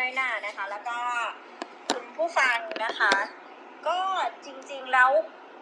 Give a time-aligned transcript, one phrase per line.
[0.00, 0.98] น้อยหน้านะคะ แล้วก็
[1.92, 3.14] คุณผู้ฟังนะคะ
[3.88, 3.98] ก็
[4.44, 5.10] จริงๆแล้ว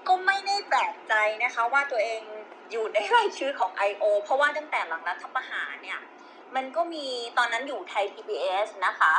[0.08, 1.14] ก็ไม่ได้แปลกใจ
[1.45, 2.22] นะคะ ว่าตัวเอง
[2.70, 4.05] อยู่ในรายชื่อของ I.O.
[4.23, 6.00] เพราะว่าตั้งแต่หลังรัฐประหารเนี่ย
[6.57, 7.07] มันก็มี
[7.39, 9.14] ตอนนั้นอยู่ไทย PBS นะคะ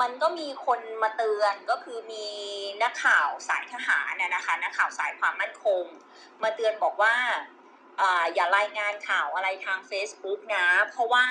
[0.00, 2.26] มันก็มีคนมาเตือนก็คือมี
[2.82, 5.84] นักข่าวสายทหารน่ยนะคะนักข่าวสายความมั่นคง
[6.42, 7.14] มาเตือนบอกว่า
[8.00, 11.26] อ่าอย่ารายงานข่าวอะไรทาง Facebook นะ เพราะว่า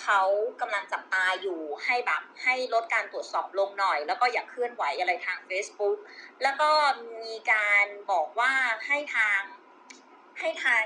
[0.00, 0.22] เขา
[0.60, 5.96] กำลังจับตาอยู่ให้แบบให้ลดการตรวจสอบลงหน่อย แล้วก็อย่าเคลื่อนไหวอะไรทาง Facebook
[6.42, 6.70] แล้วก็
[7.22, 8.52] มีการบอกว่า
[8.86, 9.40] ให้ทาง
[10.38, 10.82] ให้ทาง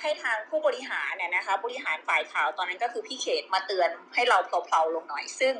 [0.00, 5.54] ให้ทางผู้บริหารเนี่ยนะคะบริหารฝ่ายข่าวตอนนั้นก็คือพี่เขตมาเตือนให้เราเพลาๆลงหน่อย ซึ่ง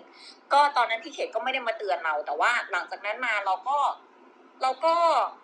[0.53, 3.79] ก็ตอนนั้นพี่เขตก็ไม่ได้มาเตือนเราแต่ว่าหลังจากนั้นมาเราก็
[4.63, 4.95] เราก็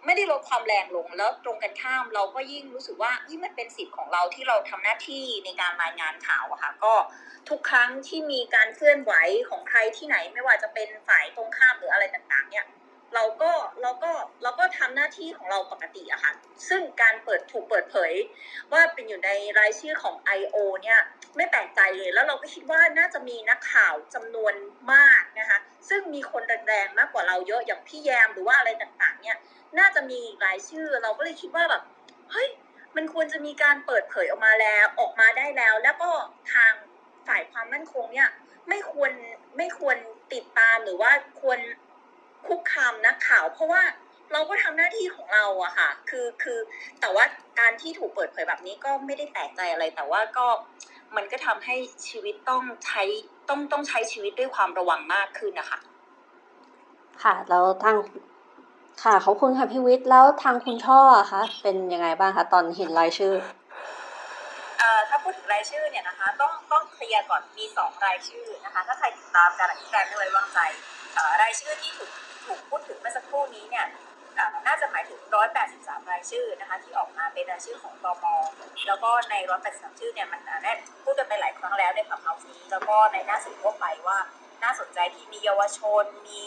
[0.04, 6.94] ไม่ได้ลดความแรงลงแล้วตรงกันข้ามเราก็ยิ่งรู้สึกว่านี่มันเป็นสิทธิ์ของเราที่เราทำหน้าที่ในการรายงานข่าวอะค่ะก็
[7.48, 9.12] ทุกครั้งที่มีการเคลื่อนไหว
[9.48, 12.66] ของใครที่ไหน ไม่ว่าจะเป็นฝ่ายตรงข้ามหรืออะไรต่างๆเนี่ย
[13.14, 14.10] เราก็เราก็
[14.42, 16.32] เราก็ทำหน้าที่ของเราปกติอะค่ะ
[16.68, 18.12] ซึ่งการเปิดถูกเปิดเผย
[18.72, 20.56] ว่าเป็นอยู่ในรายชื่อของ I.O.
[20.82, 21.00] เนี่ย
[21.36, 24.54] ไม่แปลกใจเลยแล้วเราก็คิดว่าน่าจะมีนักข่าวจำนวน
[24.92, 29.36] มากนะคะ ซึ่งมีคนแรงๆมากกว่าเราเยอะอย่างพี่แยมหรือว่าอะไรต่างๆ เนี่ย
[29.78, 31.82] น่าจะมีรายชื่อเราก็เลยคิดว่าแบบ
[32.32, 32.48] เฮ้ย
[32.96, 36.10] มันควรจะมีการเปิดเผยออกมาแล้วออกมาได้แล้ว แล้วก็
[36.52, 36.72] ทาง
[37.28, 38.30] ฝ่ายความมั่นคงเนี่ย
[38.68, 39.12] ไม่ควร
[39.56, 39.96] ไม่ควร
[40.32, 41.58] ติดตามหรือว่าควร
[42.46, 43.82] คุกคามนักข่าว เพราะว่า
[44.32, 46.58] เราก็ทำหน้าที่ของเราอะค่ะ คือคือ
[47.00, 47.24] แต่ว่า
[47.60, 50.46] การที่ถูกเปิดเผยแบบนี้ก็ไม่ได้แปลกใจอะไร แต่ว่าก็
[51.16, 51.76] มันก็ทำให้
[52.08, 53.02] ชีวิตต้องใช้
[53.48, 55.78] ต้องต้องใช้ชีวิตด้วยความระวังมากขึ้นนะคะ
[57.22, 57.96] ค่ะแล้วทาง
[59.02, 63.34] ค่ะขอบคุณค่ะพี่วิทย์แล้วทางคุณช่ออะคะเป็นยังไงบ้างคะตอนเห็นรายชื่อ
[64.78, 70.97] เอ่อถ้าพูดถึงรายชื่อเนี่ยนะคะ ต้องต้องเคลียร์ก่อนมีสองรายชื่อนะคะ ถ้าใครติดตามการอภิปรายไม่ไว้วางใจเอ่อ
[71.42, 72.10] รายชื่อที่ถูก
[72.46, 73.86] ถูกพูดถึงเมื่อสักครู่นี้เนี่ย
[74.66, 75.20] น่าจะหมายถึง
[75.66, 78.24] 183 รายชื่อนะคะที่ออกมาเป็นรายชื่อของตม
[78.88, 79.34] แล้วก็ใน
[79.68, 80.72] 183 ชื่อเนี่ยมันอะได้
[81.04, 84.18] พูดกันไปหลายครั้งแล้วในขับเฮาส์นี้แล้วก็ในหน้าสื่อทั่วไปว่า
[84.62, 86.42] น่าสนใจที่มีเยาวชน มี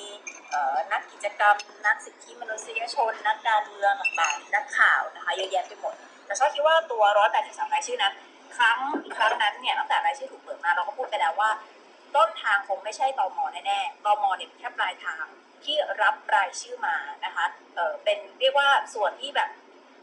[0.91, 1.55] นักกิจกรรม
[1.85, 5.93] นักสิทธิมนุษยชน นักการเมืองต่างๆนักข่าวนะคะเยอะแยะไปหมด
[6.25, 7.03] แต่ชอบคิดว่าตัว
[7.39, 8.13] 183 รายชื่อนั้น
[8.57, 8.79] ครั้ง
[9.17, 11.49] ครั้งนั้นเนี่ยตั้งแต่รายชื่อถูกเปิดมาเราก็พูดไปแล้วว่า
[12.16, 15.25] ต้นทางคงไม่ใช่ตอมแน่ๆตอมเนี่ยแค่ปลายทาง
[15.63, 16.95] ที่รับรายชื่อมา
[17.25, 17.45] นะคะ
[17.75, 19.49] เออเป็นเรียกว่าส่วนที่แบบ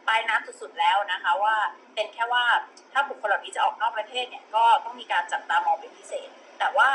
[0.06, 1.56] ปลายน้ำสุดๆแล้วนะคะว่า
[1.94, 2.44] เป็นแค่ว่า
[2.92, 6.90] ถ้าบุคคลเหล่านี้จะออกนอกประเทศเนี่ยก็ต้องมีการจับตามองเป็นพิเศษ แต่ว่า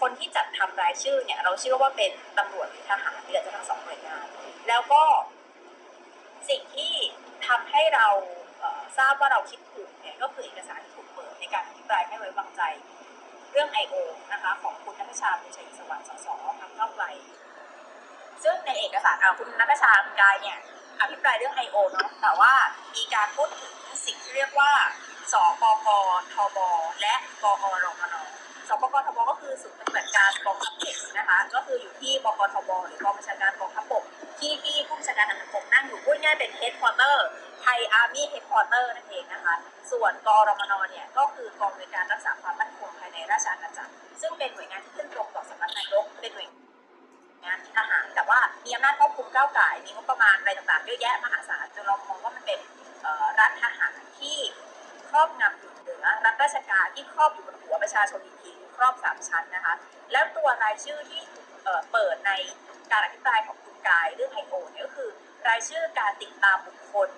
[0.00, 4.26] คนที่จัดทำรายชื่อเนี่ยเราเชื่อว่าเป็นตำรวจหรือทหารหรือจะทั้งสองหน่วยงาน
[4.68, 5.02] แล้วก็
[6.48, 6.92] สิ่งที่
[7.46, 8.08] ทำให้เรา
[8.98, 12.62] ทราบว่าเราคิดถูกเนี่ยก็คือเอกสารที่ถูกเปิดในการอภิปรายไม่ไว้วางใจ
[13.52, 13.94] เรื่อง I.O.
[14.32, 17.04] นะคะของคุณนัทชาบุญชัยสวัสดิ์สสพรรคก้าไกล
[18.42, 20.58] ซึ่งในเอกสารอะคุณนัทชาคุณกายเนี่ย
[21.00, 21.76] อภิปรายเรื่อง I.O.
[21.92, 22.52] เนาะแต่ว่า
[22.94, 23.72] มีการพูดถึง
[24.06, 24.72] สิ่งที่เรียกว่า
[25.32, 25.88] ศปก.
[26.34, 26.58] ทบ.
[27.00, 28.16] และกอ.รมน.
[28.68, 34.04] ศปก.ทบ.ก็คือศูนย์ปฏิบัติการกองทัพเอกนะคะ ก็คืออยู่ที่บก.ทบ.หรือกองบัญชาการกองทัพบก
[34.38, 37.26] ที่ที่ผู้บัญชาการทหารบกนั่งอยู่พูดง่ายเป็นเฮดค q u เตอร์
[37.60, 39.54] ไทยอาร์มี่เฮดค q u เตอร์นั่นเองนะคะ
[39.90, 46.48] ส่วนกอ.รมน.เนี่ยก็คือกองบริการรักษาความมั่นคงภายในราชอาณาจักรซึ่งเป็นหน่วยงานที่ขึ้นตรงต่อสำนักนายกเป็นหน่วย
[47.44, 52.60] งานทหารแต่ว่ามีอำนาจควบคุมกว้างไกลมีงบประมาณอะไรต่างๆเยอะแยะมหาศาลจนเรามองว่ามันเป็น
[53.40, 54.38] รัฐทหารที่
[55.08, 59.74] ครอบงำอยู่เหนือรัฐราชการที่ครอบอยู่บนหัวประชาชนอีกทีครอบสามชั้นนะคะ
[60.12, 61.22] แล้วตัวรายชื่อที่
[61.64, 62.32] เเปิดใน
[62.90, 63.56] การอภิปรายของ
[63.88, 65.10] กายเรื่องไอโอเนี่ยก็คือ
[65.48, 67.08] รายชื่อการติดตามบุคคล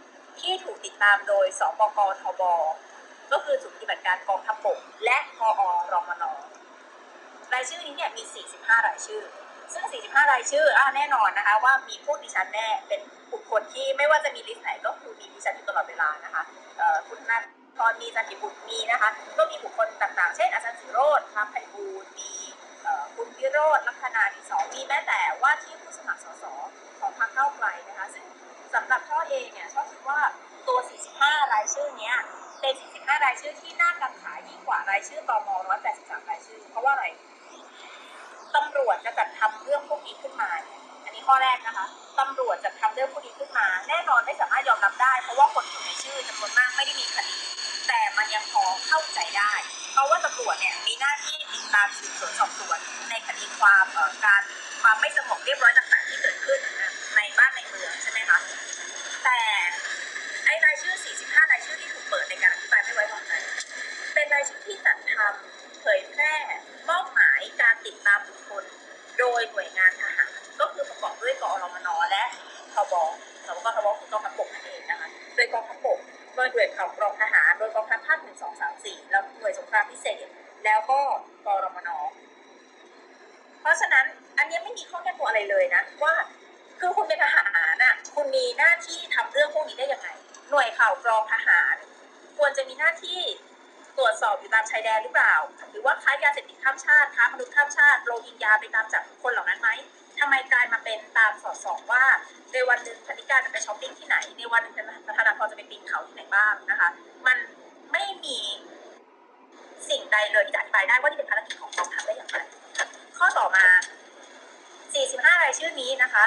[0.41, 2.43] ที่ถูกติดตามโดยสปกทบ
[3.33, 5.49] ก็คือศูนย์ปฏิบัติการกองทัพบกและพอ
[5.93, 6.25] รมน
[7.53, 8.23] รายชื่อนี้เนี่ยมี
[8.55, 9.23] 45 รายชื่อ
[9.73, 13.01] ซึ่ง 45 รายชื่ออะแน่นอนนะคะว่ามีพวกดิฉันแน่เป็น
[13.33, 16.43] บุคคลที่ไม่ว่าจะมีลิสต์ไหนก็คือมีดิฉันอยู่ตลอดเวลานะคะ
[16.79, 17.43] เอ่อคุณนัท
[17.79, 22.31] ตอนมีจันทิบุตรมีนะคะ ก็มีบุคคลต่างๆ เช่นอาจารย์สิโรธพรไพบูลมี
[23.17, 26.45] คุณวิโรธลักษณาดิสองมีแม้แต่ว่าที่ผู้สมัครสส
[27.01, 28.25] ของพรรคเก้าไกลนะคะ ซึ่ง
[28.75, 30.21] สำหรับช่อเองเนี่ยชอบคิดว่า
[30.69, 30.79] ตัว
[31.17, 32.17] 45 รายชื่อเนี้ย
[32.61, 35.49] เป็น 45 รายชื่อที่น่ากังขายิ่งกว่ารายชื่อตม
[35.89, 37.07] 183 รายชื่อ เพราะว่าอะไร
[38.55, 41.87] ตำรวจจะจัดทำเรื่องพวกนี้ขึ้นมาเนี่ยอันนี้ข้อแรกนะคะ
[42.19, 47.37] ตำรวจจะทำเรื่องพวกนี้ขึ้นมา แน่นอนไม่สามารถยอมรับได้ เพราะว่าคนอยู่ในชื่อจำนวนมากไม่ได้มีคดี
[47.89, 49.53] แต่มันยังพอเข้าใจได้
[49.93, 52.79] เพราะว่าตำรวจเนี่ยมีหน้าที่ติดตามสืบสวนสอบสวน
[53.11, 53.85] ในคดีความ
[54.25, 54.43] การ
[54.83, 56.61] ความไม่สงบเรียบร้อยต่างๆที่เกิดขึ้น
[57.17, 58.39] ในบ้านในเมืองใช่ไหมคะ
[59.25, 59.41] แต่
[60.47, 60.95] ไอ้รายชื่อ
[61.25, 63.33] 45 รายชื่อที่ถูกเปิดในการอภิปรายไม่ไว้วางใจ
[64.15, 66.35] เป็นรายชื่อที่จัดทำเผยแพร่
[66.89, 68.65] มอบหมายการติดตามบุคคล
[69.19, 72.25] โดยหน่วยงานทหารก็คือประกอบด้วยกอรมนและ
[72.75, 72.95] ทบ
[73.47, 75.99] สวกทบคือกองทัพบกนั่นเองนะคะโดยกองทัพบก
[76.41, 80.27] โดยหน่วยข่าวกรองทหารโดยกองทัพภาคหนึ่งสองสามสี่แล้วหน่วยสงครามพิเศษ
[80.65, 81.01] แล้วก็
[81.45, 81.89] กรมน
[83.61, 84.05] เพราะฉะนั้น
[84.39, 86.15] อันเนี้ยไม่มีข้อแก้ตัวอะไรเลยนะ ว่า
[86.81, 90.09] คือคุณเป็นทหารน่ะคุณมีหน้าที่ทำเรื่องพวกนี้ได้ยังไง
[90.51, 91.77] หน่วยข่าวกรองทหาร
[92.39, 93.21] ควรจะมีหน้าที่
[93.99, 95.35] ตรวจสอบอยู่ตามชายแดนหรือเปล่า
[95.71, 99.71] หรือว่าค้ายาเสพติดข้ามชาติค้ามนุษย์ข้ามชาติโรฮิงญาไปตามจับคนเหล่านั้นไหม
[100.21, 102.05] ทำไมกลายมาเป็นตามสอดส่องว่า
[102.53, 104.75] ในวันหนึ่งธนิการจะไปช้อปปิ้งที่ไหน ในวันหนึ่ง
[105.07, 106.89] ประธานาพรจะไปปีนเขาที่ไหนบ้างนะคะ
[107.27, 107.39] มัน
[107.93, 108.39] ไม่มี
[109.89, 112.39] สิ่งใดเลยที่จะอธิบายได้ว่านี่เป็นภารกิจของกองทัพได้อย่างไร
[113.19, 113.67] ข้อต่อมา
[114.55, 116.25] 45 รายชื่อนี้นะคะ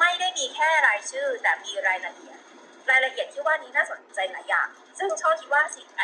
[0.00, 2.38] ไม่ได้มีแค่รายชื่อแต่มีรายละเอียด
[2.90, 4.68] รายละเอียดที่ว่านี้น่าสนใจหลายอย่าง
[4.98, 6.02] ซึ่งช่อคิดว่าสิไอ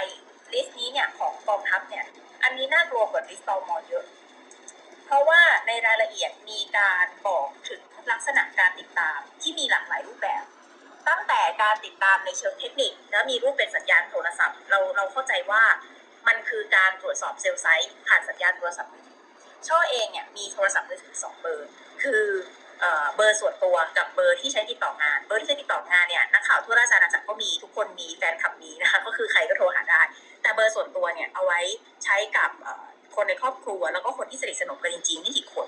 [0.53, 2.05] list นี้เนี่ยของกองทัพเนี่ย
[2.43, 4.05] อันนี้น่ากลัวกว่า list ตม.เยอะ
[5.07, 7.81] เพราะว่าในรายละเอียดมีการบอกถึง
[8.11, 10.45] ลักษณะการติดตามที่มีหลากหลายรูปแบบ
[11.09, 15.63] ตั้งแต่การติดตามในเชิงเทคนิคและมีรูปเป็นสัญญาณโทรศัพท์ เราเราเข้าใจว่า
[16.27, 19.19] มันคือการตรวจสอบ cell site ผ่านสัญญาณโทรศัพท์มือถือ
[19.69, 21.69] ช่อเองเนี่ยมีโทรศัพท์มือถือสองเบอร์
[22.03, 22.23] คือ
[23.17, 30.03] เบอร์ส่วนตัวกับเบอร์ที่ใช้ติดต่องาน เบอร์ที่ใช้ติดต่องานเนี่ยนักข่าวทั่วราชอาณาจักรก็มีทุกคนมีแฟนคลับมีนะคะก็คือใครก็โทรหาได้
[30.43, 31.61] แต่เบอร์ส่วนตัวเนี่ยเอาไว้
[32.05, 32.51] ใช้กับ
[33.17, 35.67] คนในครอบครัว แล้วก็คนที่สนิทสนมกันจริงๆนี่กี่คน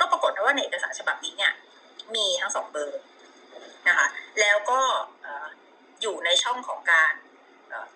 [0.00, 1.52] ก็ปรากฏว่าในเอกสารฉบับนี้เนี่ย
[2.14, 3.00] มีทั้งสองเบอร์
[3.88, 4.06] นะคะ
[4.40, 4.80] แล้วก็
[6.02, 7.12] อยู่ในช่องของการ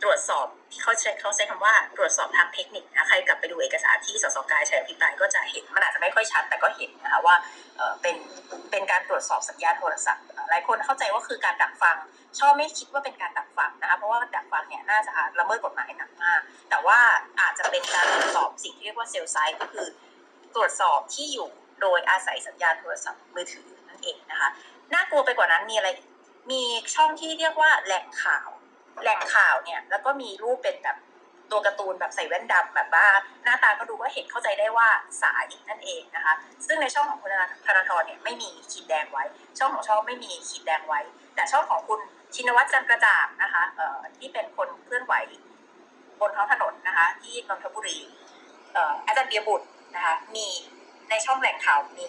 [0.03, 0.47] ตรวจสอบ
[0.83, 7.35] เขาใช้เขาใช้คำว่าตรวจสอบทางเทคนิคนะใครกลับไปดูเอกสารที่สสกายใช้อภิปรายก็จะเห็นมันอาจจะไม่ค่อยชัดแต่ก็เห็นนะคะว่า
[8.03, 8.17] เป็น
[8.71, 11.97] เป็นการตรวจสอบสัญญาณโทรศัพท์หลายคนเข้าใจว่าคือการดักฟัง
[12.39, 16.41] ชอบไม่คิดว่าเป็นการดักฟังนะคะเพราะว่าดักฟังเนี่ยน่าจะละเมิดกฎหมายหนักมาก
[16.71, 16.99] แต่ว่า
[17.41, 19.87] อาจจะเป็นการตรวจสอบสิ่งที่เรียกว่าเซลล์ไซต์ก็คือ
[20.55, 21.49] ตรวจสอบที่อยู่
[21.83, 24.49] โดยอาศัยสัญญาณโทรศัพท์มือถือนั่นเองนะคะ
[24.95, 25.89] น่ากลัวไปกว่านั้นมีอะไร
[26.51, 26.63] มี
[26.95, 28.49] ช่องที่เรียกว่าแหล่งข่าว
[29.03, 30.97] แหล่งข่าวเนี่ย แล้วก็มีรูปเป็นแบบ
[31.51, 33.07] ตัวการ์ตูนแบบใส่แว่นดำแบบว่า
[33.45, 34.89] หน้าตาก็ดูว่าเห็นเข้าใจได้ว่า
[35.23, 36.35] สายนั่นเองนะคะ
[36.67, 37.35] ซึ่งในช่องของคุณ
[37.67, 39.25] ธนาธรเนี่ยไม่มีขีดแดงไว้
[39.59, 41.01] ช่องของช่องไม่มีขีดแดงไว้
[41.35, 42.01] แต่ช่องของคุณ
[42.35, 45.15] ชินวัตรจันกระจ่างนะคะเอ่อที่เป็นคนเคลื่อนไหว
[46.21, 47.99] บนท้องถนนนะคะ ที่นนทบุรี
[48.73, 50.47] เอ่ออาจารย์เบียบุตรนะคะมี
[51.11, 52.09] ในช่องแหล่งข่าวมี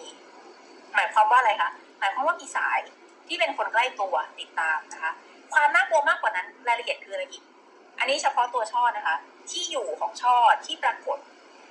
[0.94, 2.78] หมายความว่าอะไรคะหมายความว่ามีสาย
[3.28, 5.12] ที่เป็นคนใกล้ตัวติดตามนะคะ
[5.54, 7.42] ความน่ากลัวมากกว่านั้นรายละเอียดคืออะไรอีก
[7.98, 9.16] อันนี้เฉพาะตัวช่อนะคะ
[9.50, 11.18] ที่อยู่ของช่อที่ปรากฏ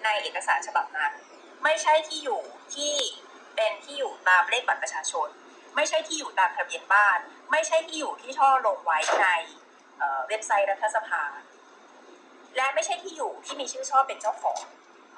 [0.04, 1.12] ในเอกสารฉบับนั้น
[1.64, 2.42] ไม่ใช่ที่อยู่
[2.76, 2.94] ที่
[3.56, 5.28] เป็นที่อยู่ตามเลขบัตรประชาชน
[5.76, 7.20] ไม่ใช่ที่อยู่ตามทะเบียนบ้าน
[7.52, 9.28] ไม่ใช่ที่อยู่ที่ช่อลงไว้ใน
[10.28, 11.24] เว็บไซต์รัฐสภา
[12.58, 14.60] และไม่ใช่ที่อยู่ที่มีชื่อช่อเป็นเจ้าของ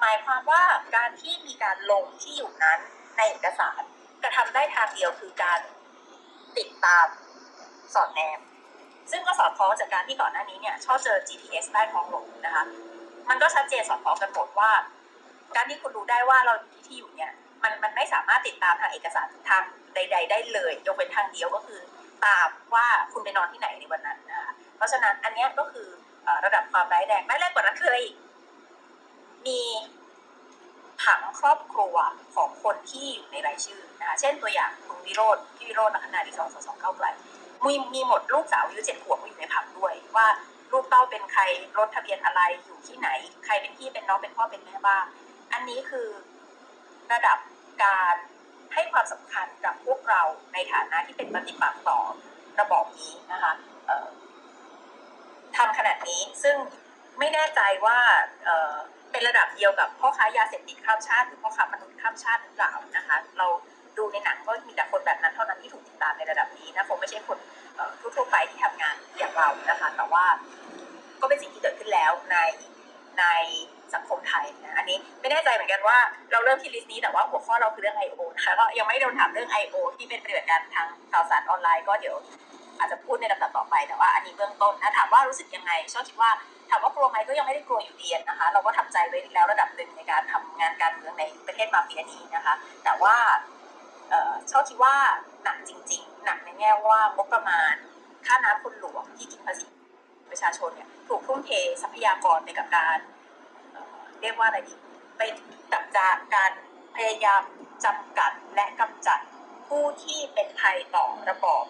[0.00, 0.62] หมายความว่า
[0.96, 2.78] การที่มีการลงที่อยู่นั้น
[3.16, 3.82] ในเอกสาร
[4.22, 5.60] กระทำได้ทางเดียวคือการ
[6.58, 7.06] ติดตาม
[7.94, 8.40] สอดแนม
[9.10, 12.64] ซึ่งก็สอดคล้องจากการที่ก่อนหน้านี้เนี่ยชอบเจอ GPS ใต้ท้องหลงนะคะ
[13.28, 14.70] มันก็ชัดเจนสอดคล้องกันหมดว่า
[15.56, 17.32] การที่คุณรู้ได้ว่าเราอยู่ที่ที่อยู่เนี่ย
[17.62, 19.62] มันมันไม่สามารถติดตามทางเอกสารทาง
[19.94, 21.80] ใด ๆ ได้เลยยกเว้นทางเดียวก็คือ
[22.24, 25.88] ตามว่าคุณไปนอนที่ไหนในวันนั้นนะคะเพราะฉะนั้นอันนี้ก็คือ
[26.44, 28.16] ระดับความร้ายแรงร้ายแรงกว่านั้นคืออะไรอีก
[29.46, 29.60] มี
[31.02, 31.96] ผังครอบครัว
[32.34, 37.06] ของคนที่อยู่ในรายชื่อนะคะเช่นตัวอย่างคุณวิโรธพี่วิโรธลักษณะดีสองสองสองเก้าไกล
[37.64, 40.26] มีมีหมดลูกสาวอายุเจ็ดขวบอยู่ในผังด้วย ว่า
[40.72, 41.42] ลูกเต้าเป็นใคร
[41.78, 43.08] รถทะเบียนอะไรอยู่ที่ไหน
[43.44, 45.04] ใครเป็นพี่เป็นน้องเป็นพ่อเป็นแม่บ้าง
[45.52, 46.08] อันนี้คือ
[47.12, 47.38] ระดับ
[47.84, 48.14] การ
[48.74, 50.22] ให้ความสำคัญกับพวกเรา
[50.52, 52.00] ในฐานะที่เป็นปฏิปักษ์ต่อ
[52.60, 53.52] ระบอบนี้นะคะ
[55.56, 56.56] ทำขนาดนี้ซึ่ง
[57.18, 57.98] ไม่แน่ใจว่า
[58.44, 58.74] เอ่อ
[59.10, 63.46] เป็นระดับเดียวกับพ่อค้ายาเสพติดข้ามชาติ หรือพ่อค้ามนุษย์ข้ามชาติหรือเปล่านะคะ เรา
[63.98, 67.38] ดูในหนังก็มีแต่คนแบบนั้นเท่านั้นที่ถูกติดตามในระดับนี้นะคงไม่ใช่คน
[68.00, 70.24] ทั่วๆไปที่ทำงานอย่างเรานะคะ แต่ว่า
[71.20, 72.36] ก็เป็นสิ่งที่เกิดขึ้นแล้วใน
[73.18, 73.24] ใน
[73.94, 75.98] สังคมไทยนะอันนี้ไม่แน่ใจเหมือนกันว่า
[76.32, 78.18] เราเริ่มที่ลิสต์นี้แต่ว่าหัวข้อเราคือเรื่อง I.O.
[78.36, 79.76] นะคะก็ยังไม่โดนถามเรื่อง I.O.
[79.96, 82.16] ที่เป็นปฏิบัติการทางข่าวสารออนไลน์ก็เดี๋ยว
[82.78, 86.30] อาจจะพูดในลำดับต่อไปแต่ว่าอันนี้เบื้องต้นนะถามว่ารู้สึกยังไงชอบคิดว่า
[86.70, 93.14] ถามว่ากลัวไหมก็ยังไม่ได้กลัวอยู่ดีนะคะ เราก็ทำใจไว้แล้วระดับหนึ่งในการทำงานการเมืองในประเทศมาเฟียนี้นะคะ แต่ว่า
[94.10, 94.96] เอ่อชอบคิดว่า
[95.44, 97.74] หนักจริง ๆ หนักในแง่ว่างบประมาณ
[98.26, 99.66] ค่าน้ำคนหลวงที่กินภาษี
[100.30, 101.50] ประชาชนเนี่ยถูกทุ่มเท
[101.82, 102.98] ทรัพยากรไปกับการ
[104.20, 104.74] เรียกว่าอะไรดี
[105.16, 105.22] ไป
[105.72, 106.52] กับจากการ
[106.96, 107.42] พยายาม
[107.84, 109.20] จำกัดและกำจัด
[109.68, 111.64] ผู้ที่เป็นภัยต่อระบอบ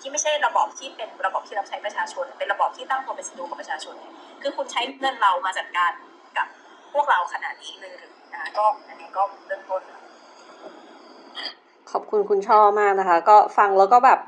[0.00, 5.92] ที่ไม่ใช่ระบอบที่เป็นระบอบที่รับใช้ประชาชน เป็นระบอบที่ตั้งตัวเป็นศัตรูกับประชาชนเนี่ยคือคุณใช้เงินเรามาจัดการ
[6.36, 6.46] กับ
[6.92, 9.82] พวกเราขนาดนี้เลยหรือนะนะคะก็อันนี้ก็เริ่มต้น
[11.90, 14.18] ขอบคุณคุณช่อมากนะคะ ก็ฟังแล้วก็แบบ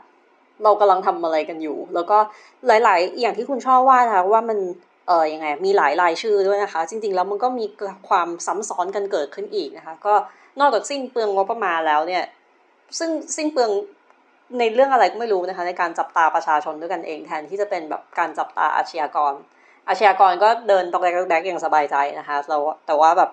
[0.65, 2.19] เรากำลังทำอะไรกันอยู่ แล้วก็
[2.67, 4.59] หลาย ๆ อย่างที่คุณช่อว่านะคะว่ามัน
[5.07, 7.65] เออยังไงมีหลายรายชื่อด้วยนะคะ จริง ๆ แล้วมันก็มี
[8.09, 10.15] ความซ้ำซ้อนกันเกิดขึ้นอีกนะคะ ก็
[10.61, 12.25] นอกจากสิ้นเปลืองงบประมาณแล้วเนี่ย
[12.99, 13.71] ซึ่งสิ้นเปลือง
[14.59, 19.33] ในเรื่องอะไรก็ไม่รู้นะคะ ในการจับตาประชาชนด้วยกันเองแทนที่จะเป็นแบบการจับตาอาชญากร
[19.89, 23.31] อาชญากรก็เดินตอกแดกตอกแดกอย่างสบายใจนะคะเราแต่ว่าแบบ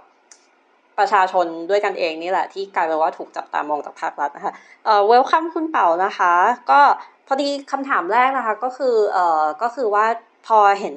[1.00, 4.54] ประชาชนด้วยกันเองนี่แหละ ที่กลายเป็นว่าถูกจับตามองจากภาครัฐนะคะ
[4.86, 6.34] เอ่อเวลคัมคุณเป่านะคะ
[6.72, 6.82] ก็
[7.27, 10.06] พอดีคำถามแรกนะคะก็คือเอ่อก็คือว่า
[10.48, 10.96] พอเห็น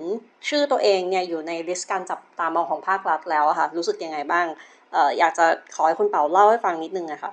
[0.49, 4.47] ชื่อตัวเองเนี่ยอยู่ใน list การจับตามองของภาครัฐแล้วอะค่ะ รู้สึกยังไงบ้าง
[4.93, 7.33] เอ่ออยากจะขอให้คุณเป่าเล่าให้ฟังนิดนึงนะคะ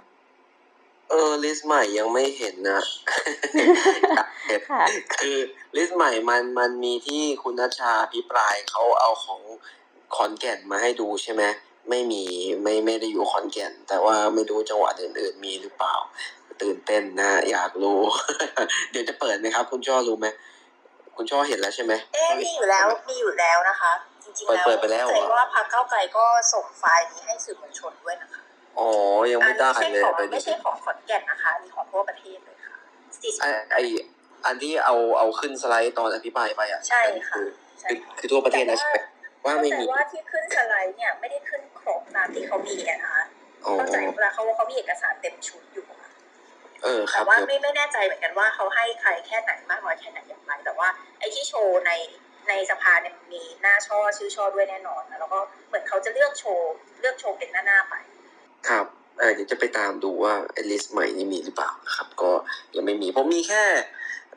[1.09, 2.81] เออ list ใหม่ยังไม่เห็นนะ
[4.09, 4.83] อยากเห็นค่ะ
[5.19, 5.37] คือ
[5.75, 9.41] list ใหม่มันมันมีที่คุณณัฐชาอภิปรายเขาเอาของ
[10.15, 11.43] ขอนแก่นมาให้ดูใช่ไหม
[11.89, 12.23] ไม่มี
[12.63, 15.95] ไม่ไม่ได้อยู่ขอนแก่น แต่ว่าไม่รู้จังหวัดอื่นๆมีหรือเปล่า
[16.61, 17.99] ตื่นเต้นนะ อยากรู้
[18.91, 20.27] เดี๋ยวจะเปิดไหมครับ คุณช่อรู้ไหม
[21.15, 23.91] คุณช่อเห็นแล้วใช่ไหมเอ๊ะมีอยู่แล้วมีอยู่แล้วนะคะ
[24.23, 28.41] จริงๆแล้วเปิดไปแล้วเหรอเข้าใจว่าพรรคเก้าวไกลก็ส่งไฟล์นี้ให้สื่อมวลชนด้วยนะคะ
[28.79, 28.89] อ๋อ
[29.31, 32.75] ยังไม่ได้อันเลนี้ยไม่ไปใช่ของดูไม่ใช่ของขอนแก่นนะคะอันนี่ของทั่วประเทศเลยค่ะ
[33.21, 33.77] สี่สิบไอไอ
[34.45, 37.47] อันที่เอาเอาขึ้นสไลด์ตอนอภิปรายไปอะใช่ค่ะคือ
[37.79, 38.97] ใช่คือค่ะคือทั่วประเทศนะใช่ไหม
[39.47, 43.23] ว่าไม่มีแต่ว่าที่ขึ้นสไลด์เนี่ยไม่ได้ขึ้นครบตามที่เขามีอะนะคะ
[43.65, 46.11] อ๋อเข้าใจเวลาเขาว่าเขามีเอกสารเต็มชุดอยู่อะ
[46.83, 50.87] เออคแต่รับว่าเดี๋ยวไม่ไม่แน่ใจเหมือนกันว่าเขาให้ใครแค่ไหนมากน้อยแค่ไหนอย่างไร แต่ว่า
[51.19, 51.91] ไอ้ที่โชว์ใน
[52.49, 57.95] ในสภาเนี่ยมีหน้าช่อชื่อช่อด้วยแน่นอนนะแล้วก็เหมือนเขาจะเลือกโชว์เลือกโชว์เป็นหน้าหน้าๆไป
[58.69, 58.85] ครับ
[59.19, 62.31] เออเดี๋ยวจะไปตามดูว่าไอ้ list ใหม่นี้มีหรือเปล่านะครับ ก็
[62.75, 63.63] ยังไม่มีผมมีแค่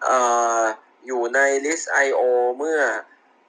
[0.05, 0.19] เอ่
[0.61, 0.63] อ
[1.07, 2.21] อยู่ในลิสต์ I.O.
[2.59, 2.81] เมื่อ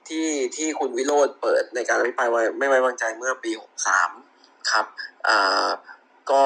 [0.08, 3.50] ที่ที่คุณวิโรจน์เปิดในการอภิปรายไว้ไม่ไว้วางใจเมื่อปี
[4.10, 4.86] 63ครับ
[5.28, 5.68] อ่อ
[6.30, 6.42] ก็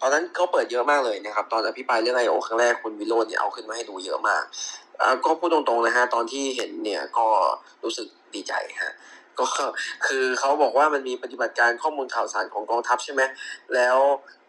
[0.00, 2.34] ตอนนั้นเขาเปิดเยอะมากเลยนะครับ ตอนอภิปรายเรื่อง I.O.
[2.46, 4.42] ครั้งแรกคุณวิโรจน์เนี่ยเอาขึ้นมาให้ดูเยอะมาก
[5.00, 7.26] อ่าก็พูดตรงๆนะฮะตอนที่เห็นเนี่ยก็
[7.84, 8.94] รู้สึกดีใจฮะ
[9.40, 9.46] ก็
[10.06, 13.22] คือเขาบอกว่ามันมีปฏิบัติการข้อมูลข่าวสารของกองทัพใช่ไหม
[13.74, 13.98] แล้ว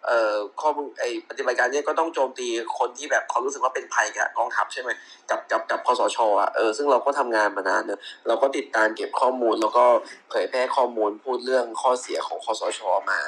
[0.08, 2.48] เอ่อข้อมูลไอปฏิบัติการเนี้ก็ต้องโจมตี
[2.80, 4.90] คนที่แบบเขารู้สึกว่าเป็นภัยกับกองทัพใช่ไหม
[5.30, 9.86] กับกับกับคอสชอะเออซึ่งเราก็ทำงานมานานเนอะเราก็ติดตามเก็บข้อมูลแล้วก็
[10.30, 12.82] เผยแพร่ข้อมูลพูดเรื่องข้อเสียของคอสช
[13.12, 13.20] มา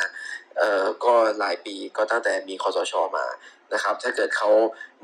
[0.57, 3.25] เอ่อก็หลายปีก็ตั้งแต่มีคอสชมา
[3.73, 4.49] นะครับ ถ้าเกิดเขา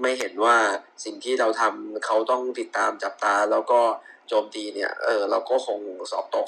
[0.01, 0.55] ไม่เห็นว่า
[1.03, 3.81] สิ่งที่เราทำเขาต้องติดตามจับตาแล้วก็
[4.27, 5.79] โจมตีเนี่ย เออเราก็คง
[6.11, 6.47] สอบตก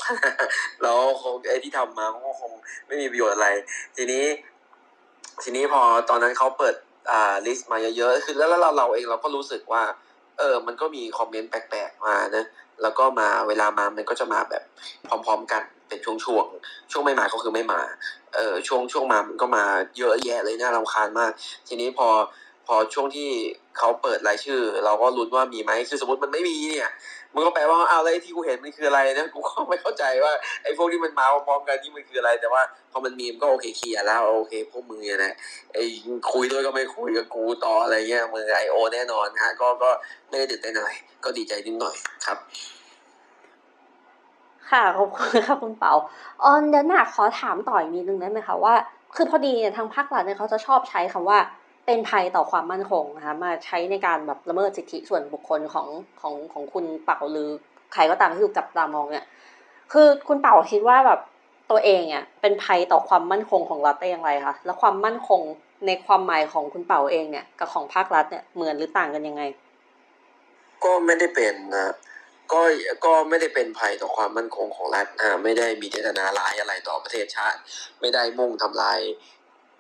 [0.82, 2.51] แล้วคงไอ้ที่ทำมาก็คง
[2.88, 3.50] ไม่มีประโยชน์อะไร
[3.96, 4.24] ทีนี้
[5.44, 6.75] ทีนี้พอตอนนั้นเขาเปิด
[7.12, 9.84] อ่าลิสต์มาเยอะๆคือแล้วเราเราเองเราก็รู้สึกว่า
[10.39, 12.46] เออ มันก็มีคอมเมนต์แปลกๆมานะ
[12.82, 14.63] แล้วก็มาเวลามามันก็จะมาแบบ
[15.08, 17.82] พร้อมๆกันเป็นช่วงๆช่วงไม่มาก็คือไม่มา
[18.36, 19.63] เออช่วงช่วงมามันก็มา
[19.98, 21.32] เยอะแยะเลยน่ารำคาญมาก
[21.68, 22.08] ทีนี้พอ
[22.68, 23.30] พอช่วงที่
[23.77, 26.89] เขาเปิดรายชื่อ เราก็ลุ้นว่ามีไหมคือสมมติมันไม่มีเนี่ย
[27.36, 30.32] มันก็แปลว่าอ้าวแล้วไอ้ที่กูเห็นมันคืออะไรนะกูก็ไม่เข้าใจว่า
[30.63, 32.62] ไอ้พวกที่มันมาพร้อมกันนี่มันคืออะไร แต่ว่า
[32.92, 35.34] พอมันมีมันก็โอเคเคลียร์แล้วโอเคพวกมึงเนี่ยนะ
[35.74, 35.84] ไอ้
[36.34, 39.89] คุยด้วยก็ไม่คุยกับกูต่ออะไรเงี้ยมึงไอโอแน่นอนฮะก็ก็
[40.30, 40.89] ไม่ได้ตื่นเต้นอะไร
[41.24, 42.38] ก็ดีใจนิดหน่อยครับ
[44.72, 45.94] ค่ะขอบคุณค่ะคุณเปา
[46.42, 48.74] เออเดี๋ยวหนาขอถามต่ออีกนิดนึงได้ไหมคะว่า
[49.15, 51.39] คือพอดีเนี่ยทางภาครัฐเนี่ยเขาจะชอบใช้คำว่า
[51.86, 55.88] เป็นภัยต่อความมั่นคงนะคะมาใช้ในการแบบละเมิดสิทธิส่วนบุคคลของ
[56.22, 57.50] ของของคุณเป่าหรือ
[57.94, 59.25] ใครก็ตามที่ถูกจับตามองเนี่ย
[59.94, 61.20] คือคุณเป่าคิดว่าแบบ
[61.72, 65.42] ตัวเองเนี่ยเป็นภัยต่อความมั่นคงของรัฐได้อย่างไรคะแล้วความมั่นคง
[65.86, 69.44] ในความหมายของคุณเป่าเองเนี่ยกับของภาครัฐเนี่ยเหมือนหรือต่างกันยังไง
[70.84, 71.94] ก็ไม่ได้เป็นนะ
[72.54, 72.62] ก็
[73.06, 77.60] ก็ไม่ได้เป็นภัยต่อความมั่นคงของรัฐอ่าไม่ได้มีเจตนาร้ายอะไรต่อประเทศชาติ
[78.01, 79.00] ไม่ได้มุ่งทำลาย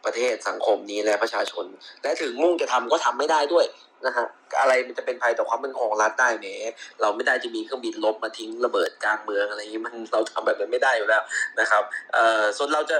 [0.05, 1.65] ประเทศสังคมนี้และประชาชน
[2.01, 3.65] และถึงมุ่งจะทำก็ทำไม่ได้ด้วย
[4.05, 4.25] นะฮะ
[4.59, 6.61] อะไรมันจะเป็นภัยต่อความมั่นคงของรัฐได้เนี่ย
[7.01, 11.23] เราไม่ได้จะมีเครื่องบินลบมาทิ้งระเบิดกลางเมืองอะไรอย่างนี้มันเราทำแบบนั้นไม่ได้อยู่แล้ว
[11.59, 11.83] นะครับ
[12.13, 12.97] เอ่อส่วนเราจะ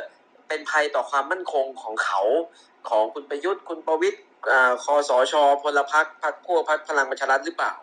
[0.48, 2.22] เป็นภัยต่อความมั่นคงของเขา
[2.90, 4.18] ของคุณประยุทธ์คุณประวิตย
[4.52, 7.74] อ่าคอสชพลพรรคพรรคพวกพรรคพลังประชารัฐหรือเปล่า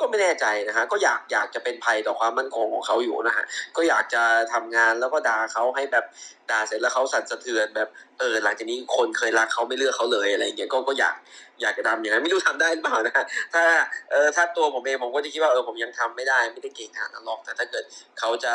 [0.00, 3.44] ก็ไม่แน่ใจนะฮะก็อยากอยากจะเป็นภัยต่อความมั่นคงของเขาอยู่นะฮะ
[3.76, 4.22] ก็อยากจะ
[4.52, 6.04] ทำงานแล้วก็ด่าเขาให้แบบ
[6.50, 11.14] ด่าเสร็จแล้วเขาสั่นสะเทือนแบบเออหลังจากนี้คนเคยรักเขาไม่เลือกเขาเลยอะไรเงี้ยก็ก็อยาก
[11.62, 13.24] อยากจะทำอย่างนั้นไม่รู้ทำได้หรือเปล่านะฮะ
[13.54, 13.64] ถ้า
[14.10, 17.84] เออถ้าตัวผมเองผมก็จะคิดว่าเออผมยังทำไม่ได้ไม่ได้เก่งขนาดนั้นหรอกแต่ถ้าเกิด
[18.18, 18.52] เขาจะ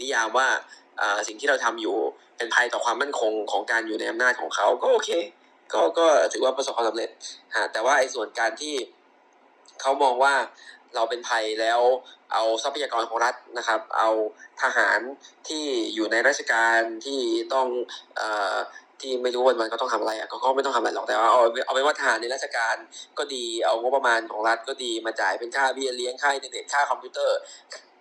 [0.00, 0.48] นิยามว่า
[1.00, 1.96] อ่าสิ่งที่เราทำอยู่
[2.36, 5.10] เป็นภัยต่อความมั่นคงของการอยู่ในอำนาจของเขาก็โอเค
[5.72, 7.10] ก็ก็ถือว่าประสบความสำเร็จ
[7.56, 8.74] ฮะแต่ว่าไอ้ส่วนการที่
[9.80, 10.34] เขามองว่า
[10.94, 11.80] เราเป็นภัยแล้ว
[12.32, 14.10] เอาทรัพยากรของรัฐนะครับ เอา
[14.62, 14.98] ทหาร
[15.48, 15.64] ที่
[15.94, 17.20] อยู่ในราชการที่
[17.54, 17.66] ต้อง
[18.20, 18.22] อ
[19.00, 22.76] ที่ไม่รู้วันวันก็ต้องทำอะไรอะก็ไม่ต้องทำอะไรหรอกแต่ว่าเอาเอาเป็นว่าทหารในราชการ
[23.18, 27.38] ก็ดีเอางบประมาณของรัฐก็ดีมาจ่ายเป็นค่าเบี้ยเลี้ยงค่าอินเทอร์เน็ตค่าคอมพิวเตอร์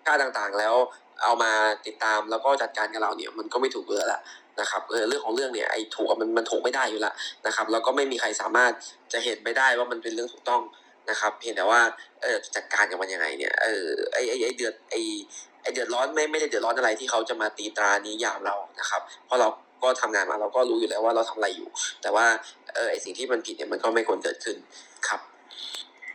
[0.05, 0.75] ค่าต่างๆ แล้ว
[1.23, 1.51] เอามา
[1.85, 4.19] ติดตามแล้วก็จัดการกับเราเนี่ยมันก็ไม่ถูกเบื่อละ
[4.61, 7.13] นะครับเออเรื่องของเรื่องเนี่ยไอ้ถูกมันมันถูกไม่ได้อยู่ละ
[7.47, 8.71] นะครับแล้วก็ไม่มีใครสามารถ
[9.13, 10.61] จะเห็นไปได้ว่ามันเป็นเรื่องถูกต้อง
[11.09, 11.81] นะครับ เพียงแต่ว่า
[12.21, 15.01] เออจัดการกับมันยังไงเนี่ยเออไอ้ไอ้ไอเดือดไอ้
[15.61, 19.47] ไอเดือดร้อนไม่ไม่ได้เดือดร้อนอะไรที่เขาจะมาตีตรานิยามเรานะครับ เพราะเรา
[19.83, 21.69] ก็ทำงานมาเราก็รู้อยู่แล้วว่าเราทำอะไรอยู่
[22.01, 22.25] แต่ว่า
[22.73, 24.57] เออไอ้สิ่งที่มันผิดเนี่ยมันก็ไม่ควรเกิดขึ้น
[25.07, 25.21] ครับ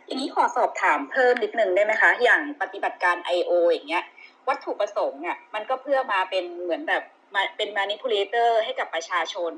[0.05, 3.51] อย่างนี้ขอสอบถามเพิ่มนิดนึงได้ไหมคะ อย่างปฏิบัติการ I.O.
[3.71, 4.03] อย่างเงี้ย
[4.47, 7.03] วัตถุประสงค์อะมันก็เพื่อมาเป็นเหมือนแบบ
[7.35, 9.53] มาเป็น manipulator ให้กับประชาชน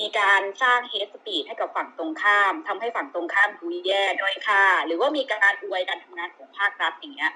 [0.00, 7.32] มีการสร้าง hate speech ให้กับฝั่งตรงข้ามทำให้ฝั่งตรงข้ามดูแย่ด้อยค่า หรือว่ามีการอวยการทำงานของภาครัฐอย่างเงี้ย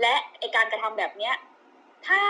[0.00, 1.34] และไอการกระทำแบบเนี้ย
[2.06, 2.22] ถ้า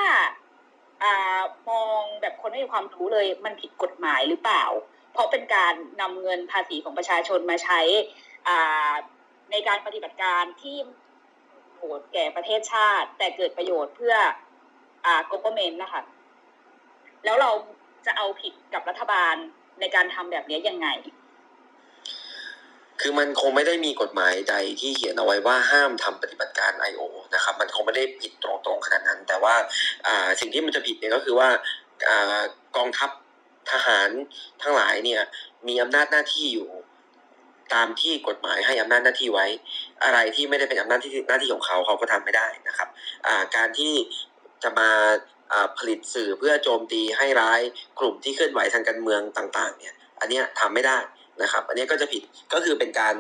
[1.02, 1.40] อ่า
[1.71, 4.64] มองแบบคนไม่มีความรู้เลยมันผิดกฎหมายหรือเปล่า
[5.12, 7.80] เพราะเป็นการนำเงินภาษีของประชาชนมาใช้
[8.49, 8.92] อ่า
[9.50, 10.76] ในการปฏิบัติการที่
[11.76, 14.14] โหดแก่ประเทศชาติ แต่เกิดประโยชน์เพื่อ
[15.06, 16.02] อ่า government นะคะ
[17.25, 17.50] แล้วเรา
[18.06, 19.37] จะเอาผิดกับรัฐบาล
[19.80, 20.88] ในการทำแบบนี้ยังไง
[23.00, 27.02] คือมันคงไม่ได้มีกฎหมายใดที่เขียนเอาไว้ว่าห้ามทำปฏิบัติการ I.O.
[27.35, 29.54] นะครับ มันคงไม่ได้ผิดตรงๆขนาดนั้น แต่ว่า
[30.40, 31.49] สิ่งที่มันจะผิดเนี่ยก็คือว่า
[32.09, 32.11] อ
[32.76, 33.11] กองทัพ
[33.73, 34.09] ทหาร
[34.62, 35.21] ทั้งหลายเนี่ย
[35.68, 36.68] มีอำนาจหน้าที่อยู่
[37.75, 39.47] ตามที่กฎหมายให้อำนาจหน้าที่ไว้
[40.04, 42.88] อะไรที่ไม่ได้เป็นอำนาจที่หน้าที่ของเขาเขาก็ทำไม่ได้นะครับ
[43.56, 43.95] การที่
[44.62, 44.90] จะมา
[45.78, 47.60] ผลิตสื่อเพื่อโจมตีให้ร้าย
[47.98, 50.98] กลุ่มที่เคลื่อนไหวทางการเมืองต่างๆเนี่ยอันนี้ทำไม่ได้
[51.42, 52.22] นะครับ อันนี้ก็จะผิด
[52.52, 53.14] ก็คือเป็นการ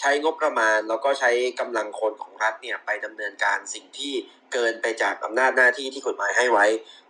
[0.00, 4.12] ใช้งบประมาณ แล้วก็ใช้กำลังคนของรัฐเนี่ยไปดำเนินการสิ่งที่
[4.52, 6.66] เกินไปจากอำนาจหน้าที่ที่กฎหมายให้ไว้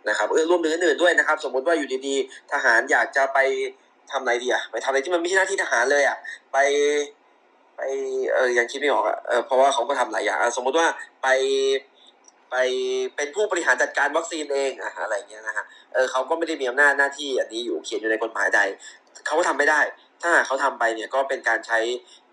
[0.09, 3.39] นะครับเออรวมถึงอื่นๆด้วยนะครับ สมมุติว่าอยู่ดีๆทหารอยากจะไป
[4.11, 6.17] ทำอะไรดีอะไปทำอะไรที่มันไม่ใช่หน้าที่ทหารเลยอะ
[6.53, 6.57] ไป
[7.77, 7.81] ไป
[8.33, 10.87] เออยังคิดไม่ออกอะเออเพราะว่าเขาก็ทำหลายอย่างสมมุติว่า
[11.23, 11.27] ไป
[12.55, 12.63] ไป
[13.15, 18.61] เป็นผู้บริหารจัดการวัคซีนเองอะอะไรเงี้ยนะฮะเออเขาก็ไม่ได้มีอำนาจหน้าที่อันนี้อยู่เขียนอยู่ในกฎหมายใด
[19.25, 19.81] เขาก็ทำไม่ได้
[20.23, 21.79] ถ้าเขาทำไปเนี่ยก็เป็นการใช้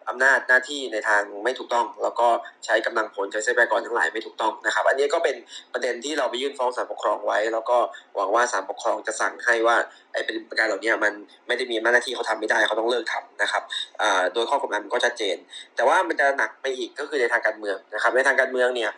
[0.09, 2.29] อำนาจหน้าที่ในทางไม่ถูกต้อง แล้วก็
[2.65, 5.37] ใช้กำลังผลใช้ทรัพยากรทั้งหลายไม่ถูกต้องนะครับ อันนี้ก็เป็น
[5.73, 7.77] ประเด็นที่เราไปยื่นฟ้องศาลปกครองไว้ แล้วก็
[8.17, 9.77] หวังว่าศาลปกครองจะสั่งให้ว่า
[10.13, 11.13] ไอ้เป็นประการเหล่านี้มัน
[11.47, 13.63] ไม่ได้มีอำนาจหน้าที่เขาทำไม่ได้เขาต้องเลิกทำนะครับ
[14.01, 15.37] อ่าโดยข้อกฎหมายมันก็ชัดเจน
[15.77, 18.91] แต่ว่ามันจะหนักไปอีกก็คือในทางการเมืองนะครับ ในทางการเมืองเนี่ย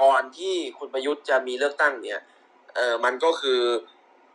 [0.00, 2.20] ก่อนที่คุณประยุทธ์จะมีเลือกตั้งเนี่ย
[2.76, 3.60] เออมันก็คือ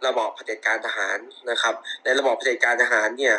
[0.07, 1.17] ระบอบเผด็จการทหาร
[1.51, 3.35] นะครับ ในระบอบเผด็จการทหารเนี่ย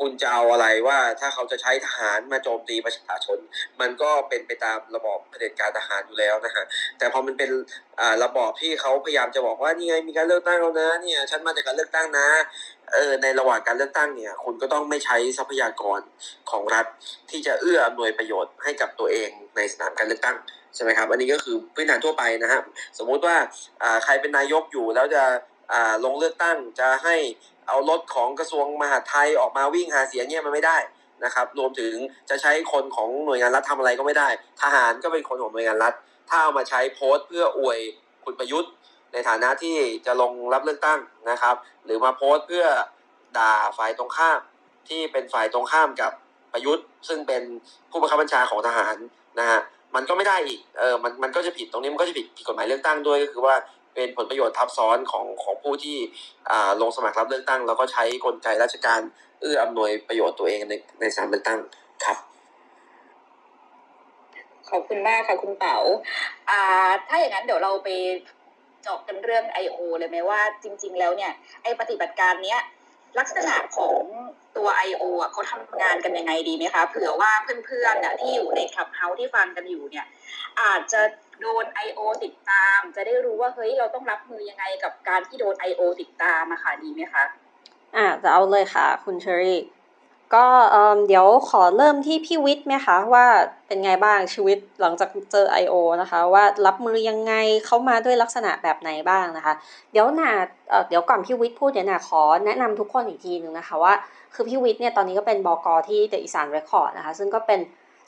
[0.00, 3.38] คุณจะเอาอะไรว่าถ้าเขาจะใช้ทหารมาโจมตีประชาชน
[3.80, 6.64] มันก็เป็นไปตามระบอบเผด็จการทหารอยู่แล้วนะฮะ
[6.98, 7.50] แต่พอมันเป็น
[8.24, 12.28] ระบอบที่เขาพยายามจะบอกว่านี่ไงมีการเลือกตั้งแล้วนะเนี่ยฉันมาจากการเลือกตั้งนะ
[12.92, 16.00] เออในระหว่างการเลือกตั้งเนี่ยคุณก็ต้องไม่ใช้ทรัพยากร
[16.50, 16.86] ของรัฐ
[17.30, 20.36] ที่จะเอื้ออำนวยประโยชน์ให้กับตัวเองในสนามการเลือกตั้ง
[20.74, 22.60] ใช่ไหมครับ อันนี้ก็คือพื้นฐานทั่วไปนะฮะ
[22.98, 23.36] สมมุติว่า
[24.04, 25.22] ใครเป็นนายกอยู่แล้วจะ
[26.04, 27.16] ลงเลือกตั้งจะให้
[27.68, 30.78] เอารถของกระทรวงมหาดไทยออกมาวิ่งหาเสียงเนี่ยมันไม่ได้
[31.24, 31.94] นะครับ รวมถึง
[32.30, 34.28] จะใช้คนของหน่วยงานรัฐทำอะไรก็ไม่ได้
[34.62, 35.94] ทหารก็เป็นคนของหน่วยงานรัฐ
[36.30, 37.78] ถ้าเอามาใช้โพสต์เพื่ออวย
[38.24, 38.72] คุณประยุทธ์
[39.12, 41.54] ในฐานะที่จะลงรับเลือกตั้งนะครับ
[41.84, 42.66] หรือมาโพสต์เพื่อ
[43.38, 44.40] ด่าฝ่ายตรงข้าม
[44.88, 46.12] ที่เป็นฝ่ายตรงข้ามกับ
[46.52, 47.42] ประยุทธ์ ซึ่งเป็น
[47.90, 48.96] ผู้บังคับบัญชาของทหาร
[49.40, 49.60] นะฮะ
[49.94, 53.54] มันก็ไม่ได้อีกเออมันมันก็จะผิดตรงนี้มันก็จะผิดผิดกฎหมายเลือกตั้งด้วยก็คือว่า
[53.94, 55.96] เป็นผลประโยชน์ทับซ้อนของของผู้ที่
[56.50, 59.00] อ่าลงสมัครรับเลือกตั้ง แล้วก็ใช้กลไกราชการ
[59.40, 61.58] เอื้ออำนวยประโยชน์ตัวเองในในสนามเลือกตั้ง
[62.04, 62.18] ครับ
[64.70, 65.78] ขอบคุณมากค่ะคุณเต๋า
[66.50, 66.60] อ่า
[67.08, 67.88] ถ้าอย่างนั้นเดี๋ยวเราไป
[68.82, 69.78] เจาะกันเรื่อง I.O.
[69.98, 72.60] เลยไหมว่าจริง ๆ แล้วเนี่ยไอปฏิบัติการเนี้ย
[73.18, 74.00] ลักษณะของ
[74.56, 75.02] ตัว I.O.
[75.20, 77.32] อะเขาทำงานกันยังไงดีไหมคะ เผื่อว่า
[77.66, 80.06] เพื่อนๆน่ะที่อยู่ในคลับเฮาส์ที่ฟังกันอยู่เนี่ย
[80.60, 81.00] อาจจะ
[81.40, 82.00] โดน I.O.
[82.24, 85.80] ติดตาม จะได้รู้ว่าเฮ้ยเราต้องรับมือยังไงกับการที่โดน I.O.
[86.00, 87.24] ติดตามอะค่ะดีไหมคะ
[87.96, 89.58] อ่าจะเอาเลยค่ะ คุณเชอรี่
[90.34, 90.46] ก็
[91.08, 93.26] เดี๋ยวขอเริ่มที่พี่วิทย์ไหมคะว่า
[93.66, 95.74] เป็นไงบ้างชีวิตหลังจากเจอ I.O.
[96.00, 97.32] นะคะ ว่ารับมือยังไง
[97.66, 99.54] เขามาด้วยลักษณะแบบไหนบ้างนะคะ
[99.92, 100.30] เดี๋ยวนา
[100.88, 103.94] เดี๋ยวก่อนพี่วิทย์พูดเดี๋ยวนาขอแนะนำทุกคนอีกทีหนึ่งนะคะว่า
[104.34, 107.60] คือพี่วิทย์เนี่ยตอนนี้ก็เป็นบกที่ The อีสานเรคคอร์ดนะคะ ซึ่งก็เป็น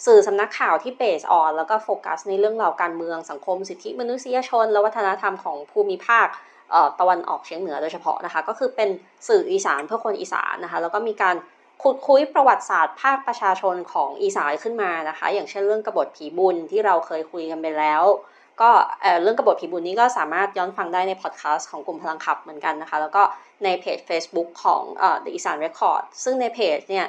[0.06, 6.26] สื่อสำนักข่าวที่เบสออนแล้วก็โฟกัสในเรื่องราวการเมืองสังคมสิทธิมนุษยชน และวัฒนธรรมของภูมิภาค
[7.00, 8.88] ตะวันออกเฉียงเหนือโดยเฉพาะนะคะ ก็คือเป็น
[9.28, 11.36] สื่ออีสานเพื่อคนอีสานนะคะ แล้วก็มีการ
[11.84, 18.02] ขุดคุยประวัติศาสตร์ภาคประชาชนของอีสานขึ้นมานะคะ อย่างเช่นเรื่องกบฏผีบุญที่เราเคยคุยกันไปแล้ว
[18.60, 18.70] ก็
[19.22, 23.22] เรื่องกบฏผีบุญนี้ก็สามารถย้อนฟังได้ในพอดแคสต์ของกลุ่มพลังขับเหมือนกันนะคะ แล้วก็
[23.64, 27.06] ในเพจ Facebook ของเอ่อ The อีสาน Record ซึ่งในเพจเนี่ย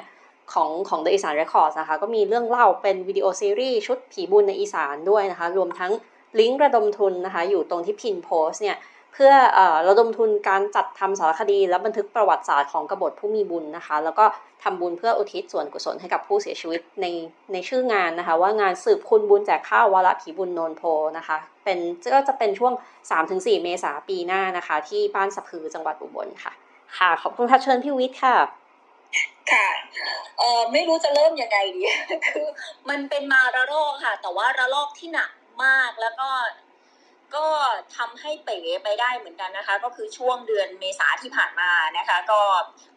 [0.52, 5.92] ของของ The อีสาน Records นะคะ ก็มีเรื่องเล่าเป็นวิดีโอซีรีส์ชุดผีบุญในอีสานด้วยนะคะ รวมทั้ง
[6.38, 8.76] ลิงก์ระดมทุนนะคะ อยู่ตรงที่พินโพสเนี่ย
[9.18, 14.24] เพื่ออระดมทุนการจัดทำสารคดี และบันทึกประวัติศาสตร์ของกบฏผู้มีบุญนะคะ แล้วก็
[14.62, 17.06] ทำบุญเพื่ออุทิศส่วนกุศลให้กับผู้เสียชีวิตใน
[17.52, 20.82] ในชื่องานนะคะ ว่างานสืบคุณบุญแจกข้าววาระผีบุญนนโพ
[21.18, 21.78] นะคะเป็น
[22.14, 22.72] ก็จะเป็นช่วง
[23.18, 26.52] 3-4 เมษาปีหน้านะคะ ที่บ้านสะพือจังหวัดอุบลค่ะ
[26.98, 28.36] ค่ะขอบคุณค่ะเชิญพี่วิทย์ค่ะ
[29.52, 29.68] ค่ะ
[30.38, 31.82] เออไม่รู้จะเริ่มยังไงดี
[32.26, 32.46] คือ
[32.90, 35.30] มันเป็นมาระลอกค่ะ แต่ว่าระลอกที่หนัก
[35.64, 36.28] มากแล้วก็
[37.34, 37.46] ก็
[37.96, 42.40] ทำให้เป๋ไปได้เหมือนกันนะคะ ก็คือช่วงเดือนเมษาที่ผ่านมานะคะ ก็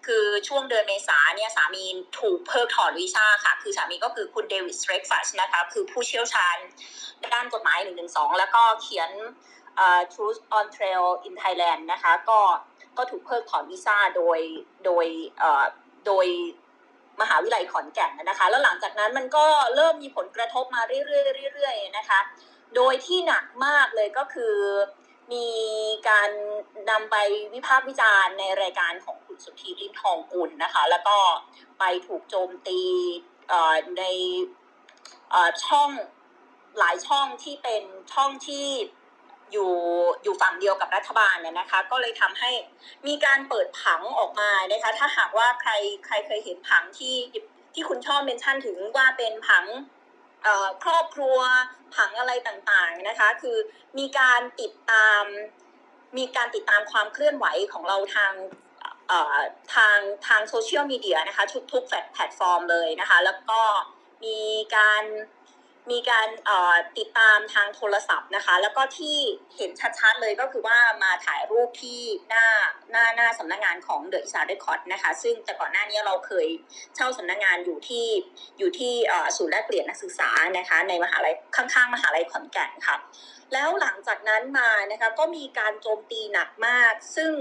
[0.08, 1.86] คือช่วงเดือนเมษาเนี่ยสามี
[2.20, 6.58] ถูกเพิกถอนวีซ่าค่ะ คือสามีก็คือคุณเดวิดสเตรกฟัชนะคะคือผู้เชี่ยวชาญ
[7.34, 9.12] ด้านกฎหมาย 112 แล้วก็เขียน
[9.80, 12.39] อ่อ Truth on Trail in Thailand นะคะ ก็
[12.98, 14.39] ก็ถูกเพิกถอนวีซ่าโดย
[14.86, 15.06] โดย
[15.42, 15.63] อ่อ
[16.08, 16.28] โดย
[17.22, 21.02] มหาวิทยาลัยขอนแก่นนะคะ แล้วหลังจากนั้นมันก็เริ่มมีผลกระทบมาเรื่อ
[21.48, 22.20] ยๆเรื่อยๆนะคะ
[22.76, 24.56] โดยที่หนักมากเลยก็คือ
[25.34, 25.48] มี
[26.10, 26.30] การ
[26.90, 27.16] นำไป
[27.54, 31.18] วิพากษ์วิจารณ์ในรายการของคุณสุธีลิ้มทองกุลนะคะ แล้วก็
[31.80, 32.82] ไปถูกโจมตี
[34.00, 34.04] ใน
[35.66, 35.90] ช่อง
[36.80, 38.68] หลายช่องที่เป็นช่องที่
[39.52, 39.74] อยู่
[40.24, 42.52] อยู่ฝั่งเดียวกับรัฐบาลเนี่ยนะคะ ก็เลยทำให้
[43.08, 45.72] มีการเปิดผังออกมานะคะ ถ้าหากว่าใคร
[46.06, 47.16] ใครเคยเห็นผังที่
[47.74, 49.66] ที่คุณชอบเมนชั่นถึงว่าเป็นผัง
[50.84, 51.39] ครอบครัว
[51.95, 53.58] ผังอะไรต่างๆนะคะ คือ
[53.97, 55.23] มีการติดตาม
[56.17, 58.34] มีการติดตามความเคลื่อนไหวของเราทาง
[59.75, 59.97] ทาง
[60.28, 63.62] ทางโซเชียลมีเดียนะคะทุกทุกแพลตฟอร์มเลยนะคะ แล้วก็
[64.25, 64.39] มี
[64.75, 65.04] การ
[65.92, 66.28] มีการ
[66.98, 69.18] ติดตามทางโทรศัพท์นะคะ แล้วก็ที่
[69.56, 72.46] เห็นชัดๆเลยก็คือว่ามาถ่ายรูปที่หน้า
[72.92, 76.48] หน้าหน้าสำนักงานของเดอะอีสานเรคคอร์ดนะคะ ซึ่งแต่ก่อนหน้านี้เราเคย
[76.96, 78.08] เช่าสำนักงานอยู่ที่
[78.60, 78.94] อยู่ที่
[79.38, 82.96] ศูนย์แลกเปลี่ยนนักศึกษานะคะ ในมหาลัยข้างๆ มหาลัยขอนแก่นค่ะ
[83.54, 87.34] แล้วหลังจากนั้นมานะคะก็มีการโจมตีหนักมาก ซึ่ง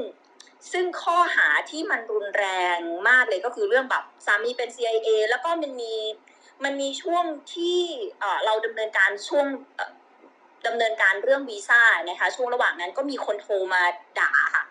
[0.73, 2.47] ซึ่งข้อหาที่มันรุนแร
[2.77, 5.95] งมากเลยก็คือเรื่องแบบสามีเป็น CIA แล้วก็มันมี
[6.65, 7.79] มันมีช่วงที่
[8.45, 9.93] เราดำเนินการช่วงเอ่อ
[10.67, 13.83] ดำเนินการเรื่องวีซ่านะคะ ช่วงระหว่างนั้นก็มีคนโทรมา
[14.19, 14.65] ด่าค่ะ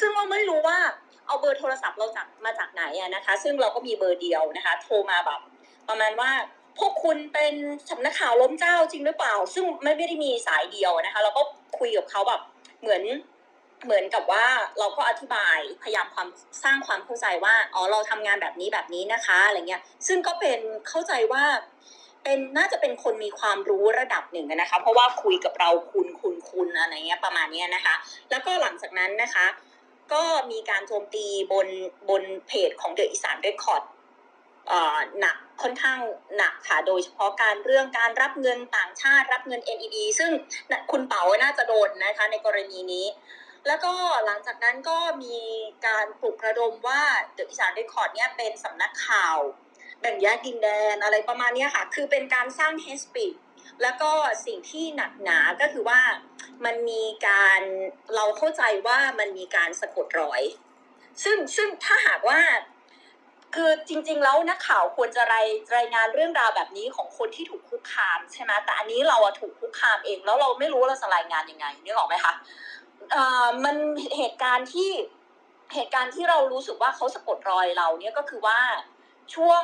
[0.00, 0.78] ซึ่งเราไม่รู้ว่า
[1.26, 5.40] เอาเบอร์โทรศัพท์เราจากมาจากไหนอะนะคะ ซึ่งเราก็มีเบอร์เดียวนะคะ โทรมาแบบ
[5.88, 6.30] ประมาณว่า
[6.78, 7.54] พวกคุณเป็น
[7.90, 11.42] สำนักข่าวล้มเจ้าจริงหรือเปล่า ซึ่งไม่ไม่ได้มีสายเดียวนะคะ เราก็
[11.78, 12.40] คุยกับเขาแบบ
[12.80, 13.02] เหมือน
[13.84, 14.46] เหมือนกับว่า
[14.78, 16.28] เราก็อธิบายพยายามความ
[16.64, 21.44] สร้างความเข้าใจว่าอ๋อเราทำงานแบบนี้แบบนี้นะคะอะไรเงี้ยซึ่งก็เป็นเข้าใจว่า
[22.24, 27.94] เป็นน่าจะเป็นคนมีความรู้ระดับหนึ่งนะคะ เพราะว่าคุยกับเราคุณคุณคุณอะไรเงี้ยประมาณเนี้ยนะคะ
[28.30, 29.46] แล้วก็หลังจากนั้นนะคะ
[30.12, 31.68] ก็มีการโจมตีบน
[32.08, 33.84] บนเพจของ The Isaan Record
[35.20, 35.98] หนักค่อนข้าง
[36.36, 40.30] หนักค่ะโดยเฉพาะการเรื่องการรับเงินต่างชาติรับเงิน NED ซึ่ง
[40.90, 43.06] คุณเป๋าน่าจะโดนนะคะในกรณีนี้
[43.66, 43.92] แล้วก็
[44.26, 45.38] หลังจากนั้นก็มี
[45.86, 47.02] การปลุกระดมว่า
[47.34, 49.36] The Isaan Record เนี่ยเป็นสำนักข่าว
[50.00, 53.34] แบ่งแยกดินแดนอะไรประมาณนี้ค่ะ คือเป็นการสร้าง hate speech
[53.82, 54.12] แล้วก็
[54.46, 56.00] สิ่งที่หนักหนาก็คือว่า
[56.64, 57.62] มันมีการ
[58.14, 60.42] เราเข้าใจว่ามันมีการสะกดรอย
[61.24, 62.40] ซึ่งซึ่งถ้าหากว่า
[63.54, 65.46] คือจริง ๆ แล้วนักข่าวควรจะราย
[65.76, 72.34] รายงานเรื่องราวแบบนี้ของคนที่ถูกคุกคามใช่ไหมแต่อันนี้เราถูกคุกคามเอง แล้วเราไม่รู้ว่าเราจะรายงานยังไงนึกออกไหมคะ
[73.64, 73.76] มัน
[74.16, 74.90] เหตุการณ์ที่
[75.74, 78.60] เหตุการณ์ที่เรารู้สึกว่าเขาสะกดรอยเราเนี่ยก็คือว่า
[79.34, 79.62] ช่วง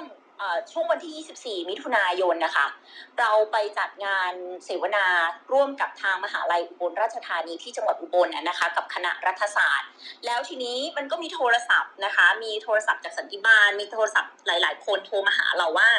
[0.72, 2.66] ช่วงวันที่ 24 มิถุนายนนะคะ
[3.20, 4.32] เราไปจัดงาน
[4.64, 5.06] เสวนา
[5.52, 9.88] ร่วมกับทางมหาลัยอุบลราชธานีที่จังหวัดอุบลนะนะคะ กับคณะรัฐศาสตร์
[10.26, 15.90] แล้วทีนี้มันก็มีโทรศัพท์นะคะ มีโทรศัพท์จากสันติบาล มีโทรศัพท์หลาย ๆ คนโทรมาหาเราว่า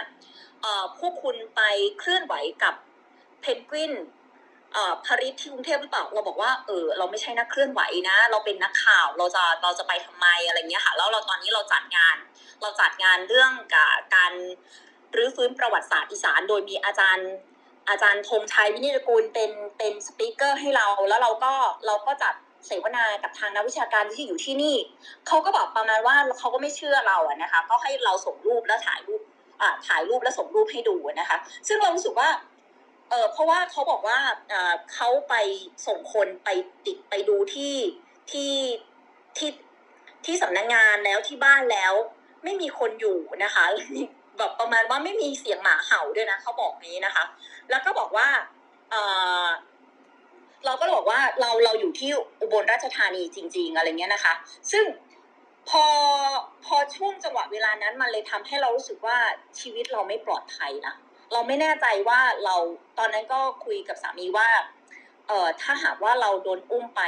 [0.99, 1.61] พวกคุณไป
[1.99, 2.33] เคลื่อนไหว
[2.63, 2.73] กับ
[3.41, 3.93] เพนกวิน
[5.05, 12.17] พริสที่กรุงเทพหรือเปล่าเราบอกว่าเออเราไม่ใช่นักเคลื่อนไหวนะ เราเป็นนักข่าวเราจะเราจะไปทำไมอะไรเงี้ยค่ะแล้วเราตอนนี้เราจัดงาน
[12.61, 14.33] เราจัดงานเรื่องกับการ
[15.15, 17.31] รื้อฟื้นประวัติศาสตร์อีสาน โดยมีอาจารย์
[17.89, 21.53] อาจารย์ธงชัยวินิจกูลเป็นเป็นสปีกเกอร์ให้เรา แล้วเราก็
[21.87, 22.33] เราก็จัด
[22.67, 24.75] เสวนากับทางนักวิชาการที่อยู่ที่นี่
[25.27, 29.21] เขาก็บอกประมาณว่าเขาก็ไม่เชื่อเราอะนะคะก็ให้เราส่งรูปแล้วถ่ายรูป
[29.61, 31.37] อ่าถ่ายรูปแล้วส่งรูปให้ดูนะคะ
[31.67, 32.29] ซึ่งเรารู้สึกว่า
[33.09, 35.35] เออเพราะว่าเขาบอกว่าเออเขาไป
[35.87, 36.49] ส่งคนไป
[36.85, 37.75] ติดไปดูที่
[38.31, 38.53] ที่
[39.37, 39.49] ที่
[40.25, 41.93] ที่สำนักงานแล้วที่บ้านแล้ว
[42.43, 43.65] ไม่มีคนอยู่นะคะ
[44.37, 47.23] แบบประมาณว่าไม่มีเสียงหมาเห่าด้วยนะเขาบอกนี้นะคะ
[47.69, 48.27] แล้วก็บอกว่า
[48.91, 48.95] เอ
[49.43, 49.45] อ
[50.65, 52.09] เราก็บอกว่าเราเราอยู่ที่
[52.41, 54.33] อุบลราชธานีจริง ๆ อะไรเงี้ยนะคะ
[54.71, 54.85] ซึ่ง
[55.69, 55.85] พอ
[56.65, 59.17] พอช่วงจังหวะเวลานั้นมันเลยทำให้เรารู้สึกว่า
[59.59, 60.95] ชีวิตเราไม่ปลอดภัยนะ
[61.33, 62.55] เราไม่แน่ใจว่าเรา
[62.97, 64.49] ตอนนั้นก็คุยกับสามีว่า
[65.27, 67.01] เอ่อถ้าหากว่าเราโดนอุ้มไป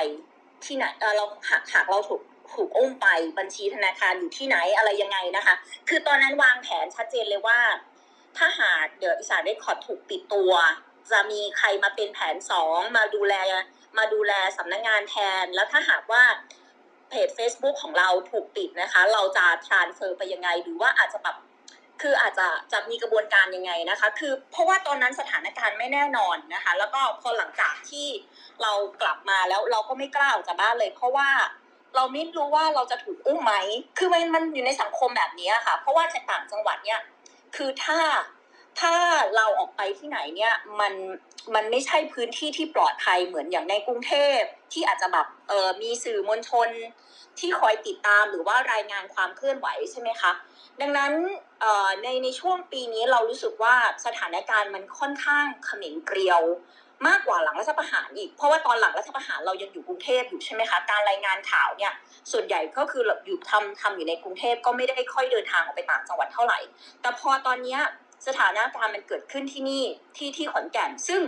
[0.65, 2.21] ที่ไหนเออเราหากหากเราถูก
[2.55, 3.07] ถูกอุ้มไป
[3.39, 5.55] บัญชีธนาคารอยู่ที่ไหนอะไรยังไงนะคะ
[5.89, 7.59] คือตอนนั้นวางแผนชัดเจนเลยว่า
[8.37, 10.53] ถ้าหากเดี๋ยวอีสานได้คอร์ดถูกปิดตัว
[11.11, 13.35] จะมีใครมาเป็นแผนสองมาดูแล
[13.97, 16.23] มาดูแลสำนักงงานแทน แล้วถ้าหากว่า
[17.09, 21.35] เพจ Facebook ของเราถูกปิดนะคะ เราจะ transfer ไปยังไง หรือว่าอาจจะแบบ
[22.01, 28.07] คืออาจจะจะมีกระบวนการยังไงนะคะ คือเพราะว่าตอนนั้นสถานการณ์ไม่แน่นอนนะคะ แล้วก็พอหลังจากที่
[28.61, 31.29] เรากลับมาแล้วเราก็ไม่กล้าออกจากบ้านเลย เพราะว่า
[31.95, 33.53] เราไม่รู้ว่าเราจะถูกอุ้มไหม
[33.97, 37.01] คือมันมันอยู่ในสังคมแบบนี้ค่ะ เพราะว่าในต่างจังหวัดเนี่ย
[37.55, 37.99] คือถ้า
[38.79, 38.95] ถ้า
[39.35, 40.93] เราออกไปที่ไหนเนี่ยมัน
[41.55, 44.39] มันไม่ใช่พื้นที่ที่ปลอดภัยเหมือนอย่างในกรุงเทพ
[44.73, 46.69] ที่อาจจะแบบเออมีสื่อมวลชน
[47.39, 50.31] ที่คอยติดตามหรือว่ารายงานความเคลื่อนไหวใช่ไหมคะ
[50.81, 51.11] ดังนั้น
[52.03, 56.41] ในในช่วงปีนี้เรารู้สึกว่าสถานการณ์มันค่อนข้างเขม็งเกลียว
[57.07, 61.93] มากกว่าหลังรัฐประหารอีก เพราะว่าตอนหลังรัฐประหารเรายังอยู่กรุงเทพอยู่ใช่ไหมคะ การรายงานข่าวเนี่ย
[62.31, 66.59] ส่วนใหญ่ก็คืออยู่ทำทำอยู่ในกรุงเทพก็ไม่ได้ค่อยเดินทางออกไปต่างจังหวัดเท่าไหร่
[67.01, 67.77] แต่พอตอนนี้
[68.27, 69.83] สถานการณ์มันเกิดขึ้นที่นี่
[70.17, 71.21] ที่ที่ขอนแก่นซึ่ง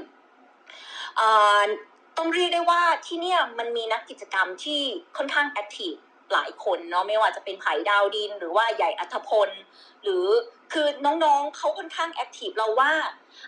[2.18, 4.82] ต้องเรียกได้ว่าที่นี่มันมีนักกิจกรรมที่
[5.18, 5.94] ค่อนข้าง active
[6.34, 9.50] หลายคนเนาะไม่ว่าจะเป็นไผ่ดาวดิน หรือว่าใหญ่อรรถพล
[10.04, 10.26] หรือ
[10.74, 12.94] คือน้องๆเขาค่อนข้าง active เราว่า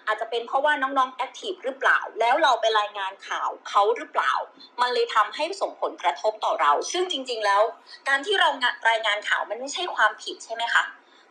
[0.07, 4.33] อาจจะเป็นเพราะว่าน้องๆ active หรือเปล่า แล้วเราไปรายงานข่าวเขาหรือเปล่า
[4.81, 7.61] มันเลยทำให้ส่งผลกระทบต่อเรา ซึ่งจริง ๆแล้ว
[8.07, 8.49] การที่เรา
[8.89, 10.83] รายงานข่าวมันไม่ใช่ความผิดใช่ไหมคะ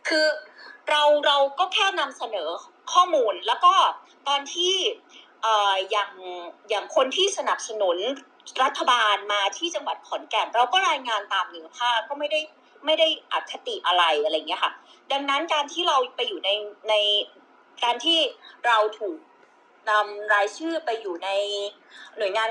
[0.07, 0.25] คือ
[0.89, 2.49] เราเราก็แค่นำเสนอ
[2.93, 3.73] ข้อมูลแล้วก็
[4.27, 4.75] ตอนที่
[5.91, 6.11] อย่าง
[6.69, 7.97] อย่างคนที่สนับสนุน
[8.63, 12.39] รัฐบาลมาที่จังหวัดขอนแก่นเราก็รายงานตามเนื้อผ้าก็ไม่ได้
[12.85, 14.71] ไม่ได้อคติอะไรอะไรเงี้ยค่ะ
[15.11, 16.49] ดังนั้นการที่เราไปอยู่ใน
[16.89, 16.93] ใน
[17.83, 18.19] การที่
[18.65, 19.17] เราถูก
[19.89, 21.29] นำรายชื่อไปอยู่ใน
[22.17, 22.49] หน่วยงาน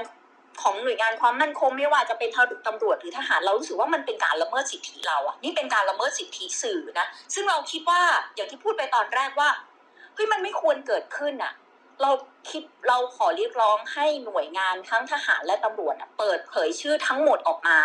[0.62, 2.30] ของหน่วยงานความมั่นคงไม่ว่าจะเป็น
[2.66, 8.00] ตำรวจหรือทหารเรารู้สึกว่ามันเป็นการละเมิดสิทธิเราอะนี่เป็นการละเมิดสิทธิสื่อนะซึ่งเราคิดว่า
[8.34, 9.50] อย่างที่พูดไปตอนแรกว่า
[10.14, 11.52] เฮ้ยมันไม่ควรเกิดขึ้นอะ
[12.02, 12.10] เรา
[12.50, 17.80] คิดเราขอเรียกร้องให้หน่วยงานทั้งทหารและตำรวจเปิดเผยชื่อทั้งหมดออกมา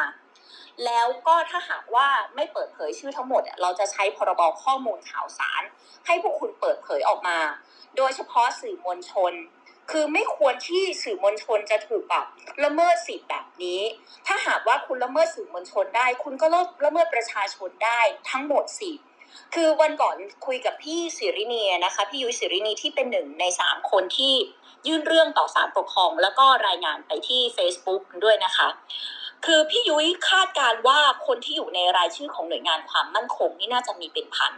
[0.86, 5.63] แล้วก็ถ้าหากว่าไม่เปิดเผยชื่อทั้งหมด เราจะใช้พรบข้อมูลข่าวสาร
[6.06, 7.39] ให้พวกคุณเปิดเผยออกมา
[7.97, 9.34] โดยเฉพาะสื่อมวลชน
[9.91, 12.25] คือไม่ควรที่สื่อมวลชนจะถูกแบบ
[12.63, 13.82] ละเมิดสิทธิ์แบบนี้
[14.27, 16.47] ถ้าหากว่าคุณละเมิดสื่อมวลชนได้ คุณก็
[16.86, 17.99] ละเมิดประชาชนได้
[18.32, 18.91] ทั้งหมดสิ
[19.56, 24.34] คือวันก่อนคุยกับพี่สิรินีนะคะ พี่ยุ้ยสิรินีที่เป็นหนึ่งในสามคนที่
[24.88, 28.67] ยื่นเรื่องต่อศาลปกครอง แล้วก็รายงานไปที่ Facebook ด้วยนะคะ
[29.45, 34.54] คือพี่ยุ้ยคาดการว่าคนที่อยู่ในรายชื่อของหน่วยงานความมั่นคงนี่น่าจะมีเป็นพัน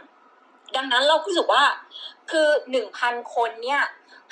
[0.76, 1.64] ดังนั้นเรารู้สึกว่า
[2.30, 3.82] คือหนึ่งพันคนเนี่ย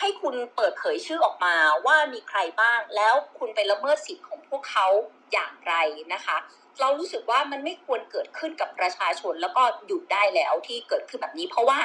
[0.00, 1.54] ให้คุณเปิดเผยชื่อออกมา
[1.86, 4.86] ว่ามีใครบ้าง แล้วคุณไปละเมิดสิทธิ์ของพวกเขา
[5.32, 5.74] อย่างไร
[6.12, 6.36] นะคะ
[6.80, 11.78] เรารู้สึกว่ามันไม่ควรเกิดขึ้นกับประชาชนแล้วก็หยุดได้แล้วที่เกิดขึ้นแบบนี้ เพราะว่า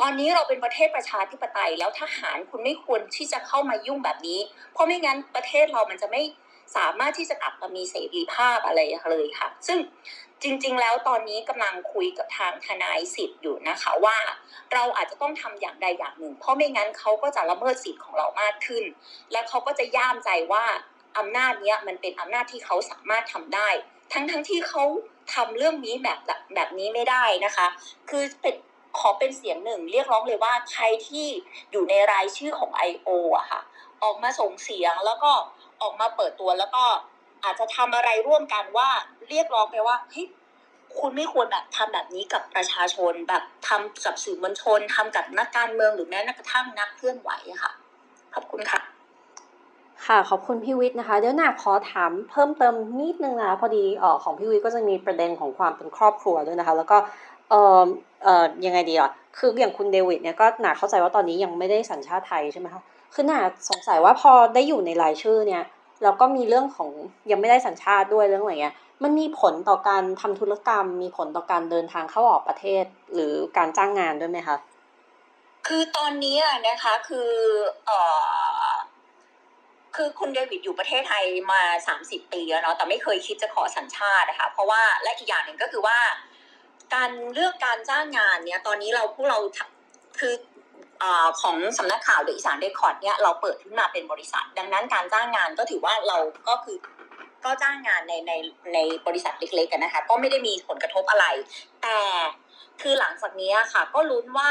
[0.00, 4.40] ตอนนี้เราเป็นประเทศประชาธิปไตยแล้วทหารคุณไม่ควรที่จะเข้ามายุ่งแบบนี้
[4.72, 6.22] เพราะไม่งั้นประเทศเรามันจะไม่
[6.76, 9.78] สามารถที่จะกลับมามีเสรีภาพอะไรเลยค่ะ ซึ่ง
[10.42, 14.18] จริงๆ แล้วตอนนี้กำลังคุยกับทางทนายสิทธิ์อยู่นะคะว่า
[14.72, 18.84] เราอาจจะต้องทำอย่างใดอย่างหนึ่ง เพราะไม่งั้นเขาก็จะละเมิดสิทธิ์ของเรามากขึ้น
[19.32, 20.64] และเขาก็จะย่ามใจว่า
[21.18, 23.68] อำนาจเนี้ยมันเป็นอำนาจที่เขาสามารถทำได้
[24.12, 24.82] ทั้งทั้งที่เขา
[25.34, 26.18] ทำเรื่องนี้แบบ
[26.54, 27.66] แบบนี้ไม่ได้นะคะ
[28.10, 28.54] คือเป็น
[28.98, 31.26] ขอเป็นเสียงหนึ่งเรียกร้องเลยว่าใครที่
[31.72, 33.08] อยู่ในรายชื่อของ I.O.
[33.38, 33.60] อะค่ะ
[34.02, 35.32] ออกมาส่งเสียงแล้วก็
[35.82, 36.84] ออกมาเปิดตัวแล้วก็
[37.44, 38.88] อาจจะทำอะไรร่วมกันว่า
[39.28, 40.26] เรียกร้องไปว่าเฮ้ย
[40.98, 47.30] คุณไม่ควรแบบทำแบบนี้กับประชาชนแบบทำกับสื่อมวลชนทำกับนักการเมืองหรือแม้กระทั่งนักเคลื่อนไหว
[47.62, 47.72] ค่ะ
[48.34, 48.95] ขอบคุณค่ะ
[50.04, 56.96] ค่ะขอบคุณพี่วิทย์นะคะ เดี๋ยวหนาขอถามเพิ่มเติมนิดนึงนะพอดีออของพี่วิทย์ก็จะมีประเด็นของความเป็นครอบครัวด้วยนะคะ แล้วก็
[57.50, 57.82] เออ
[58.24, 62.82] เออยังไงดีอะคืออย่างคุณเดวิดเนี่ยก็หนาเข้าใจว่าตอนนี้ยังไม่ได้สัญชาติไทยใช่ไหมคะ
[63.14, 65.62] คือหนาสงสัยว่าพอได้อยู่ในรายชื่อเนี่ย
[66.02, 66.88] แล้วก็มีเรื่องของ
[67.30, 74.56] ยังไม่ได้สัญชาติด้วยเรื่องอะไรเงี้ยมันมีผลต่อการทำธุรกรรม มีผลต่อการเดินทางเข้าออกประเทศ หรือการจ้างงานด้วยไหมคะ
[75.66, 76.36] คือตอนนี้
[76.68, 77.30] นะคะคือ
[77.86, 78.00] เอ่
[78.44, 78.45] อ
[79.96, 85.98] คือคุณเดวิดอยู่ประเทศไทยมาสามสิบปีแล้วเนาะแต่ไม่เคยคิดจะขอสัญชาตินะคะเพราะว่าและอีกอย่างหนึ่งก็คือว่า
[86.94, 89.38] การเรื่องการจ้างงานเนี่ยตอนนี้เราพวกเรา
[90.18, 90.34] คือ
[91.02, 91.04] อ
[91.40, 96.76] ของสำนักข่าวเดอะอีสานเรคคอร์ดเนี่ยเราเปิดขึ้นมาเป็นบริษัท ดังนั้นการจ้างงานก็ถือว่าเราก็คือ
[97.44, 98.32] ก็จ้างงานในใน
[98.74, 101.26] ในบริษัทเล็กๆกันนะคะก็ไม่ได้มีผลกระทบอะไร
[101.82, 101.98] แต่
[102.82, 104.50] คือหลังจากนี้ค่ะ ก็ลุ้นว่า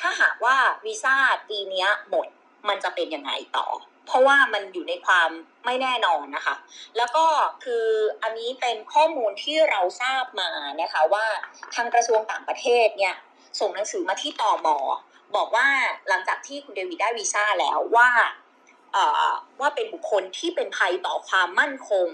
[0.00, 1.16] ถ้าหากว่าวีซ่า
[1.48, 2.26] ปีนี้หมด
[2.68, 3.66] มันจะเป็นยังไงต่อ
[4.06, 5.30] เพราะว่ามันอยู่ในความ
[5.64, 6.56] ไม่แน่นอนนะคะ
[6.96, 7.24] แล้วก็
[7.64, 7.86] คือ
[8.22, 11.26] อันนี้เป็นข้อมูลที่เราทราบมานะคะว่า
[11.74, 13.14] ทางกระทรวงต่างประเทศเนี่ย
[13.60, 14.78] ส่งหนังสือมาที่ตอมอ
[15.36, 15.68] บอกว่า
[16.08, 18.10] หลังจากที่คุณเดวิดได้วีซ่าแล้วว่า
[18.92, 22.06] เอ่อว่าเป็นบุคคลที่เป็นภัยต่อความมั่นคง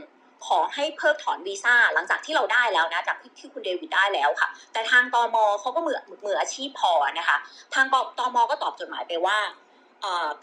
[0.46, 7.37] ขอให้เพิกถอนวีซ่าหลังจากที่เราได้แล้วนะจากที่ที่คุณเดวิดได้แล้วค่ะ แต่ทางตอมอเขาก็มือมืออาชีพพอนะคะ
[7.74, 7.87] ทาง
[8.18, 9.38] ตอมอก็ตอบจดหมายไปว่า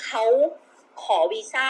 [0.05, 0.23] เขา
[1.03, 1.69] ขอวีซ่า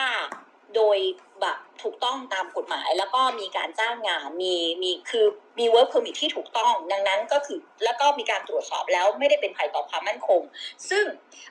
[0.76, 0.98] โดย
[1.42, 5.26] แบบถูกต้องตามกฎหมาย แล้วก็มีการจ้างงานมีมีคือ
[5.60, 10.42] มี work permit ที่ถูกต้อง ดังนั้นก็คือแล้วก็มีการตรวจสอบแล้วไม่ได้เป็นภัยต่อความมั่นคง
[10.90, 11.06] ซึ่ง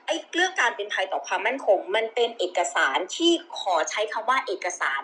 [0.05, 5.03] ไอ้เรื่องการเป็นภัยต่อความมั่นคง มันเป็นเอกสารที่ขอใช้คำว่าเอกสาร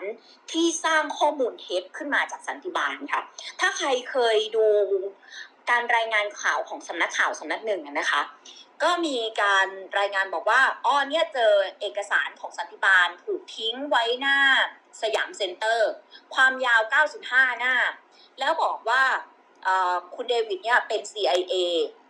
[0.52, 3.22] ที่สร้างข้อมูลเท็จขึ้นมาจากสันติบาลค่ะ
[3.60, 4.64] ถ้าใครเคยดู
[5.70, 8.22] การรายงานข่าวของสำนักข่าวสำนักหนึ่งนะคะ
[8.82, 9.66] ก็มีการ
[9.98, 14.38] รายงานบอกว่าอ๋อเนี่ยเจอเอกสารของสันติบาลถูกทิ้งไว้หน้า
[15.02, 15.90] สยามเซ็นเตอร์
[16.34, 16.80] ความยาว
[17.20, 17.74] 95 หน้า
[18.38, 19.02] แล้วบอกว่า
[20.14, 21.54] คุณเดวิดเนี่ยเป็น CIA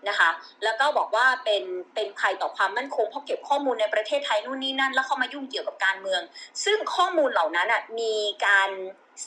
[0.09, 0.31] นะคะ
[0.65, 6.23] แล้วก็บอกว่าเป็นเป็นภัยต่อความมั่นคงเพราะเก็บข้อมูลในประเทศไทยนู่นนี่นั่น แล้วเข้ามายุ่งเกี่ยวกับการเมือง
[6.65, 8.15] ซึ่งข้อมูลเหล่านั้นอะมี
[8.47, 8.71] การ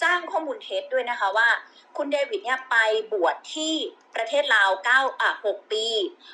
[0.02, 1.49] สร้างข้อมูลเท็จด้วยนะคะว่า
[1.97, 2.75] คุณเดวิดเนี่ยไป
[3.13, 3.73] บวชที่
[4.15, 5.86] ประเทศลาว9อะ6ปี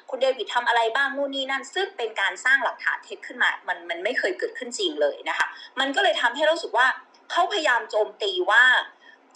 [0.09, 5.47] คุณเดวิดทำอะไรบ้างนู่นนี่นั่น ซึ่งเป็นการสร้างหลักฐานเท็จขึ้นมา มันมันไม่เคยเกิดขึ้นจริงเลยนะคะ
[5.79, 6.87] มันก็เลยทำให้เรารู้สึกว่า
[7.31, 8.63] เขาพยายามโจมตีว่า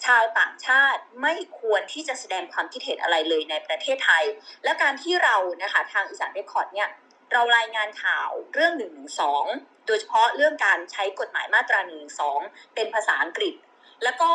[0.06, 4.24] ชาวต่างชาติไม่ควรที่จะแสดงความคิดเห็นอะไรเลยในประเทศไทย
[4.64, 6.90] และการที่เรานะคะทางอีสานเรคคอร์ดเนี่ย
[7.32, 8.88] เรารายงานข่าวเรื่อง1นึ
[9.88, 12.00] โดยเฉพาะเรื่องการใช้กฎหมายมาตรา1นึ
[12.76, 13.54] เป็นภาษาอังกฤษ
[14.04, 14.32] แล้วก็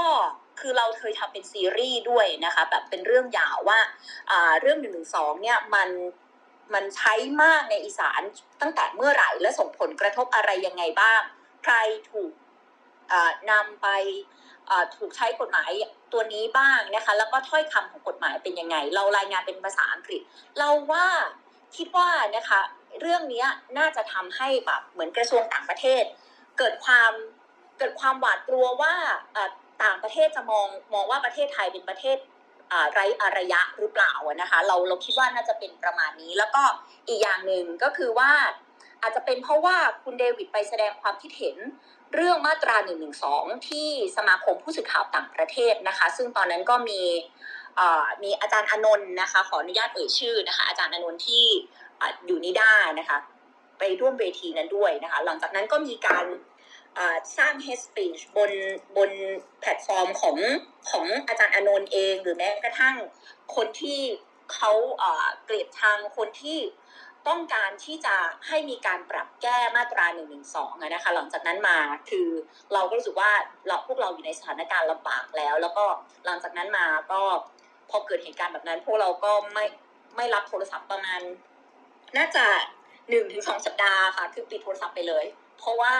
[0.61, 3.81] คือเราเคยทำเป็นซีรีส์ด้วยนะคะแบบเป็นเรื่องยาวว่า
[4.61, 4.90] เรื่อง1นึ
[5.42, 5.88] เนี่ยมัน
[6.74, 8.20] มันใช้มากในอีสาน
[8.61, 11.20] ตั้งแต่เมื่อไหร่และส่งผลกระทบอะไรยังไงบ้าง
[11.64, 11.74] ใคร
[12.11, 12.33] ถูก
[13.50, 13.88] นำไป
[14.96, 15.70] ถูกใช้กฎหมาย
[16.12, 20.20] ตัวนี้บ้างนะคะ แล้วก็ถ้อยคำของกฎหมายเป็นยังไง เรารายงานเป็นภาษาอังกฤษ
[20.59, 21.07] เราว่า
[21.77, 22.61] คิดว่านะคะ
[23.00, 23.44] เรื่องนี้
[23.79, 26.05] น่าจะทำให้แบบเหมือนกระทรวงต่างประเทศ
[26.59, 27.12] เกิดความ
[27.78, 28.94] เกิดความหวาดกลัวว่า
[29.82, 32.16] ต่างประเทศจะมองมองว่าประเทศไทยเป็นประเทศ
[32.92, 36.62] ไรอารยะหรือเปล่านะคะเราเราคิดว่าน่าจะเป็นประมาณนี้ แล้วก็
[37.08, 38.32] อีกอย่างหนึ่งก็คือว่า
[39.02, 41.56] อาจจะเป็นเพราะว่าคุณเดวิดไปแสดงความคิดเห็น
[42.14, 43.08] เรื่องมาตรา1นึ
[43.68, 47.00] ที่สมาคมผู้สื่อข่าวต่างประเทศนะคะ ซึ่งตอนนั้นก็มี
[48.22, 51.44] มีอาจารย์อนนท์นะคะ ขออนุญาตเอ่ยชื่อนะคะ อาจารย์อนนท์ที่
[52.26, 53.16] อยู่นิด้านะคะ
[53.78, 56.24] ไปร่วมเวทีนั้นด้วยนะคะ หลังจากนั้นก็มีการ
[57.38, 58.50] สร้าง hate speech บน
[58.96, 59.11] บน
[59.61, 60.37] แพลตฟอร์มของ
[60.90, 62.96] ของอาจารย์อนนท์เอง หรือแม้กระทั่ง
[63.57, 64.00] คนที่
[64.54, 64.72] เขา
[65.44, 66.59] เกลียดชังคนที่
[67.28, 70.22] ต้องการที่จะให้มีการปรับแก้มาตรา1นึ
[70.94, 71.78] นะคะหลังจากนั้นมา
[72.11, 72.28] คือ
[72.74, 73.30] เราก็รู้สึกว่า
[73.68, 75.85] เราพวกเราอยู่ในสถานการณ์ลำบากแล้ว แล้วก็
[76.26, 77.20] หลังจากนั้นมาก็
[77.90, 79.64] พอเกิดเหตุการณ์แบบนั้น พวกเราก็ไม่
[80.16, 81.20] ไม่รับโทรศัพท์ประมาณ
[82.16, 82.44] น่าจะ
[83.09, 85.24] หนึ่งถึงสองสัปดาห์ค่ะ คือปิดโทรศัพท์ไปเลย
[85.59, 85.94] เพราะว่า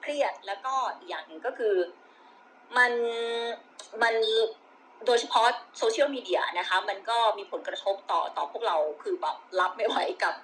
[0.00, 0.74] เครียดแล้วก็
[1.08, 1.76] อย่างหนึ่งก็คือ
[2.76, 2.92] มัน
[4.02, 4.14] มัน
[5.06, 5.46] โดยเฉพาะ
[5.78, 10.34] โซเชียลมีเดียนะคะมันก็มีผลกระทบต่อต่อพวกเราคือแบบรับไม่ไหวกับ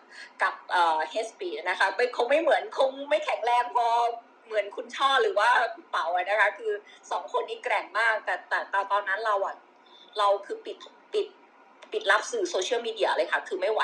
[0.43, 3.87] กับเอ่อเฮสปีนะคะไม่คงไม่เหมือนคงไม่แข็งแรงพอ
[4.47, 6.73] เหมือนคุณช่อหรือว่าคุณเป๋าอะนะคะ คือ
[7.11, 9.57] สองคนนี้แกร่งมากแต่แต่แต่ตอนนั้นเราอะ
[10.19, 10.77] เราคือปิด
[11.13, 11.27] ปิด
[11.93, 13.83] ปิดรับสื่อโซเชียลมีเดียเลยค่ะ คือไม่ไหว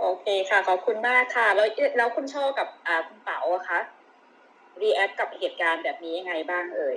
[0.00, 3.80] โอเคค่ะ ขอบคุณมากค่ะ แล้วแล้วคุณช่อกับอ่าคุณเป๋าอะคะ
[4.80, 6.96] react กับเหตุการณ์แบบนี้ยังไงบ้างเอ่ย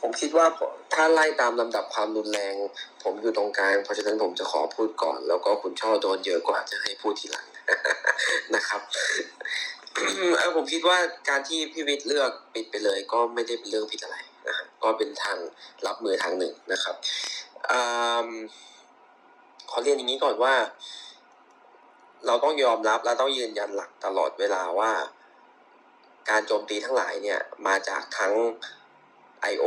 [0.00, 0.46] ผมคิดว่า
[0.94, 2.54] ถ้าไล่ตามลำดับความรุนแรง
[3.02, 7.46] ผมอยู่ตรงกลาง เพราะฉะนั้นผมจะขอพูดก่อน แล้วก็คุณช่อโดนเยอะกว่าจะให้พูดทีหลัง
[8.54, 8.80] นะครับ
[10.38, 14.16] เออผมคิดว่าการที่พี่วิทย์เลือกปิดไปเลย ก็ไม่ได้เป็นเรื่องผิดอะไร
[14.48, 15.38] นะฮะก็เป็นทาง
[15.86, 16.94] รับมือทางหนึ่งนะครับ
[17.70, 17.80] อื
[18.26, 18.28] ม
[19.70, 20.54] ขอเรียนอย่างนี้ก่อนว่า
[22.26, 24.92] เราต้องยอมรับและต้องยืนยันหลักตลอดเวลาว่า
[26.30, 28.34] การโจมตีทั้งหลายเนี่ยมาจากทั้ง
[29.52, 29.66] I.O.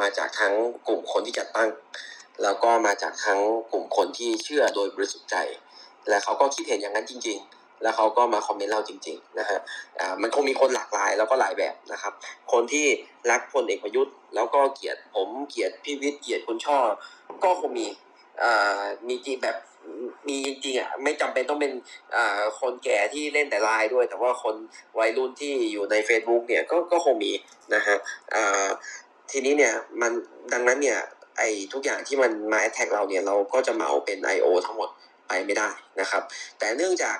[0.00, 0.54] มาจากทั้ง
[0.88, 1.68] กลุ่มคนที่จัดตั้ง
[2.42, 3.40] แล้วก็มาจากทั้ง
[3.72, 5.36] กลุ่มคนที่เชื่อโดยบริสุทธิ์ใจ
[6.08, 9.58] และเขาก็คิดเห็นอย่างนั้นจริง ๆแล้วเขาก็มาคอมเมนต์เราจริงๆนะฮะ
[10.22, 12.12] มันคงมีคนหลากหลายแล้วก็หลายแบบนะครับ
[12.52, 12.86] คนที่
[13.30, 16.78] รักพลเอกประยุทธ์ แล้วก็เกลียดผมเกลียดพี่วิทย์เกลียดคุณช่อ
[17.44, 17.86] ก็คงมี
[19.08, 19.56] มีจริงแบบ
[20.28, 21.72] มีจริงๆอะไม่จำเป็นต้องเป็น
[22.60, 24.54] คนแก่ที่เล่นแต่ไลน์ด้วย แต่ว่าคน
[24.98, 27.32] วัยรุ่นที่อยู่ใน Facebook เนี่ยก็ก็คงมี
[27.74, 27.96] นะฮะ
[29.30, 30.12] ทีนี้เนี่ยมัน
[30.52, 30.98] ดังนั้นเนี่ย
[31.38, 34.46] ไอ้ทุกอย่างที่มันมาแอ t แทกเราเนี่ยเราก็จะเหมาเป็น I.O.
[34.66, 34.88] ทั้งหมด
[35.28, 35.68] ไปไม่ได้
[36.00, 36.22] นะครับ
[36.58, 37.16] แต่เนื่องจาก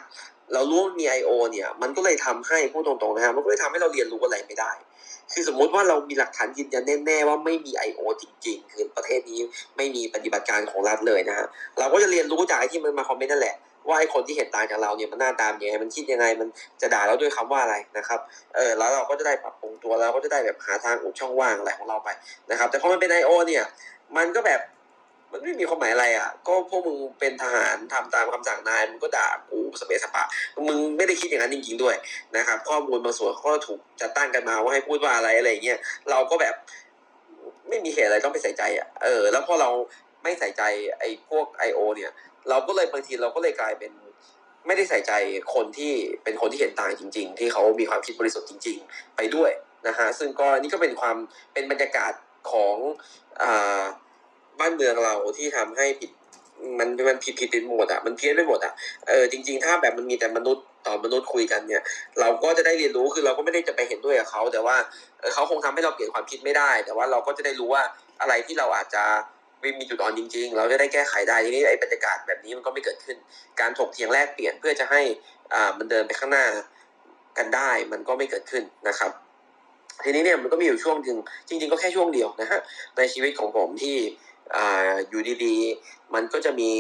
[0.53, 1.31] เรารู้มี I.O.
[1.53, 4.71] เนี่ยมันก็เลยทำให้พูดตรงๆนะครับมันก็เลยทำให้เราเรียนรู้อะไรไม่ได้
[5.33, 8.01] คือสมมุติว่าเรามีหลักฐานยืนยันแน่ๆว่าไม่มี I.O.
[8.23, 9.41] จริง ๆ คือประเทศนี้
[9.77, 11.47] ไม่มีปฏิบัติการของรัฐเลยนะฮะ
[11.79, 13.57] เราก็จะเรียนรู้จากไอ้ที่มันมาคอมเมนต์นั่นแหละ
[13.89, 16.49] ว่าไอ้คนที่เห็นต่างจากเราเนี่ยมันหน้าตามยังไงมันคิดยังไงมัน
[16.81, 18.21] จะด่าเราด้วยคำว่าอะไรนะครับ
[18.55, 22.09] เออแล้วเราก็จะได้ปรับปรุงตัวเราก็จะได้แบบหาทางอุดช่องว่างอะไรของเราไป
[22.51, 23.31] นะครับ แต่พอมันเป็น I.O.
[23.47, 23.65] เนี่ย
[24.17, 24.61] มันก็แบบ
[25.33, 30.25] มันไม่มีความหมายอะไรอะ ก็พวกมึงเป็นทหารทำตามคำสั่งนายมึงก็ด่ากูสเปซสปะ
[30.69, 31.97] มึงไม่ได้คิดอย่างนั้นจริงๆด้วย
[32.37, 35.79] นะครับ ข้อมูลบางส่วนก็ถูกจัดตั้งกันมาว่าให้พูดว่าอะไรอะไรเงี้ย
[36.11, 36.55] เราก็แบบ
[37.69, 39.71] ไม่มีเหตุอะไรต้องไปใส่ใจอะเออ แล้วพอเรา
[40.23, 40.63] ไม่ใส่ใจ
[40.99, 41.81] ไอ้พวก I.O.
[41.97, 42.13] เนี่ย
[42.49, 43.93] เราก็เลยบางทีเราก็เลยกลายเป็น
[44.67, 45.13] ไม่ได้ใส่ใจ
[45.55, 45.93] คนที่
[46.25, 49.51] เป็นคนที่เห็นต่างจริง ๆ ที่เขามีความคิดบริสุทธิ์จริง ๆ ไปด้วย
[49.87, 51.17] นะฮะซึ่งก็นี่ก็เป็นความ
[51.53, 52.13] เป็นบรรยากาศ
[52.53, 52.77] ของ
[53.43, 53.83] อ่า
[54.61, 56.11] บ้านเมืองเราที่ทำให้ผิด
[56.79, 58.73] มันมันผิดผิดผิดหมดอะมันเพี้ยนไปหมดอะ
[59.09, 61.83] เออจริง ๆ ถ้าแบบมันมีแต่มนุษย์ต่อมนุษย์คุยกันเนี่ย
[62.21, 64.77] เราก็จะได้เรียนรู้คือเราก็ไม่ได้จะไปเห็นด้วยกับเขาแต่ว่า
[65.35, 67.83] เขาคงทำให้เราเปลี่ยนความคิดไม่ได้ แต่ว่าเราก็จะได้รู้ว่า
[68.21, 69.05] อะไรที่เราอาจจะ
[69.61, 73.17] ไม่มีจุดอ่อนจริง ๆ เราจะได้แก้ไขได้ทีนี้ไอ้บรรยากาศแบบนี้มันก็ไม่เกิดขึ้น
[73.61, 75.03] การถกเถียงแลกเปลี่ยนเพื่อจะให้
[75.55, 76.45] อ่ามันเดินไปข้างหน้า
[77.39, 79.13] กันได้มันก็ไม่เกิดขึ้นนะครับ
[80.05, 82.61] ทีนี้เนี่ยมันก็มีอยู่ช่วงหนึ่งจริง ๆ ก็แค่ช่วงเดียวนะฮะ
[82.97, 83.97] ในชีวิตของผมที่
[84.57, 84.59] อ
[85.09, 86.71] อยู่ดีๆ มันก็จะมี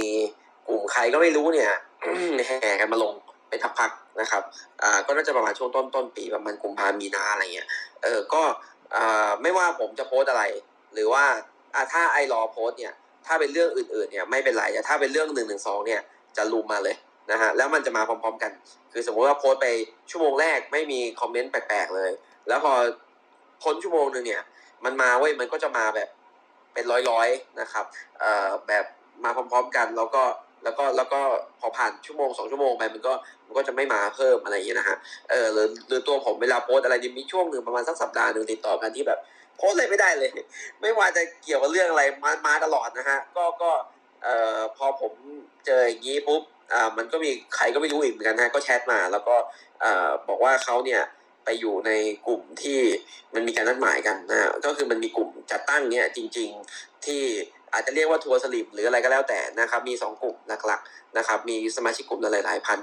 [0.69, 1.73] กลุ่มใครก็ไม่รู้เนี่ย
[2.47, 3.13] แห่กันมาลง
[3.49, 4.43] เป็นพักๆนะครับ
[4.83, 7.69] อ่าก็น่าจะประมาณช่วงต้นต้นปีประมาณกุมภามีนาอะไรเงี้ย
[8.03, 8.43] เออก็
[8.97, 10.43] อ่าไม่ว่าผมจะโพสอะไร
[10.95, 11.25] หรือว่า
[11.75, 12.95] อ่าถ้าไอรอโพสเนี่ย
[13.27, 16.01] ถ้าเป็นเรื่องอื่นๆเนี่ยไม่เป็นไรแต่ถ้าเป็นเรื่องหนึ่งหนึ่งสองเนี่ย
[16.37, 16.97] จะลุมมาเลย
[17.31, 18.53] นะฮะแล้วมันจะมาพร้อม ๆ กัน
[18.93, 19.67] คือสมมติว่าโพสไป
[20.11, 22.11] ชั่วโมงแรกไม่มีคอมเมนต์แปลกๆเลย
[22.49, 22.73] แล้วพอ
[23.63, 24.43] พ้นชั่วโมงหนึ่งเนี่ย
[24.85, 26.09] มันมาเว้ยมันก็จะมาแบบ
[26.79, 27.85] เป็นร้อยๆนะครับ
[28.69, 28.85] แบบ
[29.25, 30.23] มาพร้อมๆกันแล้วก็
[30.65, 31.21] แล้วก็แล้วก็
[31.61, 33.13] พอผ่านชั่วโมงสองชั่วโมงไปมันก็
[33.47, 34.97] มันก็จะไม่มาเพิ่มอะไรอย่างเงี้ยนะฮะ
[35.31, 39.19] เออหรือหรือตัวผมเวลาโพสอะไรเนี่ยมีช่วงหนึ่งประมาณสักสัปดาห์หนึ่งติดต่อกันที่แบบ
[39.57, 40.31] โพสอะไรไม่ได้เลย
[40.81, 43.71] ไม่ว่าจะเกี่ยวกับเรื่องอะไรมามาตลอดนะฮะก็ก็
[44.25, 45.13] เอ่อพอผม
[45.67, 49.35] เจออย่างนี้ปุ๊บอ่ามันก็มีใครก็ไม่รู้อีกเหมือนกันนะฮะก็แชทมา แล้วก็
[49.81, 51.03] เอ่อบอกว่าเขาเนี่ย
[51.49, 51.93] ไปอยู่ใน
[52.27, 52.81] กลุ่มที่
[53.35, 57.23] มันมีการนัดหมายกันนะก็คือมันมีกลุ่มจัดตั้งเนี่ยจริง ๆที่
[57.73, 60.37] อาจจะเรียกว่าทัวร์สลิปหรืออะไรก็แล้วแต่นะครับ มีสองกลุ่ม
[60.67, 62.79] หลักๆนะครับ มีสมาชิกกลุ่มละหลายพัน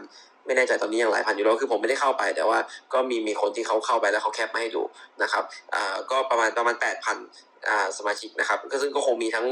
[0.45, 2.59] ไม่แน่ใจตอนนี้ยังหลายพันอยู่แล้วคือผมไม่ได้เข้าไป แต่ว่า
[2.93, 4.81] ก็มีมีคนที่เขาเข้าไปแล้วเขาแคปมาให้ดู
[5.23, 5.43] นะครับ
[5.73, 7.17] อ่าก็ประมาณประมาณแปดพัน
[7.69, 9.45] อ่าสมาชิกนะครับ ก็ซึ่งก็คงมีทั้ง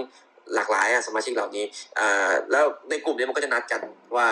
[0.56, 1.66] หลากหลายอะสมาชิกเหล่านี้
[2.00, 3.82] อ่าแล้วในกลุ่มนี้มันก็จะนัดกัน
[4.16, 4.28] ว่า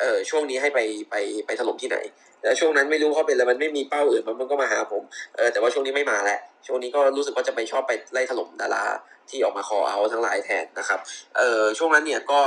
[0.00, 0.78] เออช่วงนี้ให้ไป
[1.10, 1.14] ไป
[1.46, 1.98] ไปถล่มที่ไหน
[2.44, 5.02] แล้วช่วงนั้นไม่รู้เขาเป็นอะไรมันไม่มีเป้าอื่นมันมันก็มาหาผม
[5.36, 8.84] เออแต่ว่าช่วงนี้ไม่มาแล้วช่วงนี้ก็รู้สึกว่าจะไปชอบไปไล่ถล่มดารา
[9.30, 11.00] ที่ออกมาคอเอาทั้งหลายแทนนะครับ
[11.36, 12.40] เออช่วงนั้นเนี่ยก็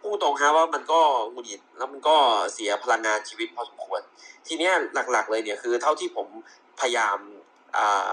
[0.00, 1.00] พูดตรงฮะว่ามันก็
[1.32, 2.16] หงุดหงิดแล้วมันก็
[2.52, 4.00] เสียพลังงานชีวิตพอสมควร
[4.46, 4.72] ทีเนี้ย
[5.12, 6.26] หลักๆ เลยเนี่ยคือเท่าที่ผม
[6.80, 7.18] พยายาม
[7.76, 8.12] อ่า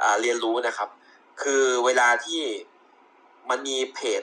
[0.00, 0.88] อ่าเรียนรู้นะครับ
[1.42, 2.40] คือเวลาที่
[3.50, 4.22] มันมีเพจ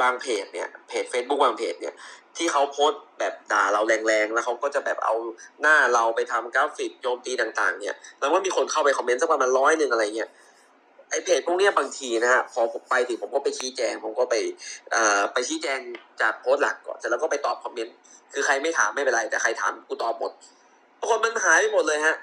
[0.00, 1.94] บางเพจเนี่ยเพจ Facebook บางเพจเนี่ย
[2.36, 5.14] ที่เขาโพสต์แบบด่าเราแรงๆ แล้วเขาก็จะแบบเอา
[5.62, 10.30] หน้าเราไปทำกราฟิกโจมตีต่างๆ เนี่ยแล้วก็มีคนเข้าไปคอมเมนต์สักประมาณร้อยหนึ่งอะไรเงี้ย
[11.10, 14.34] ไอ้เพจพวกเนี้ยบางทีนะฮะพอผมไปถึงผมก็ไปชี้แจง ผมก็ไป
[14.94, 15.78] อ่าไปชี้แจง
[16.20, 17.94] จากโพสต์หลักก่อนเสร็จแล้วก็ไปตอบคอมเมนต์
[18.32, 20.32] คือใครไม่ถามไม่เป็นไร แต่ใครถามกูตอบหมด
[21.00, 22.16] ปรากฏมันหายไปหมดเลยฮะ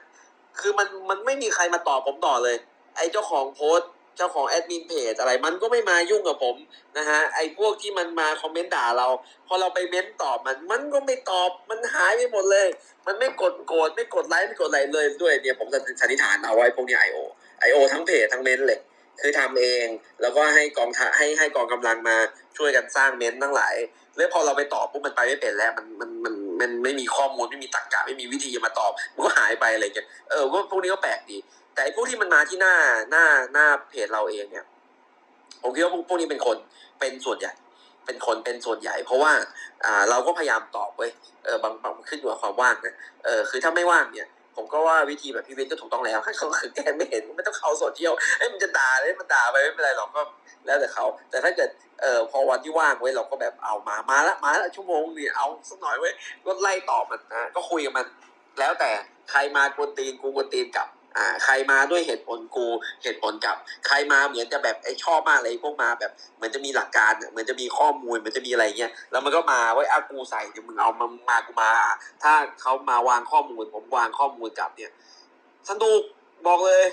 [0.60, 2.56] คือมันมันไม่มีใครมาตอบผมต่อเลย
[2.98, 3.90] ไอ้เจ้าของโพสต์
[4.20, 6.56] เจ้าของแอดมินเพจอะไรมันก็ไม่มายุ่งกับผม
[6.98, 9.08] นะฮะไอ้พวกที่มันมาคอมเมนต์ด่าเรา
[9.48, 12.68] พอเราไปเม้นตอบมัน มันก็ไม่ตอบมันหายไปหมดเลย
[13.08, 17.18] มันไม่กดโกรธไม่กดไลค์ไม่กดอะไรเลยด้วยเนี่ยผมสันนิษฐานเอาไว้พวกนี้ไอโอ
[17.60, 18.80] ไอโอทั้งเพจทั้งเม้นเลย
[19.22, 19.86] คือทำเอง
[20.22, 22.16] แล้วก็ให้กองทะให้ให้กองกำลังมา
[22.58, 23.76] ช่วยกันสร้างเม้นทั้งหลาย
[24.18, 31.38] แล้วพอเราไปตอบปุ๊บมันไปไม่เป็นแล้ว มันมันมันมันไม่มีข้อมูลไม่มีตรรกะไม่มีวิธีมาตอบมันก็หายไปอะไรเงี้ยเออก็พวกนี้ก็แปลกดี
[31.74, 32.76] แต่ไอ้พวกที่มันมาที่หน้า
[33.12, 34.66] หน้าหน้าเพจเราเองเนี่ย
[35.62, 36.58] ผมคิดว่าพวกพวกนี้เป็นคน
[37.00, 37.54] เป็นส่วนใหญ่
[38.06, 39.32] เป็นคนเป็นส่วนใหญ่ เพราะว่า
[39.86, 41.12] อ่าเราก็พยายามตอบเว้ย
[41.46, 42.96] เออบางบางขึ้นอยู่กับความว่างนะ
[43.26, 44.28] เออคือถ้าไม่ว่างเนี่ย
[44.60, 50.22] ผมก็ว่าวิธีแบบพี่วินก็ถูกต้องแล้วเขาคือแกไม่เห็นไม่ต้องเข้าโซเชียลเอ้ยมันจะด่าเลยมันด่าไปไม่เป็นไรหรอกก็
[50.66, 51.70] แล้วแต่เขาแต่ถ้าเกิด
[52.02, 56.14] เออพอวันที่ว่างไว้ยเราก็แบบเอามามาละมาละชั่วโมงนี่เอาสักหน่อยไว้ย
[56.46, 58.06] ก็ไล่ตอบมันนะก็คุยกับมัน
[58.60, 58.92] แล้วแต่
[59.32, 60.88] ใครมากวนตีนกูกวนตีนกลับ
[61.18, 62.68] อ่าใครมาด้วยเหตุผลกู
[63.04, 63.58] เหตุผลกลับ
[63.88, 71.72] ใครมาเหมือนจะแบบไอ้ชอบมากเลยพวกมาแบบเหมือนจะมีหลักการอะเหมือนจะมีข้อมูลเหมือนจะมีอะไรเงี้ยแล้วมันก็มาไว้อากูใส่เดี๋ยวมึงเอามามากูมา
[72.24, 74.92] ถ้าเขามาวางข้อมูล ผมวางข้อมูลกลับเนี่ย
[75.70, 76.02] สนุก
[76.48, 76.84] บอกเลย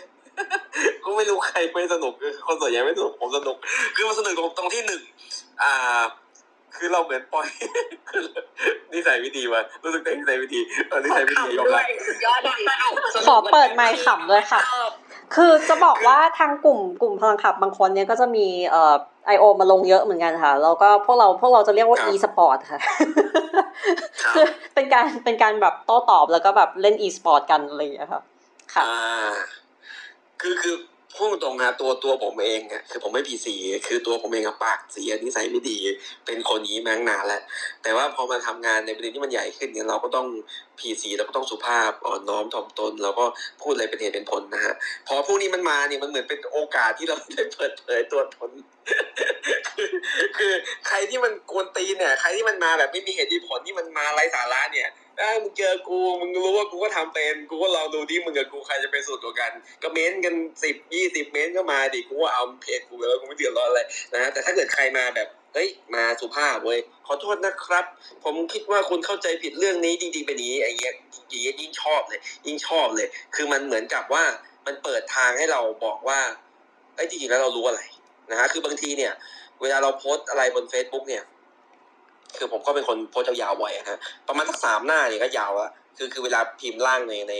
[1.04, 3.56] กูไม่รู้ใครไม่สนุกคือคนส่วนใหญ่ไม่สนุกผมสนุก
[3.96, 5.02] คือมันสนุกตรงที่หนึ่ง
[5.62, 6.02] อ่า
[6.78, 7.48] คือเราเหมือนปล่อย
[8.10, 8.22] คือ
[8.92, 12.60] นิสัยไม่ดีว่ะรู้สึกได้นิสัยไม่ดีเออนิสัยไม่ดียอมด้วรับยสุดยอดเลย
[13.14, 14.60] สนุกขอเปิดไมค์ขำด้วยค่ะ
[15.34, 18.94] คือจะบอกว่าทางกลุ่มกลุ่มพลังขับบางคนเนี่ยก็จะมีเอ่อ
[19.26, 22.80] ไอโอมาลงเยอะเหมือนกันค่ะ แล้วก็พวกเราพวกเราจะเรียกว่าครับ e sport ค่ะ
[24.22, 28.22] ครับคือเป็นการเป็นการแบบโต้ตอบแล้วก็แบบเล่น e sport กันอะไรอย่างเงี้ยค่ะ
[28.74, 29.30] ค่ะอ่า
[30.40, 30.76] คือคือ
[31.18, 33.54] พูดตรงนะตัวตัวผมเองอะคือผมไม่พีซี
[33.86, 35.78] คือตัวผมเองอะปากเสียนิสัยไม่ดี
[36.26, 37.42] เป็นคนนี้มาตั้งนานแล้ว
[37.82, 40.26] แต่ว่าพอมาทำงานในประเด็นที่มันใหญ่ขึ้นเนี่ยเราก็ต้อง
[40.80, 43.24] พีซีเราก็ต้องสุภาพอ่อนน้อมถ่อมตนแล้วก็
[43.62, 44.74] พูดอะไรเป็นเหตุเป็นผลนะฮะ
[45.08, 48.50] พอพวกนี้มันมาเนี่ยมันเหมือนเป็นโอกาสที่เราได้เปิดเผยตัวตน
[50.38, 50.52] คือ
[50.88, 59.52] ใครที่มันกวนตีนเนี่ยใครที่มันมาแบบไม่มีเหตุมีผลที่มันมาไร้สาระเนี่ยถ้ามึงเจอกูมึงรู้ว่ากูก็ทำเป็นกูก็ลองดูดิมึงกับกูใครจะเป็นสุดกว่ากัน
[59.82, 67.84] ก็เม้นกันสิบยี่สิบเม้นก็มาดิกูว่าเอาเพจกูแล้วกูไม่เดือดร้อนอะไรนะฮะแต่ถ้าเกิดใครมาแบบ เฮ้ยมาสุภาพเว้ยขอโทษนะครับ
[68.24, 70.94] ผมคิดว่าคุณเข้าใจผิดเรื่องนี้จริงๆเป็นนี้ไอ้เงี้ย
[71.32, 74.24] ยิ่งยิ่งชอบเลยยิ่งชอบเลย คือมันเหมือนกับว่า
[74.66, 76.20] มันเปิดทางให้เราบอกว่า
[76.96, 77.80] ไอ้จริงๆแล้วเรารู้อะไร
[78.30, 79.12] นะฮะคือบางทีเนี่ย
[79.61, 81.24] เวลาเราโพสอะไรบน Facebook เนี่ย
[82.38, 83.98] คือผมก็เป็นคนโพสยาวๆบ่อยอะฮะ
[84.28, 87.34] ประมาณสักสามหน้าเนี่ยก็ยาวอะคือคือเวลาพิมพ์ร่างในใน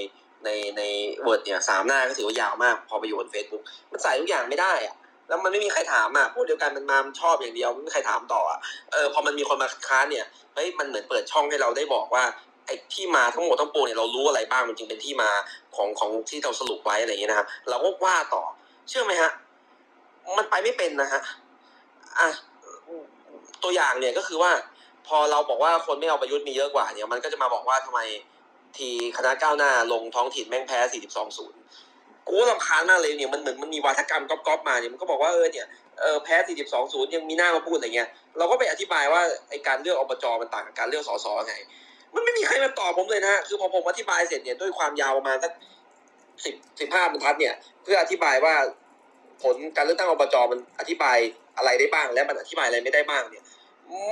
[0.45, 0.83] ในใน
[1.23, 4.95] Word เนี่ยสามหน้าก็ถือว่ายาวมาก พอไปอยู่บน Facebook มันใส่ทุกอย่างไม่ได้อะ
[5.29, 8.59] แล้วมันไม่มีใครถามอะพูดเดียวกันมันมาชอบอย่างเดียวไม่มีใครถามต่ออะ
[8.93, 12.25] เออพอมันมีคนมาค้านเนี่ยเฮ้ยมันเหมือนเปิดช่องให้เราได้บอกว่า
[12.67, 15.31] ไอ้ที่มาทั้งหมดทั้งปวงเนี่ยเรารู้อะไรบ้างมันจึงเป็นที่มา
[15.77, 18.43] ของของที่เราสรุปไว้อะไรอย่างเงี้ยนะครับเราก็ว่าต่อ
[18.89, 19.31] เชื่อไหมฮะ
[20.37, 21.23] มันไปไม่เป็นนะฮะ
[22.19, 22.29] อะ
[23.63, 24.51] ตัวอย่างเนี่ยก็คือว่า
[25.07, 28.01] พอเราบอกว่าคนไม่เอาประยุทธ์มีเยอะกว่าเนี่ยมันก็จะมาบอกว่าทำไม
[28.77, 31.59] ทีคณะก้าวหน้าลงท้องถิ่นแม่งแพ้ 42 ศูนย์
[32.27, 35.67] กูก็รำคาญมากเลยเนี่ยมันเหมือนมันมีวาทกรรมก๊อปๆมาเนี่ยมันก็บอกว่าเออเนี่ย
[36.01, 38.09] เออแพ้ 42ศูนย์ยังมีหน้ามาพูดอะไรเงี้ย
[38.39, 41.55] เราก็ไปอธิบายว่าไอการเลือกอบจมันต่างกับการเลือกสสไง
[42.15, 45.53] มันไม่มีใครมาตอบผมเลยนะฮะ คือพอผมอธิบายเสร็จเนี่ยด้วยความยาวประมาณสัก
[46.45, 48.55] สิบสิบห้าบรรทัดเนี่ย เพื่ออธิบายว่า
[49.43, 51.19] ผลการเลือกตั้งอบจมันอธิบาย
[51.57, 53.45] อะไรได้บ้าง และมันอธิบายอะไรไม่ได้บ้างเนี่ย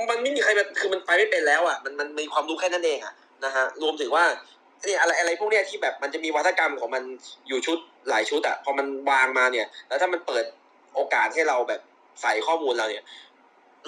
[0.09, 3.13] มันไม่มีใครมาคือมันไปไม่เป็นแล้วอะ มันมันมีความรู้แค่นั้นเองอะ
[3.45, 4.25] นะฮะ รวมถึงว่า
[4.85, 7.03] เนี่ยอะไรอะไรพวกเนี้ยที่แบบมันจะมีวัฒกรรมของมัน
[7.47, 7.77] อยู่ชุด
[8.09, 10.45] หลายชุดอะพอมันวางมาเนี่ย แล้วถ้ามันเปิด
[10.95, 11.81] โอกาสให้เราแบบ
[12.21, 13.03] ใส่ข้อมูลเราเนี่ย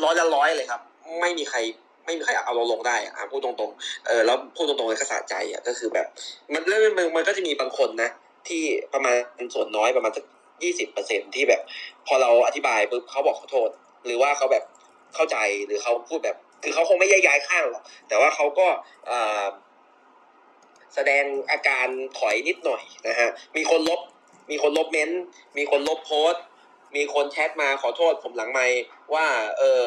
[0.04, 0.82] ร้อยละร้อยเลยครับ
[1.22, 1.58] ไม่มีใคร
[2.06, 6.06] ไม่มีใครเอาเราลงได้อะพูดตรงๆเออแล้วพูดตรงๆเลยก็สะใจอะก็คือแบบ
[6.54, 8.10] มันแล้วมันมันก็จะมีบางคนนะ
[8.48, 8.62] ที่
[8.94, 9.16] ประมาณ
[9.54, 10.26] ส่วนน้อยประมาณสัก
[10.64, 11.62] ยี่สิบเปอร์เซ็นที่แบบ
[12.08, 13.70] พอเราอธิบายปุ๊บเขาบอกขอโทษ
[14.06, 14.64] หรือว่าเขาแบบ
[15.16, 18.68] เข้าใจหรือเขาพูดแบบ คือเขาคงไม่ย้ายย้ายข้างหรอกแต่ว่าเขาก็
[19.10, 19.44] อ่อ
[20.96, 21.88] แสดงอาการ
[22.20, 24.02] ถอยนิดหน่อยนะฮะ มีคนลบ
[24.50, 25.22] มีคนลบเม้นต์
[25.58, 26.44] มีคนลบโพสต์
[26.96, 28.80] มีคนแชทมาขอโทษ ผมหลังไมค์
[29.14, 29.26] ว่า
[29.58, 29.84] เออ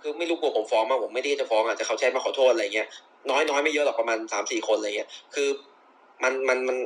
[0.00, 2.88] คือไม่รู้กลัวผมฟ้องมาผมไม่ได้จะฟ้องอะแต่เขาแชทมาขอโทษอะไรเงี้ย
[3.30, 5.48] น้อยน้อยไม่เยอะหรอกประมาณสามสี่คนอะไรเงี้ย คือ
[6.22, 6.76] มันมันมัน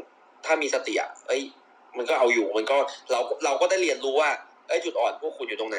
[0.47, 1.43] ถ้ามีสติอะเอ้ย
[1.97, 2.76] มันก็เอาอยู่ มันก็
[3.11, 4.30] เราเราก็ได้เรียนรู้ว่า
[4.68, 5.78] เอ้ยจุดอ่อนพวกคุณอยู่ตรงไหน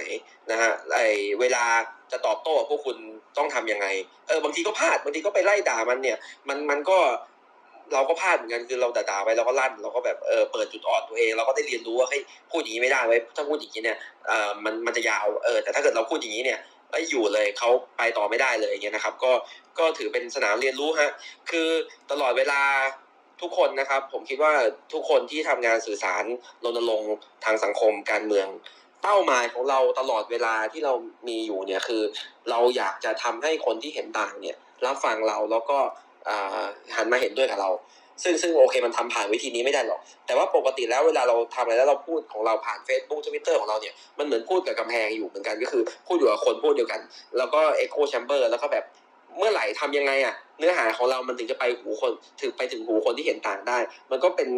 [0.51, 0.99] นะฮะไอ
[1.39, 1.66] เวลา
[2.11, 2.97] จะตอบโต้พวกคุณ
[3.38, 3.88] ต้องทำยังไง
[4.28, 6.97] เออบางทีก็พลาดบางทีก็ไปไล่ด่ามันเนี่ย มันมันก็
[7.94, 12.22] เราก็พลาดเหมือนกันคือเราด่าๆไปเราก็ลั่นเราก็แบบเออเปิดจุดอ่อนตัวเอง เราก็ได้เรียนรู้ว่าเฮ้ย
[12.52, 16.60] พูดอย่างนี้ไม่ได้ไว้ถ้าพูดอย่างนี้เนี่ยเออมันมันจะยาวเออแต่ถ้าเกิดเราพูดอย่างนี้เนี่ย
[16.92, 19.32] เอ้อยู่เลยเขาไปต่อไม่ได้เลยอย่างเงี้ยนะครับ ก็
[19.80, 21.12] ก็ถือเป็นสนามเรียนรู้ฮะ
[21.52, 21.70] คือ
[22.12, 22.62] ตลอดเวลา
[23.42, 24.54] ทุกคนนะครับ ผมคิดว่า
[24.94, 26.24] ทุกคนที่ทำงานสื่อสาร
[26.64, 27.16] รณรงค์
[27.46, 28.48] ทางสังคมการเมือง
[29.04, 30.94] เป้าหมายของเราตลอดเวลาที่เรา
[31.28, 32.02] มีอยู่เนี่ยคือ
[32.50, 35.80] เราอยากจะทำให้คนที่เห็นต่างเนี่ยรับฟังเราแล้วก็
[36.96, 37.72] หันมาเห็นด้วยกับเรา
[38.24, 47.02] ซึ่งซึ่งโอเคมันทำผ่านวิธีนี้ไม่ได้หรอก แต่ว่าปกติแล้วเวลาเราทำอะไรแล้วเราพูดของเราผ่าน Facebook Twitter ของเราเนี่ยมันเหมือนพูดกับกำแพงอยู่เหมือนกันก็คือพูดอยู่กับคนพูดเดียวกัน
[47.38, 48.86] แล้วก็ Echo Chamber แล้วก็แบบ
[49.38, 52.12] เมื่อไหร่ทำยังไงอะเนื้อหาของเรามันถึงจะไปหูคน
[52.42, 53.78] ถึงไปถึงหูคนที่เห็นต่างได้
[54.12, 54.50] มันก็เป็น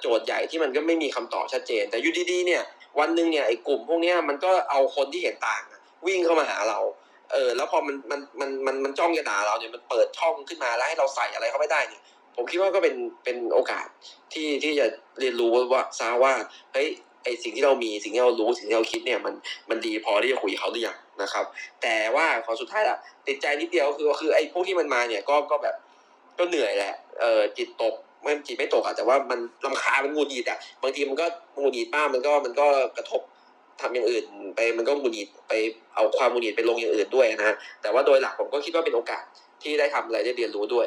[0.00, 2.62] โจทย์ใหญ่ที่มันก็ไม่มีคำตอบชัดเจน แต่อยู่ดีๆเนี่ย
[2.98, 5.62] วันหนึ่งเนี่ยไอ้กลุ่มพวกนี้มันก็เอาคนที่เห็นต่าง
[6.06, 6.78] วิ่งเข้ามาหาเรา
[7.32, 12.02] เออแล้วพอมันมันมันมันมันจ้องจะด่าเราเนี่ยมันเปิดช่องขึ้นมาแล้วให้เราใส่อะไรเข้าไปได้เนี่ย
[12.36, 13.86] ผมคิดว่าก็เป็นเป็นโอกาส
[14.32, 14.86] ที่ที่จะ
[15.20, 16.32] เรียนรู้ว่าซาว่า
[16.72, 16.88] เฮ้ย
[17.24, 19.34] ไอสิ่งที่เรามีสิ่งที่เรารู้สิ่งที่เราคิดเนี่ยมัน
[19.70, 21.44] มันดีพอที่จะคุยเขาหรือยังนะครับ
[21.82, 25.74] แต่ว่าขอสุดท้ายละติดใจนิดเดียวคือคือไอพวกที่มันมาเนี่ยก็ก็แบบ
[26.38, 31.26] ก็เหนื่อยแหละเออจิตตกไม่จิตไม่ตกอะแต่ว่ามันลำคาญมันงุดหงิดอะบางทีมันก็
[31.60, 32.66] หงุดหงิดบ้างมันก็มันก็
[32.96, 33.22] กระทบ
[33.82, 34.24] ทำอย่างอื่น
[34.56, 35.52] ไปมันก็หงุดหงิดไป
[35.94, 39.24] เอาความหงุดหงิดไปลงอย่างอื่นด้วยนะฮะแต่ว่าโดยหลักผมก็คิดว่าเป็นโอกาส
[39.62, 40.86] ที่ได้ทำอะไรได้เรียนรู้ด้วย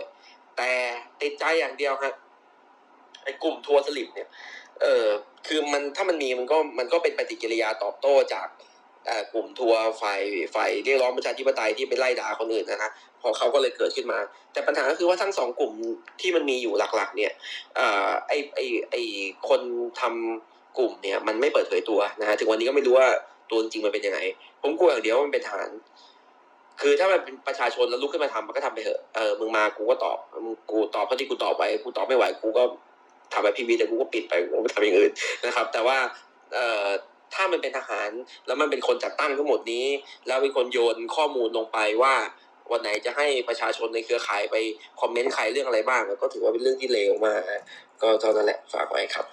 [0.57, 0.71] แต่
[1.21, 2.13] ติดใจอย่างเดียวครับ
[3.23, 4.29] ไอ้กลุ่มทัวร์สลิ่มเนี่ย
[4.81, 5.05] เออ
[5.47, 8.47] คือมันถ้ามันมีมันก็มันก็เป็นปฏิกิริยาตอบโต้จาก
[9.33, 10.21] กลุ่มทัวร์ฝ่าย
[10.55, 12.91] ฝ่ายเรียกร้องประชาธิปไตยที่ไปไล่ด่าคนอื่นนะฮะ
[13.21, 14.19] พอเขาก็เลยเกิดขึ้นมา
[14.53, 15.73] แต่ปัญหาก็คือว่าทั้งสองกลุ่ม
[16.21, 17.31] ที่มันมีอยู่หลักๆ เนี่ย
[17.79, 18.59] อ่อไอไอ
[18.91, 18.95] ไอ
[19.49, 19.61] คน
[20.01, 23.07] ทำ กลุ่มเนี่ยมันไม่เปิดเผยตัวนะฮะถึงวันนี้ก็ไม่รู้ว่า
[23.49, 24.19] ตัวจริงมันเป็นยังไง
[24.61, 25.69] ผมกลัวอย่างเดียวว่ามันเป็นทหาร
[26.81, 32.63] คือถ้ามันเป็นประชาชนแล้วลุกขึ้นมาทำมันก็ทำไปเถอะเออมึงมากูก็ตอบมึงกูตอบเท่าที่กูตอบไปกูตอบไม่ไหวกูก็
[33.33, 35.11] ทำแบบพีวีแต่กูก็ปิดไปกูไม่ทำอย่างอื่น
[35.45, 35.97] นะครับ แต่ว่า
[36.53, 36.85] เอ่อ
[37.33, 38.09] ถ้ามันเป็นทหาร
[38.47, 39.85] แล้วมันเป็นคนจัดตั้งทั้งหมดนี้
[40.27, 42.13] แล้วเป็นคนโยนข้อมูลลงไปว่า
[42.71, 44.55] วันไหนจะให้ประชาชนในเครือข่ายไป
[45.01, 47.41] คอมเมนต์ใครเรื่องอะไรบ้างก็ถือว่าเป็นเรื่องที่เลวมาก
[48.01, 49.25] ก็เท่านั้นแหละฝากไว้ครับ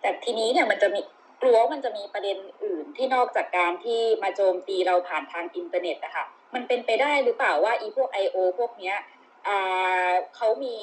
[0.00, 1.00] แต่ทีนี้เนี่ยมันจะมี
[1.42, 6.24] กลัวมันจะมีประเด็นอื่นที่นอกจากการที่มาโจมตีเราผ่านทางอินเทอร์เน็ตนะคะ
[6.54, 8.36] มันเป็นไปได้หรือเปล่าว่าอีพวก I.O.
[8.58, 8.96] พวกเนี้ย
[9.46, 10.76] อ่าเขามี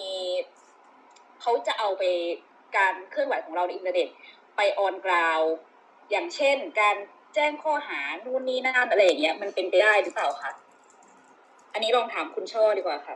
[1.42, 2.04] เขาจะเอาไป
[2.78, 4.08] การเคลื่อนไหวของเราในอินเทอร์เน็ต
[4.58, 5.40] ไป on ground
[6.12, 6.96] อย่างเช่น การ
[7.36, 10.52] แจ้งข้อหานู่นนี่นั่นอะไรอย่างเงี้ยมันเป็นไปได้หรือเปล่าคะ
[11.74, 13.16] อันนี้ลองถามคุณช่อดีกว่าค่ะ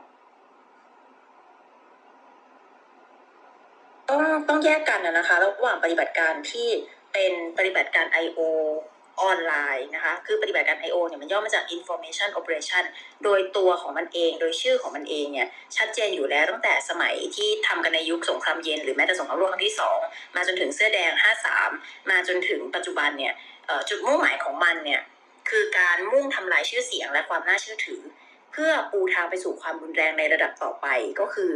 [4.09, 6.67] ต้องต้องแยกกันนะคะ ระหว่างปฏิบัติการที่
[7.13, 8.41] เป็นปฏิบัติการ I.O.
[9.21, 10.97] ออนไลน์นะคะ คือปฏิบัติการ I.O.
[11.07, 12.83] เนี่ยมันย่อมาจาก Information Operation
[13.23, 15.47] โดยตัวของมันเอง โดยชื่อของมันเองเนี่ย
[15.77, 21.11] ชัดเจนอยู่แล้วตั้งแต่สมัยที่ทำกันในยุคสงครามเย็นหรือแม้แต่สงครามโลกครั้งที่ 2 มาจนถึงเสื้อแดง
[21.61, 23.33] 53 มาจนถึงปัจจุบันเนี่ย
[23.89, 25.01] จุดมุ่งหมายของมันเนี่ย
[25.49, 28.01] คือการมุ่งทำลายชื่อเสียงและความน่าเชื่อถือ
[28.51, 30.87] เพื่อปูทางไปสู่ความรุนแรงในระดับต่อไป
[31.19, 31.51] ก็คือ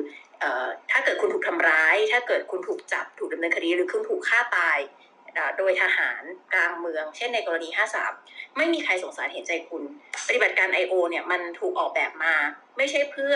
[0.92, 4.80] ถ้าเกิดคุณถูกทำร้าย ถ้าเกิดคุณถูกจับถูกดำเนินคดีหรือคุณถูกฆ่าตาย
[5.58, 6.24] โดยทหาร
[6.54, 7.70] กลางเมือง เช่นในกรณี
[8.14, 9.84] 53 ไม่มีใครสงสารเห็นใจคุณ
[10.28, 10.94] ปฏิบัติการ I.O.
[11.10, 12.36] เนี่ยมันถูกออกแบบมา
[12.78, 13.34] ไม่ใช่เพื่อ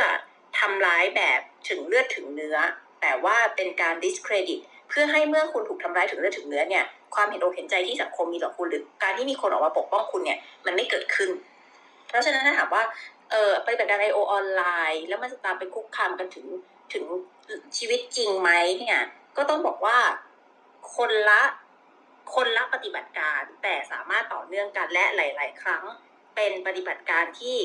[0.60, 2.58] ทำร้ายแบบถึงเลือดถึงเนื้อ
[3.02, 6.84] แต่ว่าเป็นการ discredit เพื่อให้เมื่อคุณถูกทำร้ายถึงเลือดถึงเนื้อเนี่ย
[7.16, 11.30] ความเห็นอกเห็นใจที่สังคมมีต่อคุณหรือการที่มีคนออกมาปกป้องคุณเนี่ยมันไม่เกิดขึ้น
[12.08, 12.84] เพราะฉะนั้นถ้าถามว่า
[13.32, 14.20] เออปฏิบัติการ I.O.
[14.32, 16.46] ออนไลน์ แล้วมันจะตามไปคุกคามกันถึง
[16.94, 17.06] ถึง
[17.78, 19.00] ชีวิตจริงไหมเนี่ย
[19.38, 20.00] ก็ต้องบอกว่า
[20.96, 21.42] คนละ
[22.36, 25.84] คนละปฏิบัติการแต่สามารถต่อเนื่องกันและหลาย ๆ ครั้ง
[26.36, 27.58] เป็นปฏิบัติการที่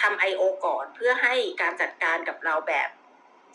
[0.00, 0.42] ทำ I.O.
[0.64, 2.88] ก่อนเพื่อให้การจัดการกับเราแบบ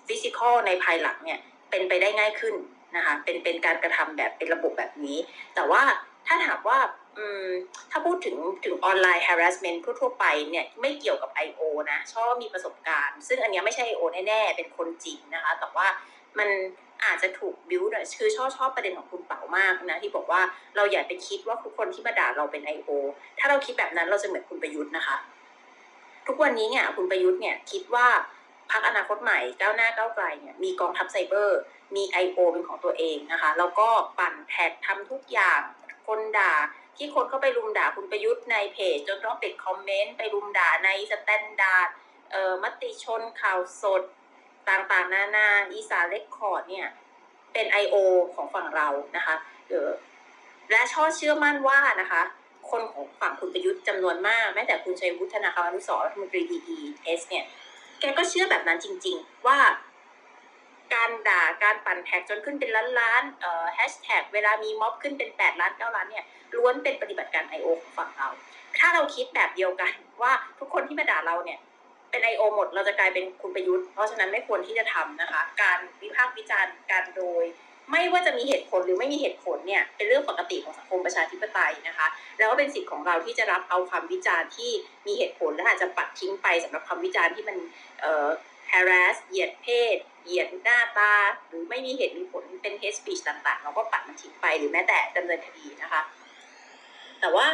[0.08, 1.40] ฟิสิกอลในภายหลังเนี่ย
[1.70, 2.56] เป็นไปได้ง่ายขึ้น
[2.96, 5.18] นะคะเป็นเป็นการกระทำแบบเป็นระบบแบบนี้
[5.56, 5.84] แต่ว่า
[6.28, 6.80] ถ้าถามว่า
[7.92, 11.62] ถ้าพูดถึงถึงออนไลน์ harassment ทั่วๆไปเนี่ยไม่เกี่ยวกับ I.O.
[11.92, 14.02] นะชอบมีประสบการณ์ ซึ่งอันนี้ไม่ใช่ I.O.
[14.28, 15.88] แน่ๆ เป็นคนจริงนะคะ แต่ว่า
[16.40, 16.50] มัน
[17.06, 20.42] อาจจะถูกบิวต์คือชอบชอบประเด็นของคุณเป๋ามากนะที่บอกว่า
[20.76, 22.90] เราอย่าไปคิดว่าทุกคนที่มาด่าเราเป็น I.O.
[23.40, 25.18] ถ้าเราคิดแบบนั้นเราจะเหมือนคุณประยุทธ์นะคะ
[26.28, 28.08] ทุกวันนี้เนี่ยคุณประยุทธ์เนี่ยคิดว่า
[28.72, 31.60] พรรคอนาคตใหม่ก้าวหน้าก้าวไกลเนี่ยมีกองทัพไซเบอร์
[31.96, 32.38] มี I.O.
[32.52, 33.88] เป็นของตัวเองนะคะ แล้วก็
[34.20, 35.62] ปั่น tag ทำทุกอย่าง
[36.08, 36.54] คนด่า
[36.98, 41.90] ที่คนเข้าไปรุมด่าคุณประยุทธ์ในเพจ จนต้องปิดคอมเมนต์ไปรุมด่าใน Standard
[42.64, 44.02] มติชนข่าวสด
[44.70, 46.88] ต่างๆ นานา Isaan Record เนี่ย
[47.54, 47.96] เป็น I.O.
[48.36, 48.88] ของฝั่งเรา
[49.18, 49.36] นะคะ
[49.68, 49.90] เออ
[50.72, 52.22] และช่อเชื่อมั่นว่านะคะ
[52.72, 57.46] คนของฝั่งคุณประยุทธ์จำนวนมาก แม้แต่คุณชัยวุฒิ ธนาคมานุสรณ์รัฐมนตรี DES เนี่ย
[58.00, 59.58] แกก็เชื่อแบบนั้นจริง ๆ ว่า
[60.94, 66.26] การด่าการปั่น tag จนขึ้นเป็นล้านล้านเอ่อแฮชแท็กเวลามีม็อบขึ้นเป็นแปดล้านเก้าล้านเนี่ย
[66.58, 67.68] ล้วนเป็นปฏิบัติการ I.O.
[67.82, 68.30] ของฝั่งเรา
[68.78, 71.60] ถ้าเราคิดแบบเดียวกันว่าทุกคนที่มาด่าเราเนี่ย
[72.12, 72.42] เป็น I.O.
[72.56, 77.46] หมดเราจะกลายเป็นคุณประยุทธ์ เพราะฉะนั้นไม่ควรที่จะทำนะคะ การวิพากษ์วิจารณ์การโดย
[77.92, 82.08] ไม่ว่าจะมีเหตุผลหรือไม่มีเหตุผลเนี่ยเป็นเรื่องปกติของสังคมประชาธิปไตยนะคะ
[82.38, 84.72] แล้วก็เป็นสิทธิ์ของเราที่จะรับเอาความวิจารณ์ที่
[85.08, 87.58] มีเหตุผลและอาจจะปัดทิ้งไปสำหรับคำวิจารณ์ที่มัน
[88.02, 88.28] เอ่อ
[88.72, 91.14] harass เหยียดเพศ เหยียดหน้าตา
[91.48, 96.02] หรือไม่มีเหตุมีผลเป็น hate speech ต่างๆ เราก็ปัดมันทิ้งไปหรือแม้แต่ดำเนินคดีนะคะ
[97.20, 97.48] แต่ว่า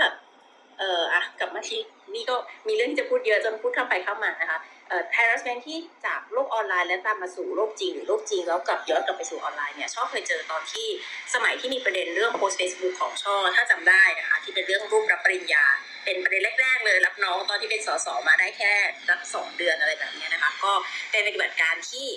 [0.79, 1.81] เอออะกลับมาที่
[2.15, 2.35] นี่ก็
[2.67, 4.59] มีเรื่องที่จะพูดเยอะจนพูดเข้าไปเข้ามานะคะ
[4.89, 10.87] เอ่อ harassment ที่จากโลกออนไลน์แล้วตามมาสู่โลกจริง หรือโลกจริงแล้วกลับย้อนกลับไปสู่ออนไลน์เนี่ยชอบเคยเจอตอนที่
[11.33, 15.65] สมัยที่มีประเด็นเรื่องโพสต์ Facebook ของช่อถ้าจำได้นะคะที่เป็นเรื่องรูปรับปริญญา
[16.05, 18.73] เป็นประเด็นแรกๆเลย รับน้องตอนที่เป็นสสมาได้แค่
[19.09, 20.73] รับสองเดือนอะไรแบบนี้นะคะ ก็
[21.11, 22.07] เป็นปฏิบัติการที่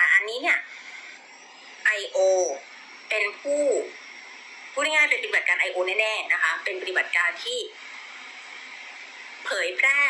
[0.00, 0.58] อะอันนี้เนี่ย
[1.98, 2.18] I.O.
[3.08, 3.62] เป็นผู้
[4.72, 5.78] พูดง่ายๆเป็นปฏิบัติการ I.O.
[6.00, 7.58] แน่ๆนะคะ เป็นปฏิบัติการที่
[9.44, 10.00] เผยแพร่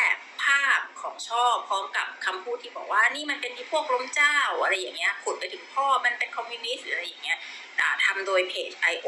[0.43, 7.39] ภาพของช่อพร้อมกับคำพูดที่บอกว่านี่มันเป็นที่พวกล้มเจ้าอะไรอย่างเงี้ยขุดไปถึงพ่อมันเป็นคอมมิวนิสต์หรืออะไรอย่างเงี้ย
[7.79, 9.07] อ่าทำโดยเพจ I.O.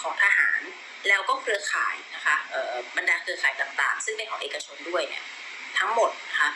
[0.00, 0.60] ของทหาร
[1.08, 5.24] แล้วก็เครือข่ายนะคะเออบรรดาเครือข่ายต่างๆ ซึ่งเป็นของเอกชนด้วยเนี่ย
[5.78, 6.50] ทั้งหมดนะคะ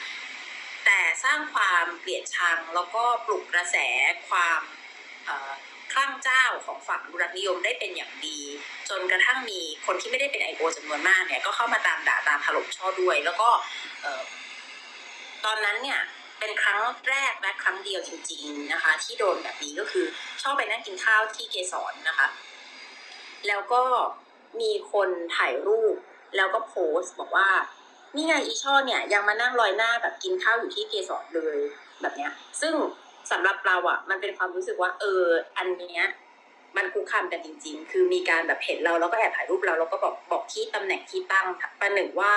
[0.84, 3.76] แต่สร้างความเกลียดชังแล้วก็ปลุกกระแส
[4.28, 4.60] ความ
[5.92, 8.40] คลั่งเจ้าของฝั่งอนุรักนิยมได้เป็นอย่างดี
[8.88, 13.48] จนกระทั่งมีคนที่ไม่ได้เป็นไอโอจำนวนมากเนี่ยก็เข้ามาตามด่าตามถล่มช่อด้วย แล้วก็
[15.44, 16.00] ตอนนั้นเนี่ย
[16.38, 16.78] เป็นครั้ง
[17.08, 20.06] แรกและครั้งเดียวจริง ๆนะคะ ที่โดนแบบนี้ก็คือ
[20.42, 22.26] ชอบไปนั่งกินข้าวที่เกสรนะคะ
[23.48, 23.82] แล้วก็
[24.60, 25.96] มีคนถ่ายรูป
[26.36, 27.48] แล้วก็โพสต์บอกว่า
[28.16, 31.58] นี่ไงอีช่อเนี่ยยังมานั่งลอยหน้าแบบกินข้าวอยู่ที่เกสรเลย
[32.02, 32.74] แบบเนี้ย ซึ่ง
[33.30, 35.24] สำหรับเราอะ มันเป็นความรู้สึกว่า เออ
[35.58, 36.02] อันเนี้ย
[36.76, 41.46] มันคุกคามกันจริง ๆ คือมีการแบบเห็นเราแล้วก็แอบถ่ายรูปเราแล้วก็บอกบอกที่ตำแหน่งที่ตั้ง
[41.80, 42.32] ประหนึ่งว่า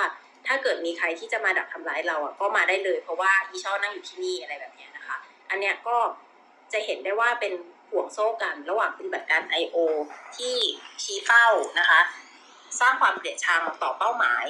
[0.48, 5.18] ถ้าเกิดมีใครที่จะมาดักทำร้ายเราอะก็มาได้เลย เพราะว่าอีช่อนั่งอยู่ที่นี่อะไรแบบเนี้ยนะคะ
[5.50, 5.98] อันเนี้ยก็
[6.74, 7.54] จะเห็นได้ว่าเป็น
[7.92, 9.78] ห่วงโซ่กันระหว่างปฏิบัติการ I.O.
[10.38, 10.56] ที่
[11.04, 11.48] ชี้เป้า
[11.80, 12.02] นะคะ
[12.80, 14.46] สร้างความเกลียดชังต่อเป้าหมาย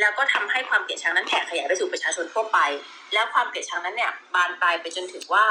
[0.00, 2.58] แล้วก็ทำให้ความเกลียดชังนั้นแผ่ขยายไปสู่ประชาชนทั่วไป
[3.14, 5.44] แล้วความเกลียดชังนั้นเนี่ยบานปลายไปจนถึงว่า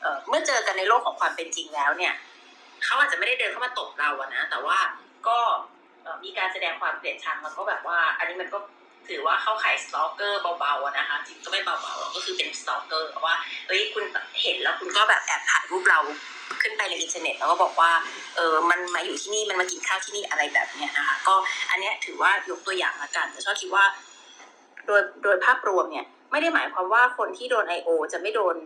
[0.00, 2.14] เอ่อเมื่อเจอกันในโลกของความเป็นจริงแล้วเนี่ย
[2.84, 4.78] เขาอาจจะไม่ได้เดินเข้ามาตบเราอะนะแต่ว่า
[5.28, 5.38] ก็
[6.24, 8.58] มีการแสดงความเกลียดชังแล้วก็แบบว่า อันนี้มันก็
[9.08, 13.34] ถือว่าเข้าข่าย stalker เบาๆนะคะจริงก็ไม่เบาๆกก็คือเป็น stalker ว่า
[13.66, 14.04] เอ้ยคุณ
[14.42, 16.00] เห็นแล้วคุณก็แบบแอบถ่ายรูปเรา
[16.62, 17.92] ขึ้นไปในอินเทอร์เน็ตแล้วก็บอกว่า
[18.36, 21.34] เออมันมาอยู่ที่นี่มันมากินข้าวที่นี่อะไรแบบเนี้ยนะคะก็
[21.70, 23.84] อันเนี้ยถือว่ายกตัวอย่างละกันแต่ช่อคิดว่า
[24.86, 27.88] โดยโดยภาพรวมเนี่ยไม่ได้หมายความว่าคนที่โดน I.O.
[28.12, 28.56] จะไม่โดน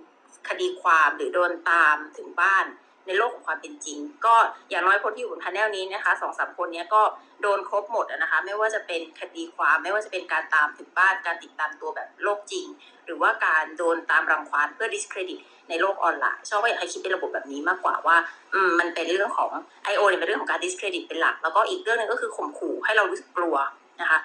[0.48, 2.66] คดีความหรือโดนตามถึงบ้าน
[3.06, 4.34] ในโลกของความเป็นจริง ก็
[4.70, 7.02] อย่างน้อยคนที่อยู่บน panel นี้นะคะสองสามคนนี้ก็
[7.42, 12.66] โดนครบหมดนะคะ ไม่ว่าจะเป็นคดีความไม่ว่าจะเป็นการตามถึงบ้านการติดตามตัวแบบโลกจริง
[13.04, 18.16] หรือว่าการโดนตามรังควานเพื่อ discredit ในโลกออนไลน์ช่อว่าอยากให้คิดเป็นระบบแบบนี้มากกว่าว่า
[18.54, 19.50] อืมมันเป็นเรื่องของ
[19.92, 20.02] I.O.
[20.08, 23.56] เนี่ยเป็นเรื่องของการ discredit เป็นหลัก แล้วก็อีกเรื่องหนึ่งก็คือข่มขู่ให้เรารู้สึกกลัว
[24.00, 24.18] นะคะ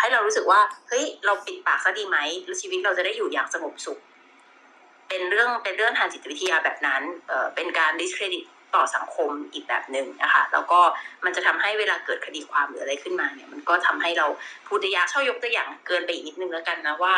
[0.00, 2.18] ให้เรารู้สึกว่าเฮ้ยเราปิดปากซะดีไหม
[2.60, 3.98] ชีวิตเราจะได้อยู่อย่างสงบสุข
[5.08, 10.80] เป็นเรื่องเป็นเรื่องทางจิตวิทยาแบบนั้นเอ่อเป็นการ discredit ต่อสังคมอีกแบบหนึ่งนะคะแล้วก็
[11.24, 14.26] มันจะทำให้เวลาเกิดคดีความหรืออะไรขึ้นมาเนี่ย มันก็ทำให้เรา
[14.66, 17.14] พูดยากชอบยกตัวอย่างเกินไปอีกนิดนึงแล้วกันนะว่า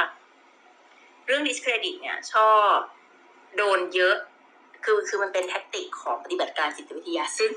[1.27, 2.75] เรื่อง discredit เนี่ยชอบ
[3.57, 4.17] โดนเยอะ
[4.85, 7.53] คือคือมันเป็นแท็กติกของปฏิบัติการจิตวิทยา ซึ่ง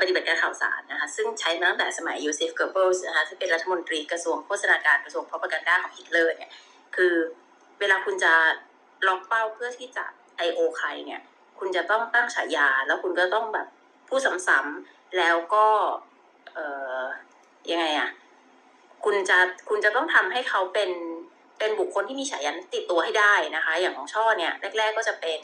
[0.00, 6.50] ปฏิบัติการข่าวสารนะคะ ซึ่งใช้มาตั้งแต่สมัยโยเซฟเกิบเบิลส์นะคะซึ่งเป็นรัฐมนตรีกระทรวงโฆษณาการกระทรวงพ r o ป a กันดาของฮิตเลอร์เนี่ย
[6.96, 7.14] คือ
[7.80, 8.32] เวลาคุณจะ
[9.06, 10.04] ล็อกเป้าเพื่อที่จะ
[10.46, 10.60] I.O.
[10.78, 11.20] ใครเนี่ย
[11.58, 13.66] คุณจะต้องตั้งฉายา แล้วคุณก็ต้องแบบ
[14.08, 15.66] พูดซ้ำๆแล้วก็
[16.54, 16.66] เอ่
[17.00, 17.02] อ
[17.70, 18.10] ยังไงอะ
[19.04, 20.90] คุณจะคุณจะต้องทำให้เขาเป็น
[21.58, 25.38] เป็นบุคคลที่มีฉายาอันติดตัวให้ได้นะคะ อย่างของช่อเนี่ยแรก ๆ ก็จะเป็น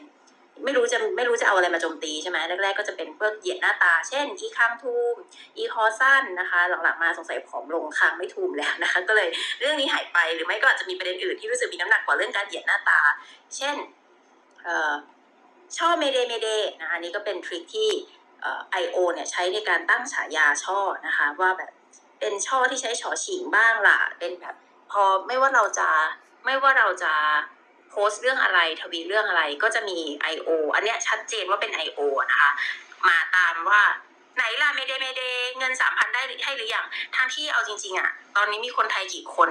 [0.65, 5.15] ไม่รู้จะไม่รู้จะเอาอะไรมาโจมตีใช่ไหมแรก ๆ ก็จะเป็นพวกเหยียดหน้าตา เช่น อีคางทูม
[5.57, 9.29] อีคอสั้นนะคะ หลังๆมาสงสัยผอมลงคางไม่ทูมแล้วนะคะ ก็เลย
[9.61, 13.01] เรื่องนี้หายไปหรือไม่ก็อาจจะมีประเด็นอื่นที่รู้สึกมีน้ำหนักกว่าเรื่องการเหยียดหน้าตา
[13.57, 13.77] เช่น
[14.67, 14.93] ออ
[15.77, 16.49] ช่อเมเดเมเด
[16.81, 17.91] นะคะนนี้ก็เป็นทริคที่
[18.71, 21.71] ไอโอเนี่ยใช้ในการตั้งฉายาช่อนะคะ ว่าแบบ
[22.21, 24.55] เป็นช่อที่ใช้ฉอฉิงบ้างล่ะเป็นแบบ
[24.93, 25.88] พอไม่ว่าเราจะ
[26.45, 27.12] ไม่ว่าเราจะ
[27.91, 29.99] โพสต์เรื่องอะไรทวีเรื่องอะไรก็จะมี
[30.34, 30.49] I.O.
[30.74, 32.01] อันเนี้ยชัดเจนว่าเป็น I.O.
[32.30, 32.51] นะคะ
[33.09, 33.82] มาตามว่า
[34.36, 35.22] ไหนล่ะ Mayday Mayday
[35.59, 36.84] เงินสามพันได้ให้หรือยัง
[37.16, 39.51] ทั้งที่เอาจริง ๆอะ ตอนนี้มีคนไทยกี่คน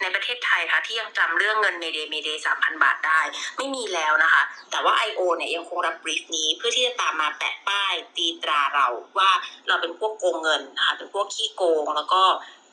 [0.00, 3.20] ในประเทศไทยคะที่ยังจำเรื่องเงิน Mayday Mayday สามพันบาทได้
[3.56, 5.20] ไม่มีแล้วนะคะ แต่ว่า I.O.
[5.36, 9.30] เนี่ยยังคงรับ brief นี้เพื่อที่จะตามมาแปะป้ายตีตราเราว่า
[9.68, 12.22] เราเป็นพวกโกงเงินนะคะเป็นพวกขี้โกงแล้วก็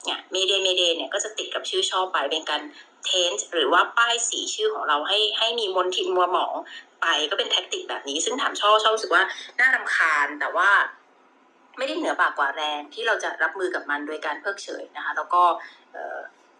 [0.05, 2.61] เนี่ย Mayday Mayday เนี่ยก็จะติดกับชื่อช่อไปเป็นการ
[3.05, 6.53] taint หรือว่าป้ายสีชื่อของเราให้ให้มีมลทินมัวหมอง
[7.01, 9.23] ไปก็เป็น tactic แบบนี้ ซึ่งถามช่อช่อรู้สึกว่า
[9.59, 10.69] น่ารำคาญแต่ว่า
[11.77, 15.41] ไม่ได้เหนือบ่ากว่าแรงที่เราจะรับมือกับมันโดยการเพิกเฉยนะคะ แล้วก็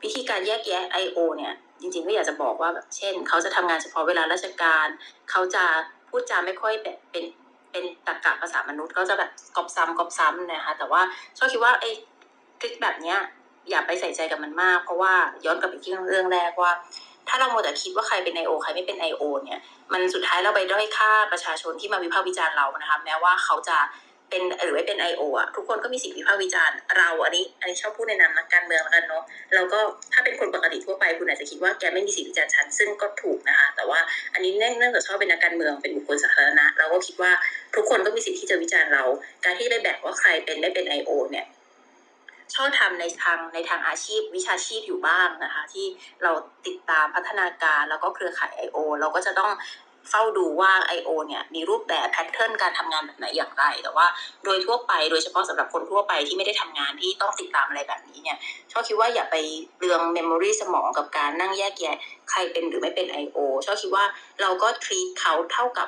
[0.04, 1.18] วิธีการแยกแยะ I.O.
[1.38, 4.88] เนี่ยจริงๆก็อยากจะบอกว่าแบบเช่น เขาจะทำงานเฉพาะเวลาราชการ
[5.32, 5.64] เขาจะ
[6.10, 7.26] พูดจาไม่ค่อยแบบเป็น
[7.72, 11.02] เป็นตรรกะภาษามนุษย์ก็จะแบบก๊อปซ้ำก๊อปซ้ำนะคะแต่ว่า
[11.38, 11.90] ชอบคิดว่าไอ้
[12.62, 13.18] ทริคแบบเนี้ย
[13.70, 15.14] อย่าไปใส่ใจกับมันมาก เพราะว่า
[15.46, 16.72] ย้อนกลับไปที่เรื่องแรกว่า
[17.28, 19.62] ถ้าเราโมแต่คิดว่าใครเป็นไอโอใครไม่เป็นไอโอเนี่ย
[19.94, 23.78] มันสุดท้ายเราไปด้อยค่าประชาชนที่มาวิพากษ์วิจารณ์เรานะคะแม้ว่าเขาจะ
[24.30, 29.24] เป็นหรือไม่เป็นไอโออะทุกคนก็มีสิทธิวิพากษ์วิจารณ์เราอันนี้ อันนี้ชอบพูดในนามนักการเมืองแล้วกันเนาะ
[29.56, 29.80] แล้วก็
[30.14, 34.00] ถ้าเป็นคนปกติทั่วไปคุณอาจจะคิดว่าแกไม่มีสิทธิวิจารณ์ฉันซึ่งก็ถูกนะคะแต่ว่า
[34.34, 37.32] อันนี้เนื่องจากชอบเป็นนักการเมืองเป็นบุคคลสาธารณะเราก็คิดว่า
[37.76, 39.04] ทุกคนก็มีสิทธิที่จะวิจารณ์เรา
[39.46, 41.12] การที่ไปแบ่งว่าใครเป็นไม่เป็น I.O.
[41.32, 41.46] เนี่ย
[42.54, 45.86] ช่อทำในทางในทางอาชีพวิชาชีพอยู่บ้างนะคะที่
[46.24, 46.32] เรา
[46.68, 48.78] ติดตามพัฒนาการแล้วก็เครือข่าย I.O.
[49.00, 49.52] เราก็จะต้อง
[50.10, 51.10] เฝ้าดูว่า I.O.
[51.28, 54.08] เนี่ยมีรูปแบบ pattern การทำงานแบบไหนอย่างไร แต่ว่า
[54.44, 58.38] โดยทั่วไปโดยเฉพาะสำหรับคนทั่วไปที่ไม่ได้ทำงานที่ต้องติดตามอะไรแบบนี้เนี่ย
[58.72, 59.36] ช่อคิดว่าอย่าไป
[59.76, 61.98] เปลือง memory สมองกับการนั่งแยกแยะ
[62.30, 63.38] ใครเป็นหรือไม่เป็น I.O.
[63.66, 64.06] ชอบคิดว่า
[64.42, 65.88] เราก็ทรีตเขาเท่ากับ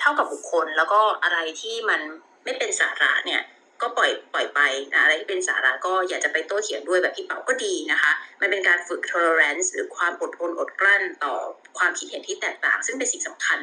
[0.00, 2.00] เท่ากับบุคคล แล้วก็อะไรที่มัน
[2.44, 3.42] ไม่เป็นสาระเนี่ย
[3.82, 4.60] ก็ปล่อยปล่อยไป
[4.92, 11.34] นะอะไรที่เป็นสาระก็อยากจะไปโต้เถียงด้วยแบบพี่เป๋าก็ดีนะคะ มันเป็นการฝึก tolerance หรือความอดทนอดกลั้นต่อ
[11.78, 13.60] ความคิดเห็นที่แตกต่าง ซึ่งเป็นสิ่งสำคัญ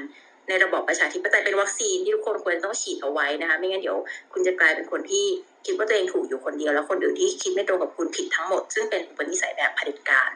[0.47, 3.97] ในระบอบประชาธิปไตยเป็นวัคซีนที่ทุกคนควรต้องฉีดเอาไว้นะคะ ไม่งั้นเดี๋ยว
[4.33, 5.25] คุณจะกลายเป็นคนที่
[5.65, 10.29] คิดว่าตัวเองถูกอยู่คนเดียว แล้วคนอื่นที่คิดไม่ตรงกับคุณผิดทั้งหมด ซึ่งเป็นอุปนิสัยแบบเผด็จการ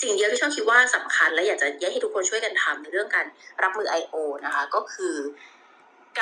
[0.00, 3.26] สิ่งเดียวที่ช่อคิดว่าสำคัญ และอยากจะแยกให้ทุกคนช่วยกันทำในเรื่องการ
[3.62, 4.14] รับมือ I.O.
[4.44, 5.16] นะคะ ก็คือ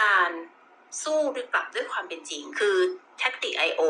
[0.01, 0.31] การ
[1.03, 2.77] สู้ด้วยกลับด้วยความเป็นจริง คือ
[3.19, 3.83] แท็กติก I.O.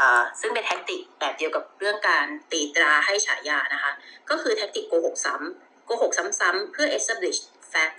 [0.00, 3.92] อ่าซึ่งเป็น tactic แบบเดียวกับเรื่องการตีตราให้ฉายานะคะ
[4.30, 7.40] ก็คือ tactic โกหกซ้ำโกหกซ้ำๆเพื่อ establish
[7.72, 7.96] fact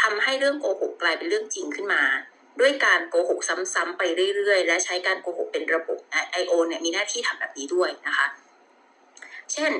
[0.00, 2.02] ทำให้เรื่องโกหกกลายเป็นเรื่องจริงขึ้นมา
[2.60, 4.02] ด้วยการโกหกซ้ำๆไป
[4.36, 5.98] เรื่อยๆ และใช้การโกหกเป็นระบบ
[6.42, 6.52] I.O.
[6.66, 8.26] เนี่ยมีหน้าที่ทำแบบนี้ด้วยนะคะ
[9.52, 9.72] เช่น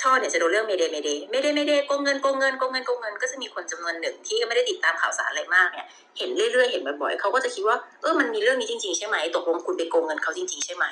[0.00, 5.86] ช่อเนี่ยจะโดนเรื่อง Mayday Mayday ไม่ได้ไม่ได้โกงเงินโกงเงินโกงเงินโกงเงินก็จะมีคนจำนวนหนึ่งที่ไม่ได้ติดตามข่าวสารอะไรมากเนี่ย
[6.18, 10.84] เห็นเรื่อยๆเห็นบ่อยๆเขาก็จะคิดว่าเออมันมีเรื่องนี้จริงๆใช่ไหมตกลงคุณไปโกงเงินเขาจริงๆใช่ไหม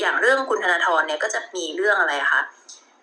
[0.00, 2.42] อย่างเรื่องคุณธนาธรเนี่ยก็จะมีเรื่องอะไรคะ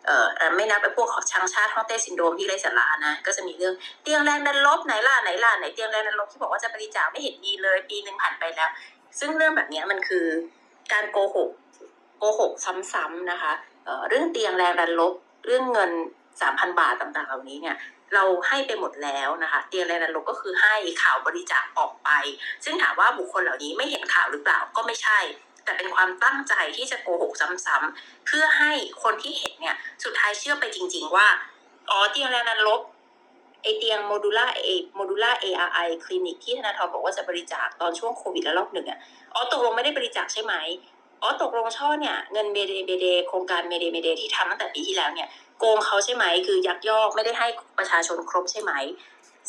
[0.05, 3.73] เอ่อไม่นับไปพวกของชังชาติฮ่องเต้ซินโดมที่ไร้สาระนะ ก็จะมีเรื่อง
[4.03, 8.69] เตียงแรงดันลบไหนล่ะไหนล่ะไหนเตียงแรงดันลบที่บอกว่าจะบริจาคไม่เห็นมีเลยปีหนึ่งผ่านไปแล้ว
[9.19, 10.25] ซึ่งเรื่องแบบเนี้ยมันคือ
[10.93, 11.49] การโกหก
[12.19, 12.51] โกหก
[12.93, 13.51] ซ้ำๆนะคะ
[13.86, 15.13] เเรื่องเตียงแรงดันลบ
[15.46, 15.91] เรื่องเงิน
[16.41, 17.76] สามพันบาทต่างๆ เหล่านี้เนี่ย
[18.14, 22.10] เราให้ไปหมดแล้วนะคะเตียงแรงดันลบก็คือให้ข่าวบริจาคออกไป
[22.66, 25.20] ซึ่งถามว่าบุคคลเหล่านี้ไม่เห็นข่าวหรือเปล่าก็ไม่ใช่
[25.64, 27.34] แต่เป็นความตั้งใจที่จะโกหก
[27.66, 28.72] ซ้ำๆเพื่อให้
[29.04, 31.28] คนที่เห็นเนี่ยสุดท้ายเชื่อไปจริง ๆ ว่า
[31.89, 32.82] อ๋อเตียงแรงดันลบ
[33.62, 39.00] ไอเตียงโมดูล่าเอโมดูล่า ARI คลินิกที่ธนาธรบอกว่าจะบริจาคตอนช่วงโควิดแล้วรอบหนึ่งอะ
[39.34, 40.54] อ๋อตกลงไม่ได้บริจาคใช่ไหม
[41.22, 47.47] อ๋อตกลงช่อเนี่ยเงิน Mayday Mayday โครงการ Mayday Mayday ที่ทำตั้งแต่ปีที่แล้วเนี่ยโกงเขาใช่ไหมคือยักยอกไม่ได้ให้
[47.78, 48.72] ประชาชนครบใช่ไหม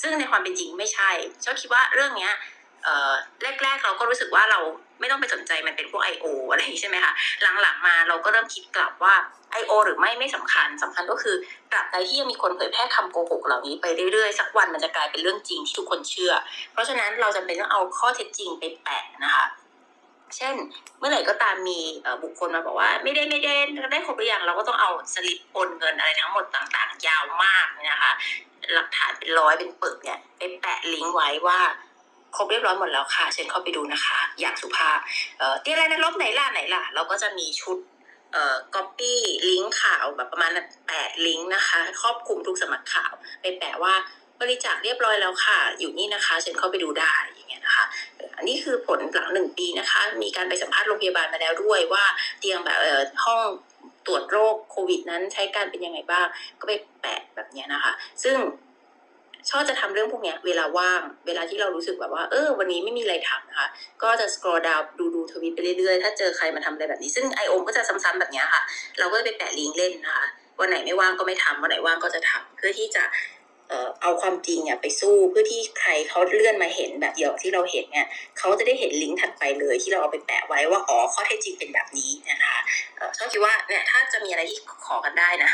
[0.00, 1.10] ซึ่งในความเป็นจริงไม่ใช่
[1.44, 2.32] ช่อคิดว่าเรื่องเนี้ย
[3.62, 4.60] แรกๆเราก็รู้สึกว่าเรา
[5.00, 6.26] ไม่ต้องไปสนใจมันเป็นพวก I.O.
[6.50, 7.12] อะไรใช่ไหมคะ
[7.62, 9.14] หลังๆมาเราก็เริ่มคิดกลับว่า
[9.60, 9.72] I.O.
[9.84, 11.36] หรือไม่ไม่สำคัญสำคัญก็คือ
[11.72, 16.32] กลับใดที่ยังมีคนเผยแพร่คำโกหกเหล่านี้ไปเรื่อยๆ สักวันมันจะกลายเป็นเรื่องจริงที่ทุกคนเชื่อ
[16.72, 19.44] เพราะฉะนั้นเราจำเป็นต้องเอาข้อเท็จจริงไปแปะนะคะ
[20.36, 20.54] เช่น
[20.98, 21.80] เมื่อไหร่ก็ตามมี
[22.22, 23.54] บุคคลมาบอกว่า ไม่ได้ไม่ได้
[23.92, 28.12] ได้ครบหรือยังเราก็ต้องเอาสลิปโอนเงินอะไรทั้งหมดต่างๆ ยาวมากนะคะ
[28.74, 31.58] หลักฐานเป็นร้อยเป็นปึกเนี่ยไปแปะลิงก์ไว้ว่า
[32.36, 34.98] ครบเรียบร้อยหมดแล้วค่ะเชิญเข้าไปดูนะคะ อย่างสุภาพ
[35.38, 37.78] เอ่อเตียอะไรนะลบไหนล่ะไหนล่ะ เราก็จะมีชุด
[38.32, 39.14] เอ่อ copy
[39.50, 40.50] ลิงก์ข่าวแบบประมาณ
[40.88, 43.94] แปดลิงก์นะคะ ครอบคลุมทุกสำนักข่าว ไปแปะว่า
[44.40, 47.84] บริจาคเรียบร้อยแล้วค่ะ อยู่นี่นะคะเชิญเข้าไปดูได้อย่างเงี้ยนะคะ
[48.42, 52.04] นนี้คือผลหลังหนึ่งปีนะคะ มีการไปสัมภาษณ์โรงพยาบาลมาแล้วด้วยว่า
[52.40, 53.42] เตียงแบบเอ่อห้อง
[54.06, 56.26] ตรวจโรคโควิด นั้นใช้การเป็นยังไงบ้าง
[56.60, 57.92] ก็ไปแปะแบบนี้นะคะ
[58.24, 58.36] ซึ่ง
[59.50, 63.68] ชอบจะทำเรื่องพวกนี้เวลาว่าง เวลาที่เรารู้สึกแบบว่า เออ วันนี้ไม่มีอะไรทำนะคะ
[64.02, 68.62] ก็จะ scroll down ดูดูทวิตไปเรื่อยๆ ถ้าเจอใครมาทำอะไรแบบนี้ ซึ่งไอโอมก็จะซ้ำๆแบบนี้ค่ะ
[68.98, 70.26] เราก็ไปแปะลิงก์เล่นนะคะ
[70.60, 73.02] วันไหนไม่ว่างก็ไม่ทำวันไหนว่างก็จะทำเพื่อที่จะ
[74.02, 78.06] เอาความจริงเนี่ยไปสู้เพื่อที่ใครเขาเลื่อนมาเห็นแบบเดียวกับที่เราเห็นเนี่ย
[78.38, 82.56] เขาจะได้เห็นลิงก์ถัดไปเลย ที่เราเอาไปแปะไว้ว่าอ๋อข้อเท็จจริงเป็นแบบนี้นะคะ
[83.16, 85.52] ชอบคิดว่าเนี่ยถ้าจะมีอะไรที่ขอกันได้นะ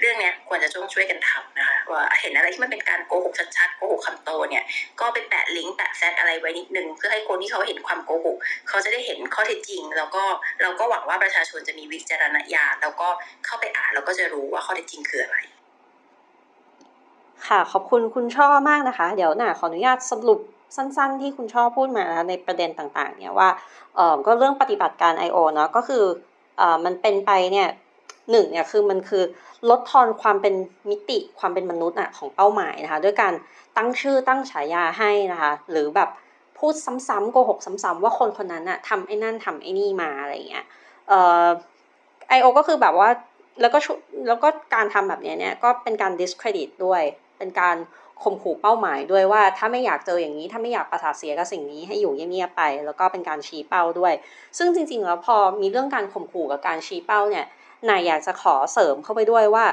[0.00, 4.64] เรื่องเนี้ยควรจะต้องช่วยกันทำนะคะว่าเห็นอะไรที่มันเป็นการโกหกชัดๆโกหกคำโตเนี่ย
[5.00, 8.36] ก็ไปแปะลิงก์แปะแฟกอะไรไว้นิดนึงเพื่อให้คนที่เขาเห็นความโกหก
[8.68, 10.24] เขาจะได้เห็นข้อเท็จจริง แล้วก็
[10.62, 13.08] เราก็หวังว่าประชาชนจะมีวิจารณญาณแล้วก็
[13.46, 15.38] เข้าไปอ่านแล้วก็จะรู้ว่าข้อเท็จจริงคืออะไร
[17.48, 20.40] ค่ะขอบคุณคุณช่อมากนะคะ เดี๋ยวน่ะขออนุญาตสรุป
[20.76, 23.50] สั้นๆ ที่คุณช่อพูดมานะในประเด็นต่างๆเนี่ยว่า
[23.94, 25.36] เออก็เรื่องปฏิบัติการ I.O.
[25.54, 26.04] เนาะก็คือ
[26.58, 27.68] เออมันเป็นไปเนี่ย
[28.30, 29.22] หนึ่งเนี่ยคือมันคือ
[29.70, 30.54] ลดทอนความเป็น
[30.90, 33.32] มิติความเป็นมนุษย์อะของเป้าหมายนะคะ ด้วยการ
[33.76, 36.08] ตั้งชื่อตั้งฉายาให้นะคะ หรือแบบ
[36.58, 36.74] พูด
[37.08, 40.64] ซ้ำๆโกหกซ้ำๆว่าคนคนนั้นอะทำไอ้นั่นทำไอ้นี่มาอะไรเงี้ย
[41.08, 41.46] เอ่อ
[42.36, 42.46] I.O.
[42.58, 43.08] ก็คือแบบว่า
[43.60, 43.78] แล้วก็
[44.28, 47.02] แล้วก็การทำแบบเนี้ยเนี่ยก็เป็นการ discredit ด้วย
[47.40, 47.76] เป็นการ
[48.22, 54.12] ข่มขู่เป้าหมายด้วยว่าถ้าไม่อยากเจออย่างนี้ถ้าไม่อยากประสาทเสียกับสิ่งนี้ให้อยู่เงียบๆไป แล้วก็เป็นการชี้เป้าด้วย
[54.58, 57.44] ซึ่งจริงๆแล้วพอมีเรื่องการข่มขู่กับการชี้เป้าเนี่ย
[57.88, 59.64] นายอยากจะขอเสริมเข้าไปด้วยว่า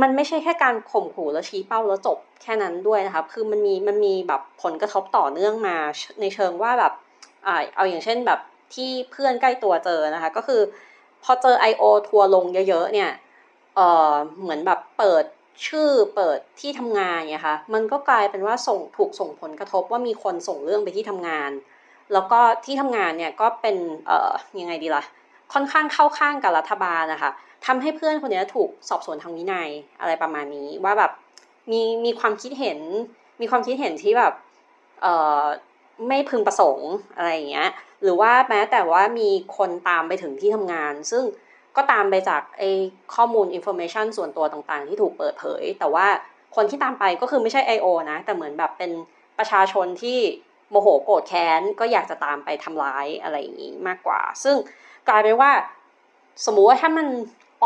[0.00, 5.76] มันไม่ใช่แค่การข่มขู่แล้วชี้เป้าแล้วจบแค่นั้นด้วยนะคะคือมันมีมันมีแบบผลกระทบต่อเนื่องมา
[6.20, 6.92] ในเชิงว่าแบบ
[7.46, 8.40] อ่าเอาอย่างเช่นแบบ
[8.74, 10.60] ที่เพื่อนใกล้ตัวเจอนะคะก็คือ
[11.22, 11.82] พอเจอ I.O.
[12.08, 13.10] ทัวลงเยอะๆเนี่ย
[13.74, 13.80] เอ
[14.10, 15.24] อเหมือนแบบเปิด
[15.66, 21.50] ชื่อเปิดที่ทำงานเนี่ยค่ะมันก็กลายเป็นว่าส่งถูกส่งผลกระทบว่ามีคนส่งเรื่องไปที่ทำงาน
[22.12, 23.76] แล้วก็ที่ทำงานเนี่ยก็เป็น
[24.06, 25.02] เอ่อยังไงดีล่ะ
[25.52, 27.30] ค่อนข้างเข้าข้างกับรัฐบาลนะคะ
[27.66, 31.12] ทำให้เพื่อนคนนี้ถูกสอบสวนทางวินัยอะไรประมาณนี้ ว่าแบบ
[31.70, 32.78] มีมีความคิดเห็น
[33.40, 34.32] มีความคิดเห็นที่แบบ
[35.02, 35.42] เอ่อ
[36.08, 37.68] ไม่พึงประสงค์อะไรอย่างเงี้ย
[38.02, 41.24] หรือว่าแม้แต่ว่ามีคนตามไปถึงที่ทำงาน ซึ่ง
[41.76, 42.70] ก็ตามไปจากไอ้
[43.14, 46.06] ข้อมูล information ส่วนตัวต่างๆ ที่ถูกเปิดเผย แต่ว่า
[46.56, 47.86] คนที่ตามไปก็คือไม่ใช่ I.O.
[48.10, 48.90] นะ แต่เหมือนแบบเป็น
[49.38, 50.18] ประชาชนที่
[50.70, 54.56] โมโหโกรธแค้น ก็อยากจะตามไปทำร้ายอะไรอย่างนี้มากกว่า ซึ่ง
[55.08, 55.50] กลายเป็นว่า
[56.44, 57.06] สมมุติว่าถ้ามัน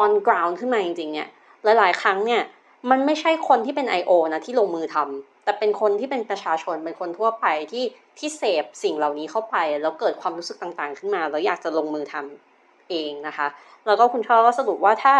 [0.02, 1.28] on ground ขึ้นมาจริงๆเนี่ย
[1.64, 2.42] หลายๆ ครั้งเนี่ย
[2.90, 4.12] มันไม่ใช่คนที่เป็น I.O.
[4.32, 7.84] นะที่ลงมือทำแต่เป็นคนที่เป็นประชาชนเป็นคนทั่วไปที่
[8.18, 12.47] ที่เสพสิ่งเหล่านี้เข้าไป แล้วเกิดความรู้สึกต่างๆ ขึ้นมา แล้วอยากจะลงมือทำ
[12.90, 13.46] เองนะคะ
[13.86, 15.14] แล้วก็คุณช่อก็สรุปว่าถ้า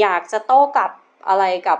[0.00, 0.90] อยากจะโต้กลับ
[1.28, 1.78] อะไรกับ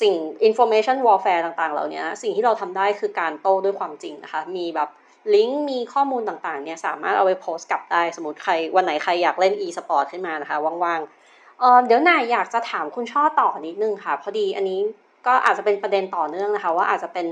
[0.00, 0.14] สิ่ง
[0.48, 4.88] information warfare ต่างๆ เหล่านี้สิ่งที่เราทำได้คือการโต้ด้วยความจริงนะคะ มีแบบ
[5.34, 14.80] ลิงก์มีข้อมูลต่างๆ เนี่ยสามารถเอาไปโพสต์กลับได้ สมมติใครวันไหนใครอยากเล่น e-sport ขึ้นมานะคะ ว่างๆเเดี๋ยวนายอยากจะถามคุณช่อต่อนิดนึงค่ะ พอดีอันนี้
[15.26, 17.26] ก็อาจจะเป็นประเด็นต่อเนื่องนะคะ ว่าอาจจะเป็น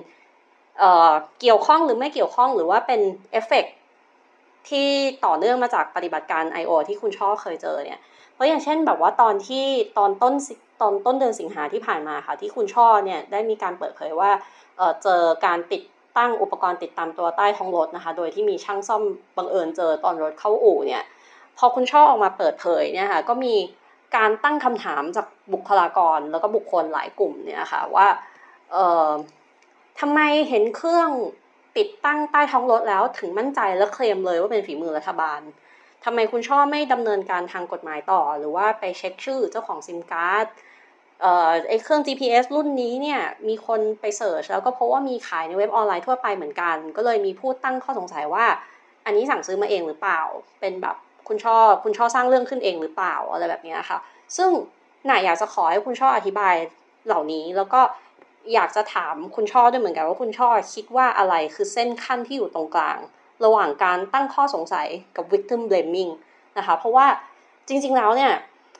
[0.79, 3.01] เเกี่ยวข้องหรือไม่เกี่ยวข้องหรือว่าเป็น
[3.33, 3.65] เอฟเฟก
[4.71, 4.89] ที่
[5.27, 6.73] ต่อเนื่องมาจากปฏิบัติการ I.O.
[6.89, 8.01] ที่คุณช่อเคยเจอเนี่ย
[8.35, 9.67] เพราะอย่างเช่นแบบว่าตอนที่
[9.99, 10.35] ตอนต้น
[10.81, 14.31] ตอนต้นเดือนสิงหาที่ผ่านมาค่ะ ที่คุณช่อเนี่ยได้มีการเปิดเผยว่า
[14.77, 15.83] เเจอการติด
[16.17, 19.03] ตั้งอุปกรณ์ติดตามตัวใต้ท้องรถนะคะ โดยที่มีช่างซ่อม
[19.37, 21.03] บังเอิญเจอตอนรถเข้าอู่เนี่ย
[21.59, 23.55] พอคุณช่อออกมาเปิดเผยเนี่ยค่ะก็มี
[24.17, 28.07] การตั้งคำถามจากบุคลากรแล้วก็บุคคลหลายกลุ่มเนี่ยค่ะว่า
[28.73, 29.11] เอ่อ
[30.01, 31.11] ทำไมเห็นเครื่อง
[31.79, 35.41] ติดตั้งใต้ท้องรถแล้วถึงมั่นใจและเคลมเลยว่าเป็นฝีมือรัฐบาล
[36.05, 40.47] ทำไมคุณช่อไม่ดำเนินการทางกฎหมายต่อ หรือว่าไปเช็คชื่อเจ้าของซิมการ์ด
[41.21, 48.47] เอ่อไอเครื่อง GPS รุ่นนี้เนี่ยมีคนไปเสิร์ชแล้วก็พบว่ามีขายในเว็บออนไลน์ทั่วไปเหมือนกัน ก็เลยมีผู้ตั้งข้อสงสัยว่า
[49.05, 50.21] อันนี้สั่งซื้อมาเองหรือเปล่า
[50.61, 50.97] เป็นแบบ
[51.29, 53.99] คุณช่อคุณช่อสร้างเรื่องขึ้นเองหรือเปล่าอะไรแบบนี้ค่ะ
[54.37, 54.51] ซึ่ง
[55.07, 56.55] หน่าอยากจะขอให้คุณช่ออธิบาย
[57.07, 57.81] เหล่านี้แล้วก็
[58.55, 62.99] อยากจะถามคุณช่อด้วยเหมือนกันว่าคุณช่อคิดว่าอะไรคือเส้นขั้นที่อยู่ตรงกลาง
[63.45, 66.13] ระหว่างการตั้งข้อสงสัยกับ victim blaming
[66.59, 67.07] นะคะ เพราะว่า
[67.69, 68.33] จริงๆแล้วเนี่ย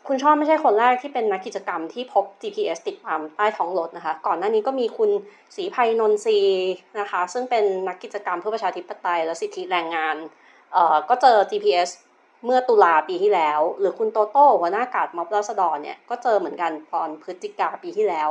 [0.07, 5.11] คุณช่อไม่ใช่คนแรกที่เป็นนักกิจกรรมที่พบ GPS ติดตามใต้ท้องรถนะคะ ก่อนหน้านี้ก็มีคุณ
[5.57, 6.39] ศรีภัยนนทรี
[7.01, 10.17] นะคะ ซึ่งเป็นนักกิจกรรมเพื่อประชาธิปไตยและสิทธิแรงงาน
[10.73, 11.91] เอ่อก็เจอ GPS
[12.45, 18.31] เมื่อตุลาปีที่แล้ว หรือคุณโตโต้หัวหน้ากาดม็อบราษฎรเนี่ยก็เจอเหมือนกันตอนพฤศจิกาปีที่แล้ว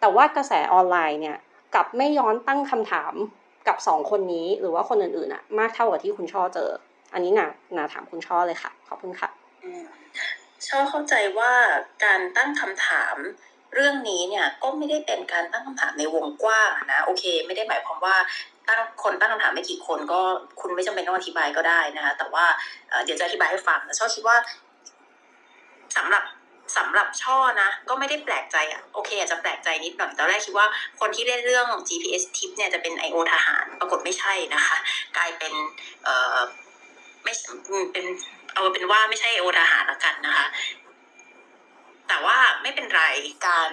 [0.00, 1.36] แต่ว่ากระแสออนไลน์เนี่ย
[1.74, 3.14] กลับไม่ย้อนตั้งคำถาม
[3.68, 6.70] กับสองคนนี้หรือว่าคนอื่นๆอะมากเท่ากับที่คุณช่อเจอ
[7.12, 7.46] อันนี้นา
[7.76, 9.28] นาถามคุณช่อเลยค่ะ ขอบคุณค่ะ
[10.66, 11.52] ช่อเข้าใจว่า
[12.04, 13.16] การตั้งคำถาม
[13.74, 18.16] เรื่องนี้เนี่ยก็ไม่ได้เป็นการตั้งคำถามในวงกว้างนะโอเค ไม่ได้หมายความว่า
[18.68, 20.20] ตั้งคนตั้งคำถามไม่กี่คนก็
[20.60, 22.44] คุณไม่จำเป็นต้องอธิบายก็ได้นะคะแต่ว่า
[23.04, 24.36] เดี๋ยวจะอธิบายให้ฟังแต่ช่อคิดว่า
[25.96, 26.22] สำหรับ
[26.76, 30.66] สำหรับช่อนะ ก็ไม่ได้แปลกใจอะโอเค อาจจะแปลกใจนิดหน่อยตอนแรกคิดว่า
[31.00, 33.16] คนที่เล่นเรื่อง GPS ทิปเนี่ยจะเป็น I.O.
[33.32, 34.76] ทหาร ปรากฏไม่ใช่นะคะ
[35.16, 35.52] กลายเป็น
[36.04, 36.38] เอ่อ
[37.22, 37.32] ไม่
[37.92, 38.04] เป็น
[38.54, 40.46] เอาเป็นว่าไม่ใช่โอทหารละกันนะคะ
[42.08, 43.02] แต่ว่าไม่เป็นไร
[43.46, 43.70] การ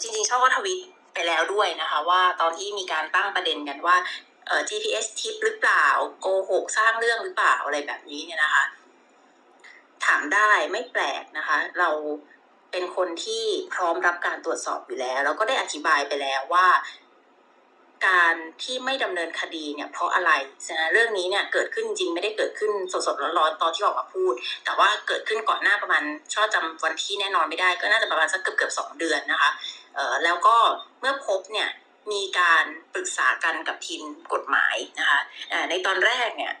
[0.00, 0.80] จริงๆช่อก็ทวิต
[1.14, 3.96] ไปแล้วด้วยนะคะ ว่าตอนที่มีการตั้งประเด็นกันว่า
[4.46, 5.86] เอ่อ GPS ทิปหรือเปล่า
[6.20, 8.64] โกหกสร้างเรื่องหรือเปล่าอะไรแบบนี้เนี่ยนะคะ
[10.06, 11.90] ถามได้ไม่แปลกนะคะ เรา
[12.72, 13.44] เป็นคนที่
[13.74, 16.66] พร้อมรับการตรวจสอบอยู่แล้ว แล้วก็ได้อธิบายไปแล้วว่า
[18.06, 20.30] การที่ไม่ดำเนินคดีเนี่ย เพราะอะไร
[20.78, 24.34] นะเรื่องนี้เนี่ยเกิดขึ้นจริงไม่ได้เกิดขึ้นสดๆร้อนๆตอนที่ออกมาพูด
[24.64, 26.02] แต่ว่าเกิดขึ้นก่อนหน้าประมาณ
[26.34, 29.50] ชอบจำวันที่แน่นอนไม่ได้ ก็น่าจะประมาณสักเกือบเกือบสองเดือนนะคะ
[29.94, 30.56] เอ่อแล้วก็
[31.00, 31.68] เมื่อพบเนี่ย
[32.12, 35.20] มีการปรึกษากันกับทีมกฎหมายนะคะ
[35.70, 36.54] ในตอนแรกเนี่ย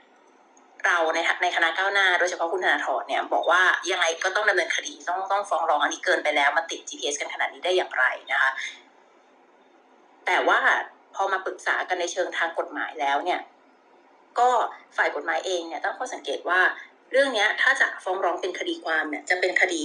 [0.86, 8.50] เราในในคณะก้าวหน้าโดยเฉพาะคุณธนาธรเนี่ยบอกว่ายังไงก็ต้องดำเนินคดีต้องต้องฟ้องร้องอันนี้เกินไปแล้วมาติด GPS กันขนาดนี้ได้อย่างไรนะคะ
[10.26, 10.60] แต่ว่า
[11.14, 13.40] พอมาปรึกษากันในเชิงทางกฎหมายแล้วเนี่ย
[14.38, 14.50] ก็
[14.96, 16.60] ฝ่ายกฎหมายเองเนี่ยต้องข้อสังเกตว่า
[17.12, 19.84] เรื่องนี้ถ้าจะฟ้องร้องเป็นคดีความเนี่ยจะเป็นคดี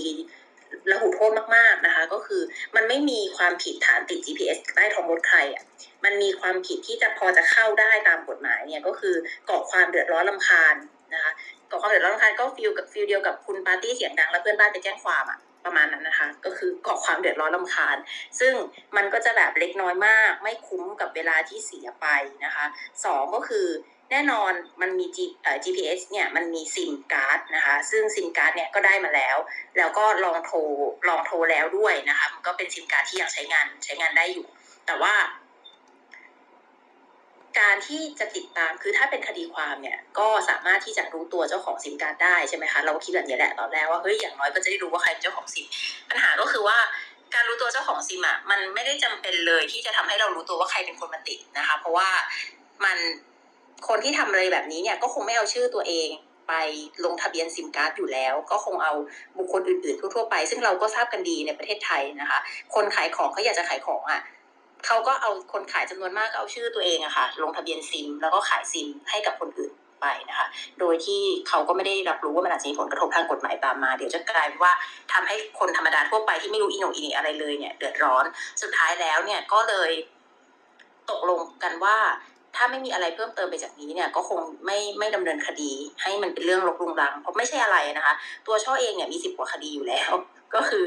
[0.91, 2.41] ระหูโทษมากๆนะคะ ก็คือ
[2.75, 5.63] มันไม่มีความผิดฐานติด GPS ใต้ท้องรถใครอะ
[6.03, 9.15] มันมีความผิดที่จะพอจะเข้าได้ตามกฎหมายเนี่ยก็คือ
[9.49, 10.75] ก่อความเดือดร้อนรำคาญ
[11.13, 11.31] นะคะ
[11.69, 17.97] ก่อความเดือดร้อนรำคาญก็ feel กับ feel เดียวกับคุณปาร์ตี้เสียงดังแล้วเพื่อนบ้านไปแจ้งความอะประมาณนั้นนะคะ ก็คือก่อความเดือดร้อนรำคาญ
[18.39, 18.53] ซึ่ง
[18.95, 22.07] มันก็จะแบบเล็กน้อยมาก ไม่คุ้มกับเวลาที่เสียไป
[22.45, 22.65] นะคะ
[23.05, 23.67] สองก็คือ
[24.13, 29.37] แน่นอนมันมี G เอ่อ GPS เนี่ยมันมีซิมการ์ดนะคะซึ่งซิมการ์ดเนี่ยก็ได้มาแล้ว
[29.77, 30.57] แล้วก็ลองโทร
[31.09, 34.47] ลองโทรแล้วด้วยนะคะมันก็เป็นซิมการ์ดที่ยังใช้งานใช้งานได้อยู่
[34.85, 35.13] แต่ว่า
[37.59, 45.65] การที่จะติดตามคือถ้าเป็นคดีความเนี่ยก็สามารถที่จะรู้ตัวเจ้าของซิมการ์ดได้ใช่ไหมคะเราก็คิดแบบนี้แหละตอนแรกว่าเฮ้ยอย่างน้อยก็จะได้รู้ว่าใครเป็นเจ้าของซิม
[46.09, 46.77] ปัญหาก็คือว่า
[47.33, 52.09] การรู้ตัวเจ้าของซิมอะมันไม่ได้จำเป็นเลยที่จะทำให้เรารู้ตัวว่าใครเป็นคนมาติดนะคะ เพราะว่า
[52.85, 52.97] มัน
[53.87, 56.09] คนที่ทำอะไรแบบนี้เนี่ยก็คงไม่เอาชื่อตัวเอง
[56.47, 56.53] ไป
[57.05, 58.93] ลงทะเบียนซิมการ์ดอยู่แล้ว ก็คงเอา
[59.37, 62.39] บุคคลอื่นๆ ทั่วๆไป ซึ่งเราก็ทราบกันดีในประเทศไทยนะคะ
[62.75, 64.21] คนขายของเขาอยากจะขายของอะ
[64.85, 70.47] เขาก็เอาคนขายจำนวนมากก็เอาชื่อตัวเองอะค่ะ ลงทะเบียนซิม แล้วก็ขายซิมให้กับคนอื่นไปนะคะ
[70.79, 74.73] โดยที่เขาก็ไม่ได้รับรู้ว่ามันอาจจะมีผลกระทบทางกฎหมายตามมา เดี๋ยวจะกลายเป็นว่า
[75.13, 78.25] ทำให้คนธรรมดาทั่วไปที่ไม่รู้อีโหนอีนี่อะไรเลยเนี่ยเดือดร้อน
[78.61, 79.91] สุดท้ายแล้วเนี่ยก็เลย
[81.09, 81.97] ตกลงกันว่า
[82.55, 88.13] ถ้าไม่มีอะไรเพิ่มเติมไปจากนี้เนี่ยก็คงไม่ไม่ดำเนินคดี ให้มันเป็นเรื่องรกรุงรังเพราะไม่ใช่อะไรนะคะ
[88.47, 90.11] ตัวช่อเองเนี่ยมีสิบกว่าคดีอยู่แล้ว
[90.55, 90.83] ก็คือ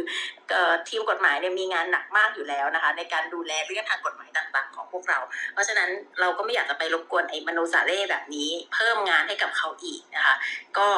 [0.89, 5.19] ทีมกฎหมายเนี่ยมีงานหนักมากอยู่แล้วนะคะ ในการดูแลเรื่องทางกฎหมายต่างๆ ของพวกเรา
[5.53, 5.89] เพราะฉะนั้น
[6.21, 10.35] เราก็ไม่อยากจะไปรบกวนไอ้มโนสาเร่แบบนี้ เพิ่มงานให้กับเขาอีกนะคะ
[10.79, 10.89] ก็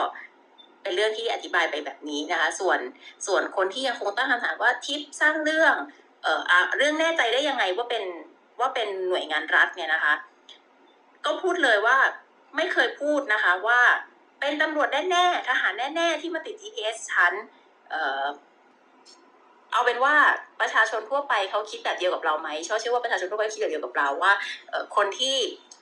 [0.83, 2.79] เป็นเรื่องที่อธิบายไปแบบนี้นะคะ ส่วน
[3.27, 5.75] ส่วนคนที่ยังคงตั้งคำถามว่าทิปสร้างเรื่อง
[6.23, 8.05] เอ่อเรื่องแน่ใจได้ยังไงว่าเป็น
[8.61, 10.15] ว่าเป็นหน่วยงานรัฐเนี่ยนะคะ
[11.29, 11.99] ก็พูดเลยว่า
[12.57, 13.81] ไม่เคยพูดนะคะว่า
[14.41, 17.33] เป็นตำรวจแน่ๆทหารแน่ๆที่มาติด GPS ฉัน
[17.91, 18.25] เออ
[19.73, 20.15] เอาเป็นว่า
[20.61, 24.33] ประชาชนทั่วไปเขาคิดแบบเดียวกับเราไหมชอบเชื่อว่าประชาชนทั่วไปคิดแบบเดียวกับเราว่า
[24.97, 25.37] คนที่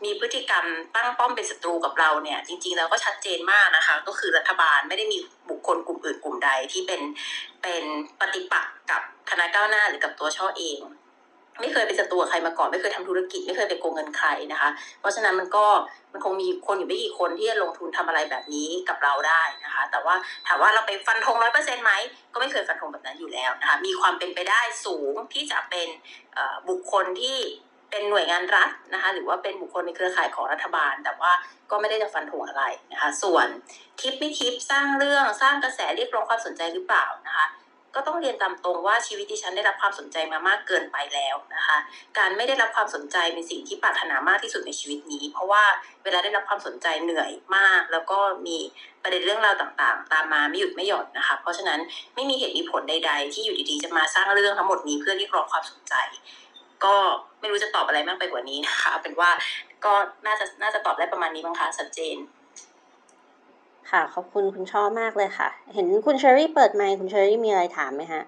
[0.05, 5.18] มีพฤติกรรมตั้งป้อมเป็นศัตรูกับเราเนี่ย จริงๆแล้วก็ชัดเจนมากนะคะ ก็คือรัฐบาลไม่ได้มี
[5.51, 7.01] บุคคลกลุ่มอื่นกลุ่มใดที่เป็น
[7.62, 7.84] เป็น
[8.20, 10.80] ปฏิปักษ์กับคณะก้าวหน้าหรือกับตัวช่อเอง
[11.61, 15.66] ไม่เคยเป็นศัตรูกับใครมาก่อน ไม่เคยทำธุรกิจ ไม่เคยไปโกงเงินใครนะคะ เพราะฉะนั้นมันก็
[16.12, 20.14] มันคงมีคนอยู่ไม่กี่คนที่จะลงทุนทำอะไรแบบนี้กับเราได้นะคะ แต่ว่า
[20.46, 21.92] ถามว่าเราไปฟันธงร้อยเปอร์เซ็นต์ไหม
[22.32, 25.88] ก็ไม่เคยฟันธงแบบนั้นอยู่แล้วนะคะมีความเป็นไปได้สูงที่จะเป็น
[26.68, 27.38] บุคคลที่
[27.90, 31.32] เป็นหน่วยงานรัฐนะคะหรือว่าเป็นบุคคลในเครือข่ายของรัฐบาล แต่ว่า
[31.70, 33.46] ก็ไม่ได้จะฟันธงอะไรนะคะ ส่วน
[34.00, 37.46] ทิปไม่ทิปสร้างเรื่องสร้างกระแสเรียกร้องความสนใจหรือเปล่านะคะ
[37.97, 41.76] ก็ต้องเรียนตามตรงว่าชีวิตดิฉันได้รับความสนใจมามากเกินไปแล้วนะคะ
[42.18, 45.64] การไม่ได้รับความสนใจเป็นสิ่งที่ปรารถนามากที่สุดในชีวิตนี้ เพราะว่า
[46.05, 48.59] เวลาได้รับความสนใจเหนื่อยมาก แล้วก็มี
[49.03, 51.80] ประเด็นเรื่องราวต่างๆ ตามมาไม่หยุดไม่หย่อนนะคะ เพราะฉะนั้น
[52.14, 55.94] ไม่มีเหตุมีผลใด ๆ ที่อยู่ดีๆจะมาสร้างเรื่องทั้งหมดนี้เพื่อเรียกร้องความสนใจ
[56.84, 56.97] ก็
[57.40, 59.30] ไม่รู้จะตอบอะไรมากไปกว่านี้นะคะเอาเป็นว่า
[59.84, 59.94] ก็
[60.26, 62.16] น่าจะน่าจะตอบได้ประมาณนี้บ้างคะชัดเจน
[63.91, 68.22] ค่ะ ขอบคุณคุณช่อมากเลยค่ะ เห็นคุณเชอรี่เปิดไมค์คุณเชอรี่มีอะไรถามไหมฮะ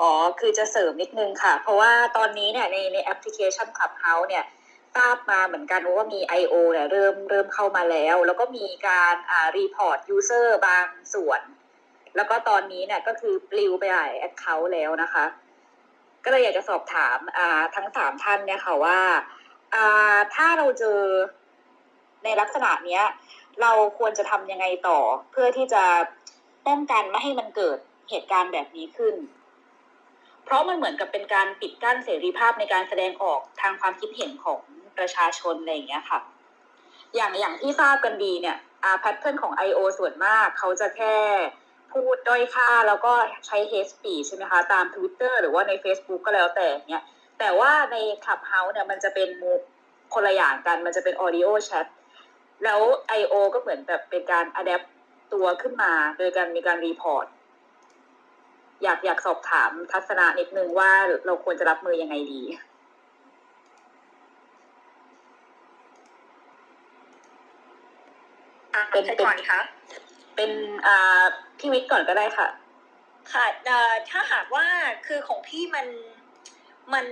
[0.00, 0.10] อ๋อ
[0.40, 4.44] คือจะเสริมนิดนึงค่ะ เพราะว่าตอนนี้เนี่ยในในแอปพลิเคชัน Clubhouse เนี่ย
[4.96, 6.54] ทราบมาเหมือนกันว่ามี I.O.
[6.72, 11.40] เนี่ยเริ่มเริ่มเข้ามาแล้ว แล้วก็มีการอ่า report user บางส่วน
[12.16, 15.24] แล้วก็ตอนนี้เนี่ยก็คือปลิวไปหลาย account แล้วนะคะ
[16.24, 18.98] ก็เลยอยากจะสอบถามอ่าทั้งสามท่านเนี่ยค่ะว่า
[19.74, 21.00] อ่าถ้าเราเจอ
[22.24, 23.04] ในลักษณะเนี้ย
[23.62, 24.98] เราควรจะทำยังไงต่อ
[25.30, 25.84] เพื่อที่จะ
[26.66, 27.78] ป้องกันไม่ให้มันเกิด
[28.10, 29.14] เหตุการณ์แบบนี้ขึ้น
[30.44, 34.60] เพราะมันเหมือนกับเป็นการปิดกั้นเสรีภาพในการแสดงออกทางความคิดเห็นของ
[34.98, 36.20] ประชาชนอะไรอย่างเงี้ยค่ะ
[37.14, 39.78] อย่างอย่างที่ทราบกันดีเนี่ยอาแพทเทิร์นของ I.O.
[39.98, 41.16] ส่วนมากเขาจะแค่
[41.92, 43.12] พูดด้อยค่าแล้วก็
[43.46, 47.04] ใช้ hate speech ใช่ไหมคะ ตาม Twitter หรือว่าใน Facebook ก็แล้วแต่เนี่ย
[47.38, 49.60] แต่ว่าใน Clubhouse เนี่ยมันจะเป็นมุก
[50.14, 51.86] คนละอย่างกันมันจะเป็น audio chat
[52.64, 52.80] แล้ว
[53.20, 53.34] I.O.
[53.54, 54.86] ก็เหมือนแบบเป็นการ adapt
[55.32, 57.26] ตัวขึ้นมา โดยการมีการรีพอร์ต
[58.82, 60.90] อยากอยากสอบถามทัศนะนิดนึงว่า
[61.26, 62.42] เราควรจะรับมือยังไงดี
[68.74, 69.60] อะเป็นใครเป็นก่อนดีคะ
[70.36, 70.50] เป็น
[70.86, 71.22] อ่า
[71.58, 72.48] พี่วิทย์ก่อนก็ได้ค่ะ
[73.32, 74.66] ค่ะเอ่อถ้าหากว่า
[75.06, 75.86] คือของพี่มัน
[76.92, 77.06] มัน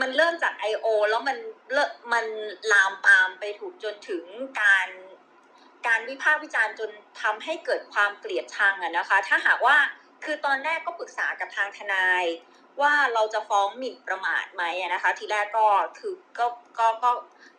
[0.00, 0.86] มันเริ่มจาก I.O.
[1.10, 1.38] แล้วมัน
[1.72, 1.78] เล
[2.12, 2.26] มัน
[2.72, 4.24] ลามปามไปถูกจนถึง
[4.60, 4.88] การ
[5.86, 6.90] การวิพากษ์วิจารณ์จน
[7.22, 9.76] ทำให้เกิดความเกลียดชังอะนะคะ ถ้าหากว่า
[10.24, 12.24] คือตอนแรกก็ปรึกษากับทางทนาย
[12.80, 14.62] ว่าเราจะฟ้องหมิ่นประมาทไหม
[14.94, 15.66] นะคะ ทีแรกก็
[15.98, 16.46] คือก็
[16.78, 17.10] ก็ก็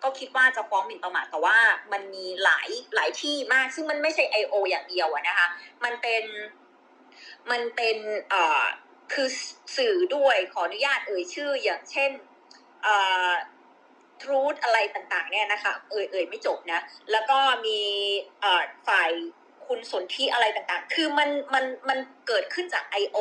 [0.03, 1.57] ก็คิดว่าจะฟ้องหมิ่นประมาทแต่ว่า
[1.91, 4.53] มันมีหลายหลายที่มากซึ่งมันไม่ใช่ I.O.
[4.69, 5.47] อย่างเดียวนะคะ
[5.83, 6.23] มันเป็น
[7.51, 7.97] มันเป็น
[8.29, 8.63] เอ่อ
[9.13, 9.27] คือ
[9.77, 12.11] สื่อด้วยขออนุญาตเอ่ยชื่ออย่างเช่น
[12.83, 12.95] เอ่
[13.27, 13.31] อ
[14.21, 16.79] ทรูธอะไรต่างๆ เนี่ยนะคะ เอ่ยเอ่ยไม่จบนะ
[17.11, 17.79] แล้วก็มี
[18.87, 19.11] ฝ่าย
[19.67, 23.17] คุณสนที่อะไรต่างๆ คือมันมันมันเกิดขึ้นจาก I.O.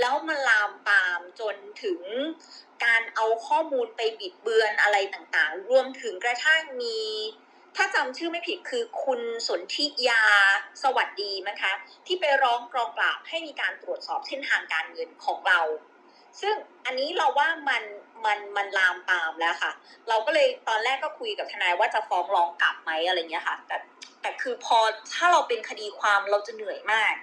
[0.00, 2.00] แล้วมันลามปามจนถึง
[2.84, 6.98] การเอาข้อมูลไปบิดเบือนอะไรต่างๆ รวมถึงกระทั่งมี
[7.76, 10.22] ถ้าจำชื่อไม่ผิดคือคุณสนธิยา
[10.82, 11.72] สวัสดีนะคะ
[12.06, 15.60] ที่ไปร้องกรองปราบให้มีการตรวจสอบเส้นทางการเงินของเรา
[16.40, 17.82] ซึ่งอันนี้เราว่ามัน
[18.26, 19.72] มันมันลามปามแล้วค่ะ
[20.08, 23.76] เราก็เลยตอนแรกก็คุยกับทนายว่าจะฟ้องร้องกลับไหมอะไรเงี้ยค่ะ แต่
[24.22, 24.78] แต่คือพอ
[25.14, 27.14] ถ้าเราเป็นคดีความเราจะเหนื่อยมาก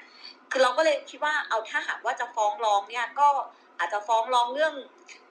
[0.51, 3.27] คือเราก็เลยคิดว่าเอาถ้าหากว่าจะฟ้องร้องเนี่ยก็
[3.79, 4.73] อาจจะฟ้องร้องเรื่อง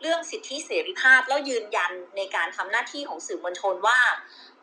[0.02, 4.00] เรื่องสิทธิเสรีภาพ แล้วยืนยันในการทำหน้าที่ของสื่อมวลชนว่า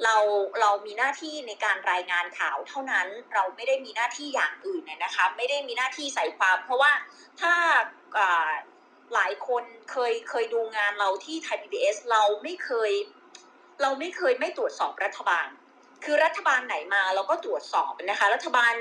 [0.03, 0.15] เรา
[0.61, 6.91] เรามีหน้าที่ในการรายงานข่าวเท่านั้นเราไม่ได้มีหน้าที่อย่างอื่นเนี่ยนะคะ ไม่ได้มีหน้าที่ใส่ความ เพราะว่า
[7.41, 7.53] ถ้า
[9.13, 11.79] หลายคนเคยเคยดูงานเราที่ไทยพีบี
[12.11, 12.91] เราไม่เคย
[13.81, 15.47] เราไม่เคยไม่ตรวจสอบรัฐบาล
[16.05, 18.73] คือรัฐบาลไหนมาเราก็ตรวจสอบนะคะ รัฐบาล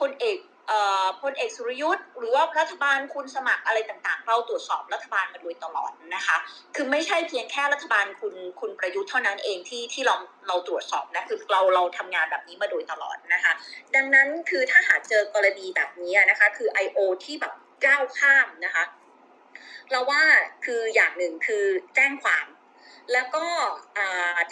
[0.00, 0.38] พลเอก
[0.68, 6.36] เอ่อพลเอกสุรยุทธ์หรือว่ารัฐบาลคุณสมัครอะไรต่างๆ เราตรวจสอบรัฐบาลมาโดยตลอดนะคะ
[6.74, 10.16] คือไม่ใช่เพียงแค่รัฐบาลคุณคุณประยุทธ์เท่านั้นเองที่ที่เรา
[10.48, 13.52] เราตรวจสอบนะคือเราเราทำงานแบบนี้มาโดยตลอดนะคะ
[13.94, 16.98] ดังนั้นคือถ้าหากเจอกรณีแบบนี้นะคะ คือ I.O.
[17.24, 17.52] ที่แบบ
[17.86, 18.84] ก้าวข้ามนะคะ
[19.92, 20.22] เราว่า
[20.64, 22.46] คืออย่างหนึ่งคือแจ้งความ
[23.12, 23.46] แล้วก็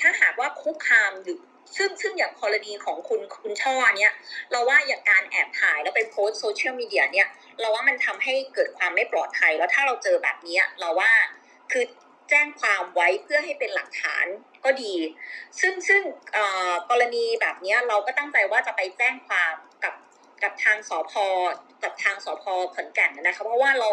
[0.00, 1.38] ถ้าหากว่าคุกคามหรือ
[1.76, 4.14] ซึ่งซึ่งอย่างกรณีของคุณคุณช่อเนี่ย
[4.52, 7.28] เราว่าอย่างการแอบถ่ายแล้วไปโพสโซเชียลมีเดียเนี่ย
[7.60, 11.12] เราว่ามันทำให้เกิดความไม่ปลอดภัย แล้วถ้าเราเจอแบบนี้เราว่า
[11.72, 11.84] คือ
[12.30, 14.26] แจ้งความไว้เพื่อให้เป็นหลักฐาน
[14.64, 14.94] ก็ดี
[15.60, 16.02] ซึ่งซึ่ง
[16.90, 19.54] กรณีแบบนี้เราก็ตั้งใจว่าจะไปแจ้งความ
[19.84, 19.94] กับ
[20.42, 21.12] กับทางสพ
[21.82, 22.44] กับทางสพ
[22.74, 23.90] ขอนแก่นนะคะเพราะว่าเรา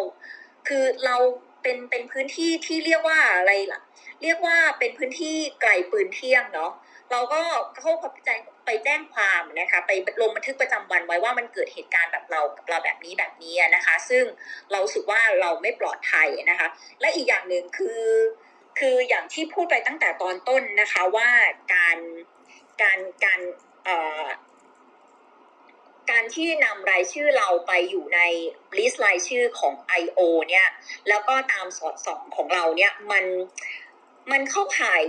[0.67, 1.15] คือเรา
[1.63, 3.81] เป็นเป็นพื้นที่ที่เรียกว่าอะไรล่ะ
[4.23, 6.71] เรียกว่าเป็นพื้นที่ไกลปืนเที่ยงเนาะ
[7.11, 7.41] เราก็
[7.79, 9.91] เข้าไปแจ้งไปแจ้งความนะคะไป
[10.21, 14.23] ลงบันทึกประจำวันไว้ว่ามันเกิดเหตุการณ์แบบเรากับเราแบบนี้แบบนี้นะคะ ซึ่ง
[14.71, 16.67] เราสึกว่าเราไม่ปลอดภัยนะคะ
[17.01, 18.03] และอีกอย่างหนึ่งคือ
[18.79, 21.29] คืออย่างที่พูดไปตั้งแต่ตอนต้นนะคะว่า
[21.73, 21.97] การ
[22.81, 23.39] การการ
[23.85, 24.25] เอ่อ
[26.11, 28.19] การที่นำรายชื่อเราไปอยู่ใน
[28.77, 30.19] ลิสต์รายชื่อของ I.O.
[30.49, 30.67] เนี่ย
[31.09, 33.25] แล้วก็ตามสอดส่องของเราเนี่ยมัน
[34.31, 35.01] มันเข้าข่าย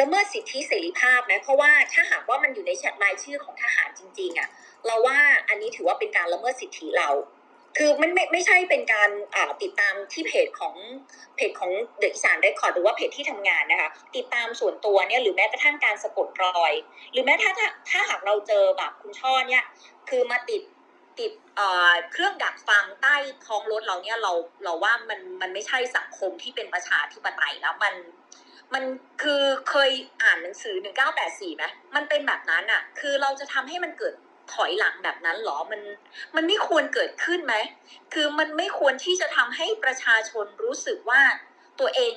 [0.00, 2.72] ละเมิดสิทธิเสรีภาพไหมเพราะว่าถ้าหากว่ามันอยู่ใน
[3.04, 4.48] รายชื่อของทหารจริงๆอะ
[4.86, 5.18] เราว่า
[5.48, 7.08] อันนี้ถือว่าเป็นการละเมิดสิทธิเรา
[7.76, 10.74] คือมันไม่ไม่ใช่เป็นการอ่าติดตามที่เพจของ
[11.36, 16.72] เพจของเดอะอีสานเรคคอร์ดหรือว่าเพจที่ทำงานนะคะ ติดตามส่วนตัวเนี่ยหรือแม้กระทั่งการสะกดรอย
[17.12, 19.64] หรือแม้ถ้าถ้าถ้าหากเราเจอแบบคุณช่อเนี่ย
[20.10, 20.62] คือมาติด
[21.18, 24.32] ติดเอ่อเครื่องดักฟังใต้ท้องรถเราเนี่ยเรา
[24.64, 27.94] เราว่ามันมันไม่ใช่สังคมที่เป็นประชาธิปไตยแล้วมัน
[28.74, 28.84] มัน
[29.22, 29.90] คือเคย
[30.22, 30.76] อ่านหนังสือ
[31.16, 31.64] 1984ไหม
[31.96, 34.14] มันเป็นแบบนั้นอะคือเราจะทำให้มันเกิด
[34.52, 35.80] ถอยหลังแบบนั้นเหรอมัน
[36.36, 37.54] มันไม่ควรเกิดขึ้นไหม
[38.14, 41.22] คือมันไม่ควรที่จะทำให้ประชาชนรู้สึกว่า
[41.80, 42.14] ตัวเอง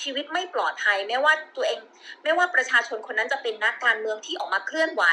[0.00, 1.80] ชีวิตไม่ปลอดภัยไม่ว่าตัวเอง
[2.22, 5.04] ไม่ว่าประชาชนคนนั้นจะเป็นนักการเมืองที่ออกมาเคลื่อนไหว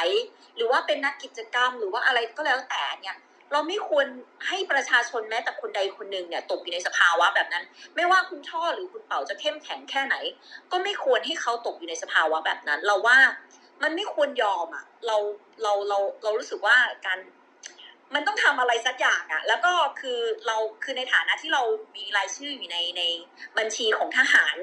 [0.56, 3.18] หรือว่าเป็นนักกิจกรรม หรือว่าอะไรก็แล้วแต่เนี่ย
[3.52, 4.08] เราไม่ควร
[4.48, 7.64] ให้ประชาชนแม้แต่คนใดคนหนึ่งเนี่ยตกอยู่ในสภาวะแบบนั้น
[7.96, 10.16] ไม่ว่าคุณช่อหรือคุณเป่าจะเข้มแข็งแค่ไหน
[10.72, 13.18] ก็ไม่ควรให้เขาตกอยู่ในสภาวะแบบนั้น เราว่า
[13.84, 15.18] มันไม่ควรยอมอะ เรา
[15.64, 17.20] เราเราเรารู้สึกว่าการ
[18.14, 21.62] มันต้องทำอะไรสักอย่างอะแล้วก็คือเราคือในฐานะที่เรา
[21.96, 23.02] มีรายชื่ออยู่ในใน
[23.58, 24.58] บัญชีของทหาร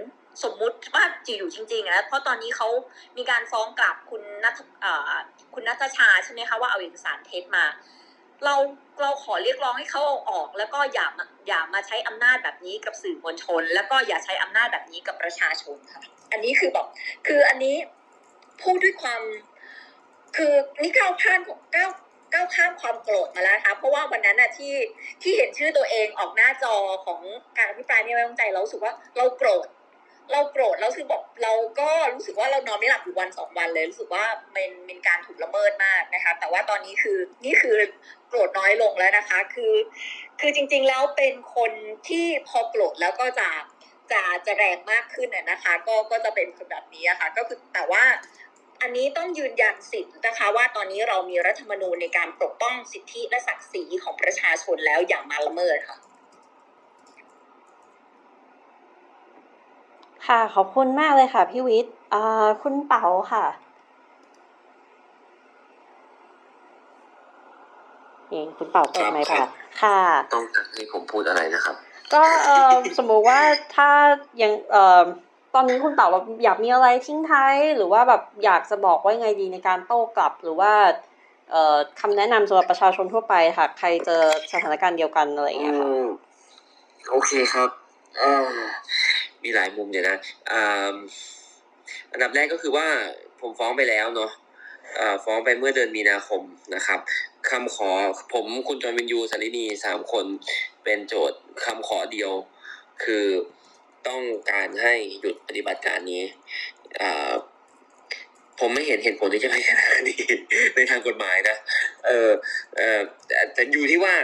[0.45, 2.69] สมมุติว่าจะอยู่จริงๆนะเพราะตอนนี้เขา
[3.17, 5.13] มีการฟ้องกลับคุณนัทเอ่อ
[5.55, 7.65] คุณนัทชาใช่ไหมคะว่าเอาเอกสารเท็จมา
[8.45, 8.55] เรา
[9.01, 11.07] เราขอเรียกร้องให้เขาเอาออก แล้วก็อย่า
[11.49, 16.03] อย่ามาใช้อำนาจแบบนี้กับสื่อมวลชน แล้วก็อย่าใช้อำนาจแบบนี้กับประชาชนค่ะ
[16.33, 16.87] อันนี้คือแบบ
[17.27, 17.77] คืออันนี้
[18.62, 19.20] พูดด้วยความ
[20.37, 21.91] คือนี่ก้าวข้ามของก้าว
[22.32, 24.74] ก้าวข้ามความโกรธมาแล้วนะคะเพราะว่าวันนั้นน่ะที่
[25.23, 26.74] ที่เห็นชื่อตัวเองออกหน้าจอ
[27.07, 27.20] ของ
[27.57, 29.69] การอภิปรายไม่ไว้วางใจเราสึกว่าเราโกรธ
[30.32, 37.77] เราโกรธแล้วคือบอกเราก็รู้สึกว่าเรานอนไม่หลับอยู่วันสองวันเลยรู้สึกว่าเป็นเป็นการถูกละเมิดมากนะคะ แต่ว่าตอนนี้คือนี่คือ
[38.28, 39.74] โกรธน้อยลงแล้วนะคะ คือ
[40.41, 41.73] คือจริง ๆแล้วเป็นคน
[42.09, 43.49] ที่พอโกรธแล้วก็จะ
[44.12, 48.03] จะจะแรงมากขึ้นน่ะนะคะ ก็ก็จะเป็นคนแบบนี้อะค่ะ ก็คือแต่ว่า
[48.82, 55.98] อันนี้ต้องยืนยันสิทธิ์นะคะ ว่าตอนนี้เรามีรัฐธรรมนูญในการปกป้องสิทธิและศักดิ์ศรีของประชาชนแล้วอย่ามาละเมิดค่ะ
[60.27, 63.47] ค่ะขอบคุณมากเลยค่ะพี่วิทย์อ่าคุณเป๋าค่ะ
[68.31, 69.48] เองคุณเป๋าเปิดไหมค์ครัค่ะบ
[69.82, 69.98] ค่ะ
[70.35, 71.77] ต้องการให้ผมพูดอะไรนะครับ
[72.15, 73.40] ก็เออสมมุติว่า
[73.77, 73.90] ถ้า
[74.43, 75.05] ยังเอ่อ
[75.55, 80.72] ตอนนี้คุณเต๋าแบบอยากมีอะไรทิ้งท้ายหรือว่าแบบอยากจะบอกว่ายังไงดีในการโต้กลับหรือว่า
[81.51, 84.22] เออคำแนะนำสำหรับประชาชนทั่วไปค่ะใครเจอ
[84.52, 85.89] สถานการณ์เดียวกันอะไรอย่างเงี้ยค่ะ
[87.10, 87.68] โอเคครับ
[89.43, 90.16] มีหลายมุมเดี๋ยนะ
[92.12, 92.86] อันดับแรกก็คือว่า
[93.40, 94.31] ผมฟ้องไปแล้วเนาะ
[95.24, 96.43] ฟ้องไปเมื่อเดือนมีนาคม
[96.74, 96.98] นะครับ
[97.51, 97.90] คำขอ
[98.32, 100.24] ผมคุณจอห์นวินยูสารินีสามคน
[100.85, 102.32] เป็นโจทย์คำขอเดียว
[103.05, 103.24] คือ
[104.09, 106.22] ต้องการให้หยุดปฏิบัติการนี้
[107.01, 107.32] อ่า
[108.60, 110.16] ผมไม่เห็นเหตุผลที่จะไม่ชนะคดี
[110.77, 111.56] ในทางกฎหมายนะ
[112.06, 112.31] เออ
[112.77, 113.01] เออ
[113.55, 114.14] แต่อยู่ที่ว่า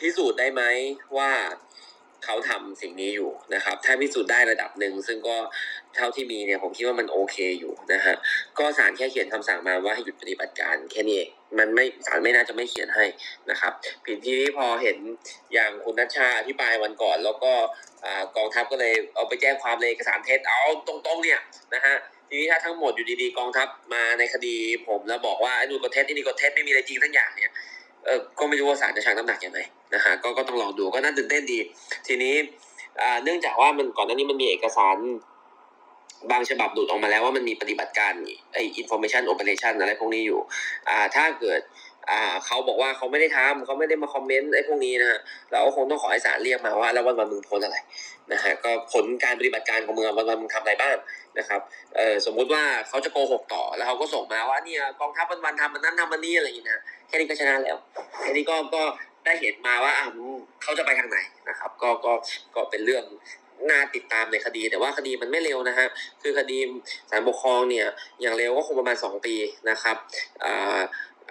[0.00, 0.62] พิสูจน์ได้ไหม
[1.18, 1.30] ว่า
[2.24, 5.36] เขาทำสิ่งนี้อยู่นะครับ ถ้าพิสูจน์ได้ระดับหนึ่งซึ่งก็
[5.94, 8.14] เท่าที่มีเนี่ยผมคิดว่ามันโอเคอยู่นะฮะ
[8.58, 13.04] ก็ศาลแค่เขียนคำสั่งมาว่าให้หยุดปฏิบัติการแค่นี้เอง มันไม่ศาลไม่น่าจะไม่เขียนให้
[13.50, 13.72] นะครับ
[14.04, 14.98] ผิดที่พอเห็น
[15.52, 17.52] อย่างคุณนัชชาอธิบายวันก่อน แล้วก็
[18.36, 21.40] กองทัพก็เลยเอาไปแจ้งความเลยเอกสารเท็จเอาตรงๆเนี่ย
[21.74, 21.94] นะฮะ
[22.28, 24.56] ทีนี้ถ้าทั้งหมดอยู่ดีๆกองทัพมาในคดี
[24.88, 27.50] ผมแล้วบอกว่าไอ้นู่นก็เท็จไอ้นี่ก็เท็จไม่มีอะไรจริงทั้งอย่างเนี่ย
[28.04, 29.60] เออก็ไม่รู้ว่าศาลจะชั่งน้ำหนักยังไง
[29.94, 31.58] นะฮะก็ก็ต้องลองดูก็น่าตื่นเต้นดี
[32.06, 32.34] ทีนี้
[33.24, 34.96] เนื่องจากว่ามันก่อนหน้านี้มันมีเอกสาร
[36.30, 38.12] บางฉบับหลุดออกมาแล้วว่ามันมีปฏิบัติการ
[38.52, 40.40] ไอ้ information operation อะไรพวกนี้อยู่
[40.88, 41.60] อ่าถ้าเกิด
[42.10, 45.20] อ่าเขาบอกว่าเขาไม่ได้ทำเขาไม่ได้มาคอมเมนต์ไอ้พวกนี้นะฮะ
[45.50, 47.76] เราก็คงต้องขอให้ศาลเรียกมาว่า แล้ววันวันมึงพ้นอะไร
[48.32, 50.96] นะฮะก็ผลการปฏิบัติการของมึงอะวันวันมึงทำอะไรบ้าง
[51.38, 51.60] นะครับ
[51.96, 57.76] เออสมมุติว่าเขาจะโกหกต่อแล้วเขาก็ส่งมาว่าเนี่ยกองทัพวันวันทำมันนั้นทำมันนี้อะไรอย่างเงี้ยนะแค่นี้ก็ชนะแล้ว
[58.20, 58.82] แค่นี้ก็ก็
[59.24, 60.06] ได้เห็นมาว่าอ่า
[60.62, 61.18] เขาจะไปทางไหน
[61.48, 62.12] นะครับ ก็ก็
[62.54, 63.04] ก็เป็นเรื่อง
[63.70, 65.86] น่าติดตามในคดี แต่ว่าคดีมันไม่เร็วนะฮะ
[66.22, 66.58] คือคดี
[67.10, 67.86] ศาลปกครองเนี่ย
[68.20, 69.34] อย่างเร็วก็คงประมาณสองปี
[69.70, 69.96] นะครับ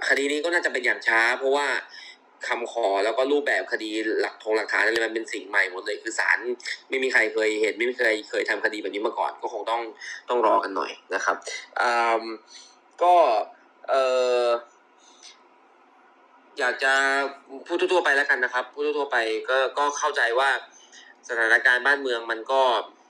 [0.09, 1.67] คดีนี้ก็น่าจะเป็นอย่างช้า เพราะว่า
[2.47, 3.89] คำขอแล้วก็รูปแบบคดี
[4.21, 6.39] หลักทงหลักฐานอะไรมันเป็นสิ่งใหม่หมดเลยคือศาล
[6.89, 9.81] ไม่มีใครเคยเห็นไม่มีใครเคยทำคดีแบบนี้มาก่อน ก็คงต้อง
[10.29, 11.35] ต้องรอกันหน่อยนะครับ
[13.03, 13.13] ก็
[13.89, 13.95] เอ
[14.41, 14.43] อ
[16.59, 16.93] อยากจะ
[17.67, 19.17] พูดทั่วๆไปแล้วกันนะครับ พูดทั่วๆไป
[19.49, 20.49] ก็ก็เข้าใจว่า
[21.29, 22.61] สถานการณ์บ้านเมืองมันก็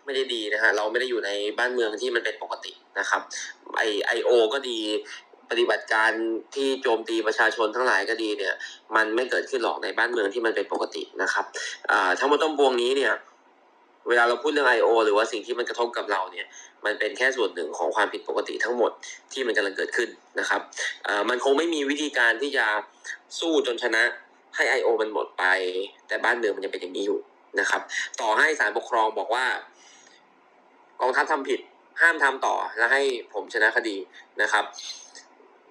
[0.05, 3.21] ไม่ได้ดีนะฮะเราไม่ได้อยู่ในบ้านเมืองที่มันเป็นปกตินะครับ
[3.77, 4.79] ไอไอโอก็ดี
[5.49, 6.11] ปฏิบัติการ
[6.55, 8.53] ที่โจมตีประชาชนทั้งหลายก็ดีเนี่ย
[8.95, 11.45] มันไม่เกิดขึ้นหรอกในบ้านเมืองที่มันเป็นปกตินะครับ
[12.19, 13.13] ทั้งหมดต้นปวงนี้เนี่ย
[14.09, 14.89] เวลาเราพูดเรื่อง I.O.
[15.05, 16.45] หรือว่าสิ่งที่มันกระทบกับเราเนี่ย
[16.85, 18.91] มันเป็นแค่ส่วนหนึ่งของความผิดปกติทั้งหมด
[19.33, 20.09] ที่มันกำลังเกิดขึ้น
[20.39, 20.61] นะครับ
[21.29, 22.65] มันคงไม่มีวิธีการที่จะ
[23.39, 24.03] สู้จนชนะ
[24.55, 24.89] ให้ I.O.
[25.01, 25.43] มันหมดไป
[26.07, 27.19] แต่บ้านเมืองมันยังเป็นอย่างนี้อยู่
[27.59, 27.81] นะครับ
[28.21, 29.45] ต่อให้ศาลปกครองบอกว่า
[31.01, 31.59] กองทัพทำผิด
[32.01, 33.01] ห้ามทำต่อแล้วให้
[33.33, 33.95] ผมชนะคดี
[34.41, 34.65] นะครับ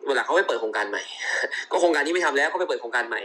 [0.09, 1.03] เวลาเขาไปเปิดโครงการใหม่
[1.71, 3.21] ก็โครงการที่ไม่ทำแล้วก็ไปเปิดโครงการใหม่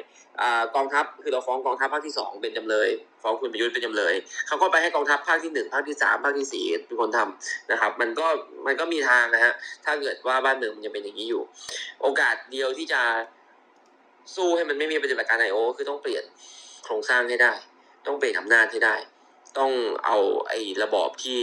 [0.76, 2.90] กองทัพคือเราฟ้องกองทัพภาคที่สองเป็นจำเลย
[3.22, 4.14] ฟ้องคุณประยุทธ์เป็นจำเลย
[4.48, 8.28] เขาก็ไปให้กองทัพภาคที่หนึ่งภาคที่สามภาคที่สี่เป็นคนทำนะครับ มันก็
[8.66, 9.54] มันก็มีทางนะฮะ
[9.86, 11.42] ถ้าเกิดว่าบ้านเมืองมันยังเป็นอย่างนี้อยู่
[12.02, 13.02] โอกาสเดียวที่จะ
[14.36, 16.24] สู้ให้มันไม่มีปฏิบัติการไอโอคือต้องเปลี่ยน
[16.84, 17.52] โครงสร้างให้ได้
[18.08, 18.96] ต้องเบรคอำนาจให้ได้
[19.58, 19.72] ต้อง
[20.06, 20.18] เอา
[20.48, 21.40] ไอ้ระบอบที่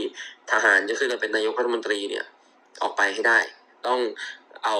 [0.52, 2.24] ทหารจะขึ้นมาเป็นนายกรัฐมนตรีเนี่ย
[2.82, 3.38] ออกไปให้ได้
[3.86, 4.00] ต้อง
[4.64, 4.76] เอา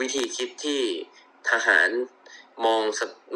[0.00, 0.80] วิธีคิดที่
[1.50, 1.88] ทหาร
[2.64, 2.82] มอง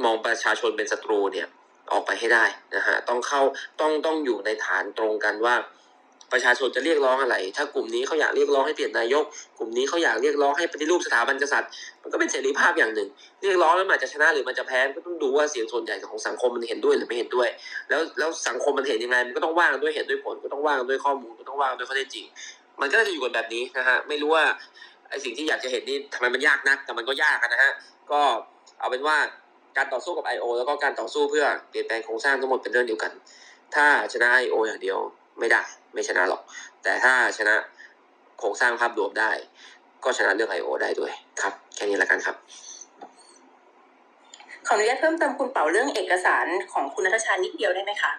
[0.04, 1.48] มองประชาชนเป็นศัตรูเนี่ย
[1.92, 2.44] ออกไปให้ได้
[2.76, 3.42] นะฮะต้องเข้า
[3.80, 5.56] ต้องต้องอยู่ในฐานตรงกันว่า
[6.32, 9.24] ประชาชนจะเรียกร้องอะไร ถ้ากลุ่มนี้เขาอยากเรียกร้องให้เปลี่ยนนายก
[9.58, 11.70] กลุ่มนี้เขาอยากเรียกร้องให้ปฏิรูปสถาบันกษัตริย์
[12.02, 13.08] มันก็เป็นเสรีภาพอย่างหนึ่ง
[13.42, 17.48] เรียกร้องแล้วมันจะชนะหรือมันจะแพ้ก็ต้องดูว่าเสียงส่วนใหญ่ของสังคมมันเห็นด้วยหรือไม่เห็นด้วย
[17.88, 22.26] แล้วแล้วสังคมมันเห็นยังไง มันก็ต้องว่ากันด้วยเหตุด้วยผล ก็ต้องว่ากันด้วยข้อมูล ก็ต้องว่ากันด้วยข้อเท็จจริง
[22.80, 24.44] มันก็จะอยู่กันแบบนี้นะฮะ ไม่รู้ว่า
[25.10, 27.72] ไอสิ่งที่อยากจะเห็นนี่ทำไมมันยากนัก แต่มันก็ยากนะฮะ
[28.12, 28.20] ก็
[28.80, 29.16] เอาเป็นว่า
[29.76, 30.44] การต่อสู้กับ I.O.
[30.58, 33.12] แล้วก็การต่อสู้เพื่อเปลี่ยนแปลงโครงสร้างทั้งหมดเป็นเรื่องเดียวกัน
[33.74, 34.56] ถ้าชนะ I.O.
[34.66, 34.98] อย่างเดียว
[35.38, 35.62] ไม่ได้
[35.92, 36.42] ไม่ชนะหรอก
[36.82, 37.54] แต่ถ้าชนะ
[38.38, 39.30] โครงสร้างภาพรวมได้
[40.04, 40.68] ก็ชนะเรื่อง I.O.
[40.82, 41.12] ได้ด้วย
[41.42, 42.36] ครับ แค่นี้ละกันครับ
[44.66, 48.12] ขออนุญาตเพิ่มเติมคุณเป๋าเรื่องเอกสารของคุณนัทชานิดเดียวได้ไหมคะ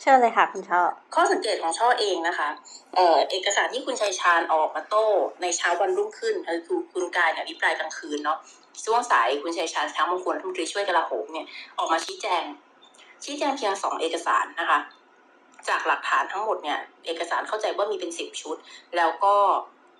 [0.00, 0.80] เชิญเลยค่ะคุณช่อ
[1.14, 2.48] ข้อสังเกตของช่อเองนะคะ
[2.94, 5.06] เอ่อเอกสารที่คุณชัยชาญออกมาโต้
[5.42, 6.34] ในเช้าวันรุ่งขึ้น
[6.66, 8.38] คือคุณกายเนี่ยอภิปรายกลางคืนเนาะ
[8.84, 11.46] ช่วงสายคุณชัยชาญช้างมงคลรัฐมนตรีช่วยกลาโหมเนี่ย
[11.78, 12.44] ออกมาชี้แจง
[13.24, 14.78] ชี้แจงเพียงสองเอกสารนะคะ
[15.68, 18.56] จากหลักฐานทั้งหมดเนี่ย เอกสารเข้าใจว่ามีเป็นสิบชุด
[18.96, 19.34] แล้วก็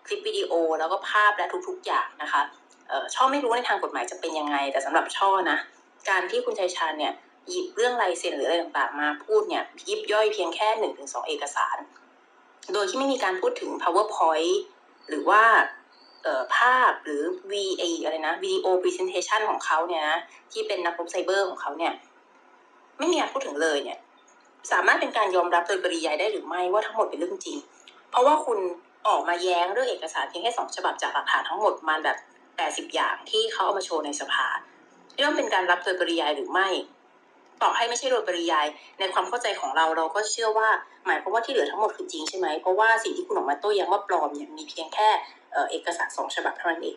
[0.07, 2.43] คลิปวิดีโอแล้วก็ภาพและทุกๆอย่างนะคะ
[2.91, 5.59] ออช่อไม่รู้ในทางกฎหมายจะเป็นยังไง แต่สำหรับช่อนะ
[6.09, 7.13] การที่คุณชัยชาญเนี่ย
[7.49, 11.77] หยิบเรื่องลายเซ็นหรืออะไรต่างๆมาพูดเนี่ยยิบย่อยเพียงแค่หนึ่งถึงสองเอกสาร
[12.73, 14.55] โดยที่ไม่มีการพูดถึง powerpoint
[15.09, 15.43] หรือว่า
[16.27, 17.23] ออภาพหรือ
[17.53, 20.19] VA อะไรนะ video presentation ของเขาเนี่ยนะ
[20.53, 21.93] ที่เป็นนักรบไซเบอร์ของเขาเนี่ย
[22.99, 23.99] ไม่มีการพูดถึงเลยเนี่ย
[24.73, 27.59] สามารถเป็นการยอมรับโดยปริยายได้หรือไม่ว่าทั้งหมดเป็นเรื่องจริง
[28.11, 28.59] เพราะว่าคุณ
[29.09, 32.17] ออกมาแย้งเรื่องเอกสารเพียงแค่สองฉบับจากหลักฐานทั้งหมดมาแบบ
[32.57, 34.47] แปดสิบอย่างที่เขาเอามาโชว์ในสภา
[35.17, 36.69] เรื่องเป็นการรับโดยปริยายหรือไม่
[37.63, 38.67] ต่อให้ไม่ใช่โดยปริยาย
[38.99, 40.69] ในความเข้าใจของเราเราก็เชื่อว่า
[41.07, 45.09] หมายความว่าที่เหลือทั้งหมดคือจริงใช่ไหมเพราะว่าสิ่งที่คุณออกมาโต้แย้งว่าปลอมเนี่ยมีเพียงแค่
[45.53, 46.97] เอ่อเอกสารสองฉบับเท่านั้นเอง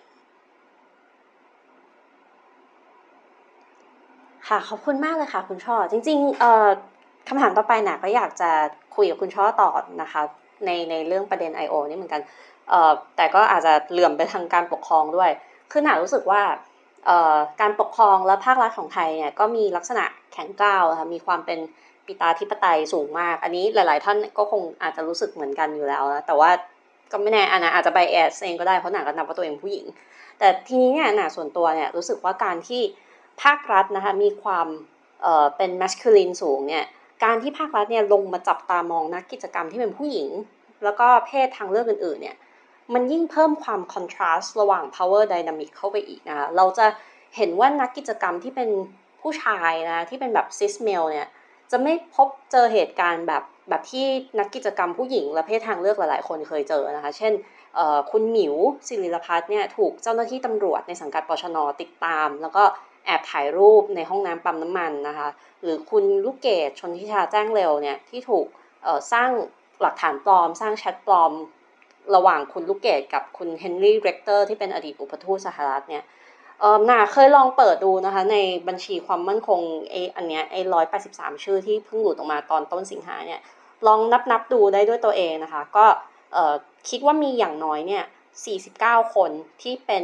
[4.47, 6.69] ค่ะขอบคุณมากเลยค่ะ คุณช่อจริงๆเอ่อ
[7.27, 8.49] คำถามต่อไปหนาก็อยากจะ
[8.95, 9.69] คุยกับคุณช่อต่อ
[10.01, 10.21] นะคะ
[10.65, 11.73] ในในเรื่องประเด็น I.O.
[11.89, 12.21] นี่เหมือนกัน
[12.69, 15.29] เอ่อแต่ก็อาจจะเหลื่อมไปทางการปกครองด้วย
[15.71, 16.41] คือหนารู้สึกว่า
[17.05, 21.59] เอ่อการปกครองและภาครัฐของไทยเนี่ยก็มีลักษณะแข็งกร้าวนะคะมีความเป็น
[22.05, 26.49] ปิตาธิปไตยสูงมาก อันนี้หลาย ๆ ท่านก็คงอาจจะรู้สึกเหมือนกันอยู่แล้วนะแต่ว่า
[27.11, 29.85] ก็ไม่แน่อันนะอาจจะไบแอสเองก็ได้เพราะหนาก็นับว่าตัวเองผู้หญิง
[30.39, 32.81] แต่ทีนี้เนี่ยหนาส่วนตัวเนี่ยรู้สึกว่าการที่
[33.43, 34.67] ภาครัฐนะคะมีความ
[35.21, 36.85] เอ่อเป็น masculine สูงเนี่ย
[37.23, 40.29] การที่ภาครัฐเนี่ยลงมาจับตามองนักกิจกรรมที่เป็นผู้หญิง
[40.83, 42.37] แล้วก็เพศทางเลือกอื่นๆเนี่ย
[42.93, 46.85] มันยิ่งเพิ่มความ contrast ระหว่าง power dynamic เข้าไปอีกนะคะเราจะ
[47.37, 48.69] เห็นว่านักกิจกรรมที่เป็น
[49.21, 51.27] ผู้ชายนะที่เป็นแบบ cis male เนี่ย
[51.71, 54.05] จะไม่พบเจอเหตุการณ์แบบแบบที่
[54.39, 57.33] นักกิจกรรมผู้หญิงและเพศทางเลือกหลายๆ คนเคยเจอนะคะ เช่น
[58.11, 58.55] คุณหมิว
[58.87, 62.63] ศิริรพัฒน์เนี่ยถูกเจ้าหน้าที่ตำรวจในสังกัดปชนติดตาม แล้วก็
[63.07, 65.27] แอบถ่ายรูปในห้องน้ำปั๊มน้ำมันนะคะ
[65.61, 68.45] หรือคุณลูกเกดชนทิชาแจ้งเร็วเนี่ยที่ถูก
[69.13, 69.29] สร้าง
[69.81, 71.31] หลักฐานปลอม สร้างแชทปลอม
[72.15, 76.03] ระหว่างคุณลูกเกดกับคุณเฮนรี่เรกเตอร์ที่เป็นอดีตอุปทูตสหรัฐเนี่ย
[76.59, 79.59] เออน่าเคยลองเปิดดูนะคะ ในบัญชีความมั่นคง
[79.91, 83.39] ไออันเนี้ยไอร้อยแปดสิบสามชื่อที่เพิ่งหลุดออกมาตอนต้นสิงหาเนี่ย
[83.87, 85.85] ลองนับนับดูได้ด้วยตัวเองนะคะ ก็
[86.33, 86.53] เออ
[86.89, 88.03] คิดว่ามีอย่างน้อยเนี่ย
[88.99, 89.31] 49คน
[89.61, 90.03] ที่เป็น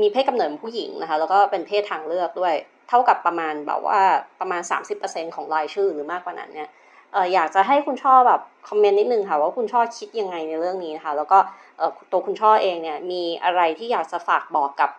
[0.00, 2.54] มีเพศกำเนิดผู้หญิงนะคะ แล้วก็เป็นเพศทางเลือกด้วย
[2.88, 4.00] เท่ากับประมาณแบบว่า
[4.40, 4.62] ประมาณ
[4.98, 6.68] 30%ของรายชื่อหรือมากกว่านั้นเนี่ย
[7.12, 11.38] เอออยากจะให้คุณช่อแบบคอมเมนต์นิดนึงค่ะว่าคุณช่อคิดยังไงในเรื่องนี้นะคะ แล้วก็
[11.78, 14.90] เออตัวคุณช่อเองเนี่ยมีอะไรที่อยากจะฝากบอกกับ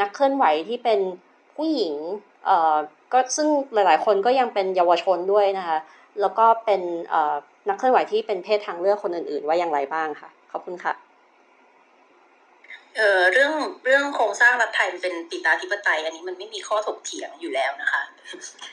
[0.00, 1.00] นักเคลื่อนไหวที่เป็น
[1.56, 1.94] ผู้หญิง
[2.44, 2.76] เอ่อ
[3.12, 5.78] ก็ซึ่งหลาย ๆ คนก็ยังเป็นเยาวชนด้วยนะคะ
[6.20, 7.34] แล้วก็เป็นเออ
[7.68, 11.05] นักเคลื่อนไหวที่เป็นเพศทางเลือกคนอื่น ๆ ว่าอย่างไรบ้างค่ะ ขอบคุณค่ะ
[12.96, 13.52] เอ่อเรื่อง
[13.84, 18.02] เรื่องโครงสร้างรัฐไทยมันเป็นปิตาธิปไตย อันนี้มันไม่มีข้อถกเถียงอยู่แล้วนะคะ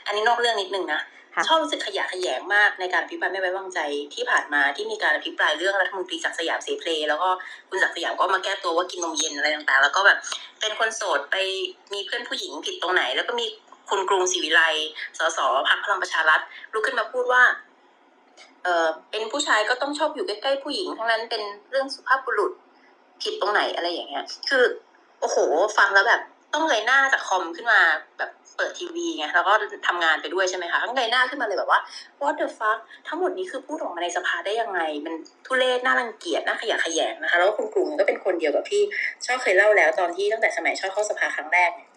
[0.06, 1.02] อันนี้นอกเรื่องนิดนึงนะ
[1.36, 3.80] ค่ะชอบรู้สึกขยะแขยงมากในการอภิปรายไม่ไว้วางใจ
[4.14, 7.30] ที่ผ่านมาที่มีการอภิปรายเรื่องรัฐมนตรีศักดิ์สยามเสเพลแล้วก็
[7.70, 10.18] คุณศักดิ์สยามก็มาแก้ตัวว่ากินนมเย็นอะไรต่างๆ แล้วก็แบบ
[10.62, 11.36] เป็นคนโสดไป
[11.94, 13.46] มีเพื่อนผู้หญิงผิดตรงไหน แล้วก็มี
[13.90, 14.62] คุณกรุงศรีวิไล
[15.18, 16.42] สสพรรคพลังประชารัฐ
[16.74, 17.44] ลุกขึ้นมาพูดว่า
[18.64, 22.52] เออเป็นผู้ชายก็ต้องชอบอยู่ใกล้ๆผู้หญิงทั้งนั้นเป็นเรื่องสุภาพบุรุษ
[23.22, 24.64] ผิดตรงไหนอะไรอย่างเงี้ย คือ
[25.22, 25.38] โอ้โห
[25.78, 26.22] ฟังแล้วแบบ
[26.54, 27.80] ต้องเงยหน้าจากคอมขึ้นมา
[28.18, 29.54] แบบเปิดทีวีไงแล้วก็
[29.88, 31.80] ทำงานไปด้วยใช่ไหมคะต้องเงยหน้าขึ้นมาเลยแบบว่า
[32.22, 35.14] what the fuck ทั้งหมดนี้คือพูดออกมาในสภาได้ยังไง มัน
[35.46, 38.82] ทุเรศน่ารังเกียจน่าขยะแขยงนะคะ แล้วก็คุณกรุงก็เป็นคนเดียวกับที่
[39.26, 41.90] ชอบเคยเล่าแล้วตอนที่ตั้งแต่สมัยชอบเข้าสภาครั้งแรกเนี่ย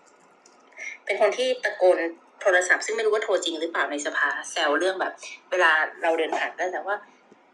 [1.05, 1.99] เป็นคนที่ตะโกน
[2.43, 5.13] โทรศัพท์ซึ่งไม่รู้ว่าโทรจริงหรือเปล่าในสภาแซวเรื่องแบบ
[5.51, 5.73] เวลา
[6.03, 6.97] เราเดินผ่านก็แต่ว่า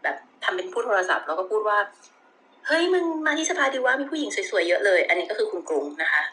[0.03, 1.77] แบบทำเป็นพูดโทรศัพท์แล้วก็พูดว่า
[2.67, 6.23] เฮ้ยมึงมาที่สภาดีว่ามีผู้หญิงสวยๆเยอะเลย อันนี้ก็คือคุณกรุงนะคะ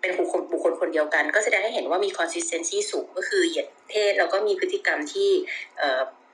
[0.00, 5.30] เป็นบุคคลบุคคลคนเดียวกัน ก็แสดงให้เห็นว่ามี consistency สูงก็คือเหยียดเพศแล้วก็มีพฤติกรรมที่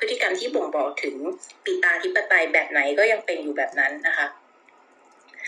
[0.00, 1.16] พฤติกรรมที่บ่งบอกถึง
[1.64, 4.26] ปีตาธิปไตยแบบไหนก็ยังเป็นอยู่แบบนั้นนะคะ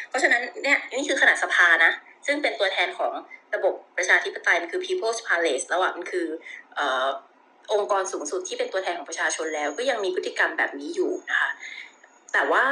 [0.09, 1.93] เพราะฉะนั้นเนี่ยนี่คือขนาดสภานะ
[2.26, 3.12] ซึ่งเป็นตัวแทนของ
[3.55, 6.26] ระบบประชาธิปไตยมันคือ people's palace แล้วอะมันคือ
[6.78, 6.80] อ
[7.72, 11.51] องค์กรสูงสุดที่เป็นตัวแทนของประชาชนแล้ว ก็ยังมีพฤติกรรมแบบนี้อยู่นะคะ
[12.32, 12.64] แต่ว่า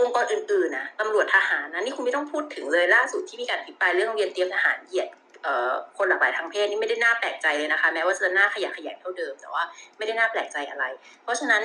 [0.00, 5.08] องค์กรอื่นๆนะตำรวจทหารนะนี่คุณไม่ต้องพูดถึงเลยล่าสุดที่มีการอภิปรายเรื่องโรงเรียนเตรียมทหารเหยียด
[5.42, 9.62] เอ่อคนหลากหลายทางเพศนี่ไม่ได้น่าแปลกใจเลยนะคะ แม้ว่าจะน่าขยะขยงเท่าเดิมแต่ว่า
[9.96, 10.84] ไม่ได้น่าแปลกใจอะไร
[11.22, 11.62] เพราะฉะนั้น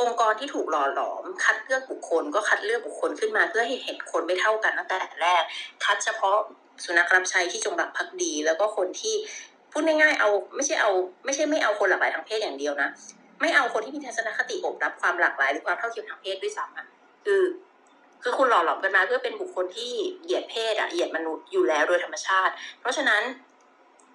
[0.00, 5.42] องค์กรที่ถูกหล่อหลอม คัดเลือกบุคคล ก็คัดเลือกบุคคลขึ้นมาเพื่อให้เห็นคนไม่เท่ากันตั้งแต่แรก
[5.84, 6.36] คัดเฉพาะ
[6.84, 9.14] สุนัขรับใช้ที่จงรักภักดี แล้วก็คนที่
[9.72, 10.90] พูดง่ายๆเอา ไม่ใช่เอา
[11.24, 12.88] ไม่ใช่ไม่เอาคนหลากหลายทางเพศอย่างเดียวนะ
[13.40, 16.86] ไม่เอาคนที่มีทัศนคติอบรับความหลากหลายหรือความเท่าเทียมทางเพศด้วยซ้ำอะ
[17.24, 17.42] คือ
[18.22, 19.92] คือคุณหล่อหลอมกันมาเพื่อเป็นบุคคลที่
[20.24, 23.22] เหยียดเพศอะเหยียดมนุษย์อยู่แล้วโดยธรรมชาติ เพราะฉะนั้น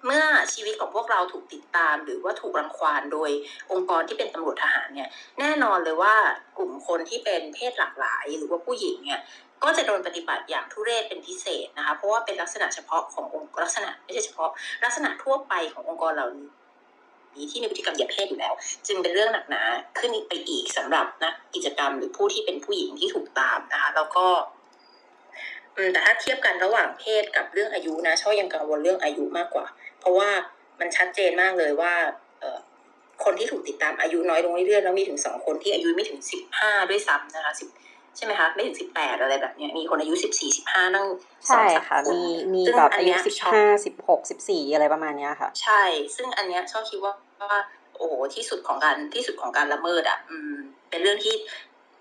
[0.06, 0.24] เมื่อ
[0.54, 3.30] ชีวิตของพวกเราถูกติดตาม หรือว่าถูกรังควานโดย
[3.72, 5.08] องค์กรที่เป็นตำรวจทหารเนี่ย
[5.38, 6.14] แน่นอนเลยว่า
[6.58, 9.20] กลุ่มคนที่เป็นเพศหลากหลาย หรือว่าผู้หญิงเนี่ย
[9.64, 14.50] ก็จะโดนปฏิบัติอย่างทุเรศเป็นพิเศษนะคะเพราะว่าเป็นลักษณะเฉพาะขององค์ลักษณะไม่ใช่เฉพาะ
[14.84, 16.48] ลักษณะทั่วไปขององค์กรเหล่านี้
[17.36, 18.54] นี้ที่มีพฤติกรรมเหยียดเพศอยู่แล้ว
[18.86, 19.62] จึงเป็นเรื่องหนักหนา
[19.98, 24.26] ขึ้นไปอีกสำหรับนักกิจกรรมหรือผู้ที่เป็นผู้หญิงที่ถูกตามนะคะแล้วก็
[25.92, 29.66] แต่ถ้าเทียบกันระหว่างเพศกับเรื่องอายุนะช่อยังกังวลเรื่องอายุมากกว่า
[30.00, 30.30] เพราะว่า
[30.80, 31.92] มันชัดเจนมากเลยว่า
[33.24, 37.68] คนที่ถูกติดตามอายุน้อยลงเรื่อยๆแล้วมีถึงสองคนที่อายุไม่ถึงสิบห้าด้วยซ้ำนะคะสิบ
[38.16, 41.06] ใช่ไหมคะไม่ถึงสิบแปดอะไรแบบเนี้ยมีคนอายุสิบสี่สิบห้านั่ง
[41.50, 42.22] สอใช่งสามค่ะคนมี
[42.54, 45.82] มีซึ่งแบบอันอายุเนี้ยสิบช็อกห้าสิบหกสิบสี่อะไรประมาณเนี้ยค่ะ ใช่
[46.16, 47.12] ซึ่งอันเนี้ยชอบคิดว่า
[47.42, 47.60] ว่า
[47.96, 50.54] โอ้โหที่สุดของการที่สุดของการละเมิดอะอืม
[50.90, 51.34] เป็นเรื่องที่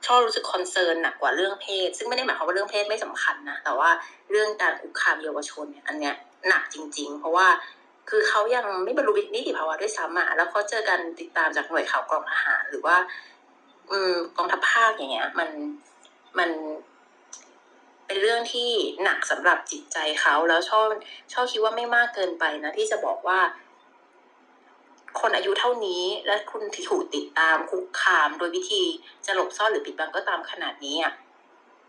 [0.08, 3.90] ชอบรู้สึกคอนเซิร์นหนักกว่าเรื่องเพศ ซึ่งไม่ได้หมายความว่าเรื่องเพศไม่สำคัญนะ แต่ว่า
[4.32, 6.16] เรื่องการคุกคามเยาวชนเนี่ยอันเนี้ย
[6.48, 7.48] หนักจริง ๆ เพราะว่า
[8.10, 12.98] คือเขายังไม่บรรลุนิติภาวะด้วยซ้ำอะแล้วเขาเจอกันติดตามจากหน่วยข่าวกองทหารหรือว่า
[13.92, 15.50] อืมกองทัพภาคอย่างเงี้ย มัน
[16.40, 16.50] มัน
[18.08, 18.70] เป็นเรื่องที่
[19.04, 20.88] หนักสำหรับจิตใจเขาแล้วชอบ
[21.34, 23.40] ชอบคิดว่าไม่มากเกินไปนะ ที่จะบอกว่า
[25.20, 28.84] คนอายุเท่านี้และคุณถูกติดตามคุกคาม โดยวิธี
[29.26, 31.14] จะหลบซ่อนหรือปิดบังก็ตามขนาดนี้อะ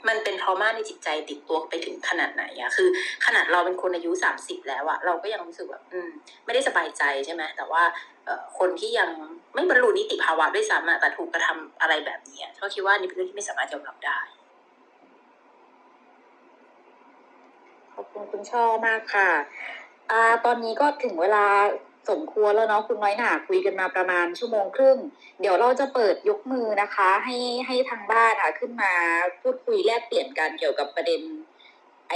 [0.09, 2.89] มันเป็นทรมาในจิตใจติดตัวไปถึงขนาดไหนอะคือ
[3.27, 6.09] ขนาดเราเป็นคนอายุสามสิบแล้วอะเราก็ยังรู้สึกแบบ อืม
[6.44, 7.82] ไม่ได้สบายใจใช่ไหมแต่ว่า
[8.59, 9.11] คนที่ยัง
[9.55, 14.19] ไม่บรรลุนิติภาวะด้วยซ้ำแต่ถูกกระทำอะไรแบบนี้อะชอบคิดว่านี่เป็นเรื่องที่ไม่สามารถยอมรับได้
[17.94, 19.31] ขอบคุณคุณช่อมากค่ะ
[20.11, 21.47] อ่าตอนนี้ก็ถึงเวลา
[22.11, 24.99] สมควรแล้วเนาะคุณน้อยหนาคุยกันมาประมาณชั่วโมงครึ่ง
[25.40, 27.36] เดี๋ยวเราจะเปิดยกมือนะคะ ให้
[27.66, 28.93] ให้ทางบ้านค่ะขึ้นมา
[29.40, 31.20] พูดคุยแลกเปลี่ยนกันเกี่ยวกับประเด็น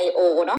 [0.05, 0.21] I.O.
[0.47, 0.55] เนาะ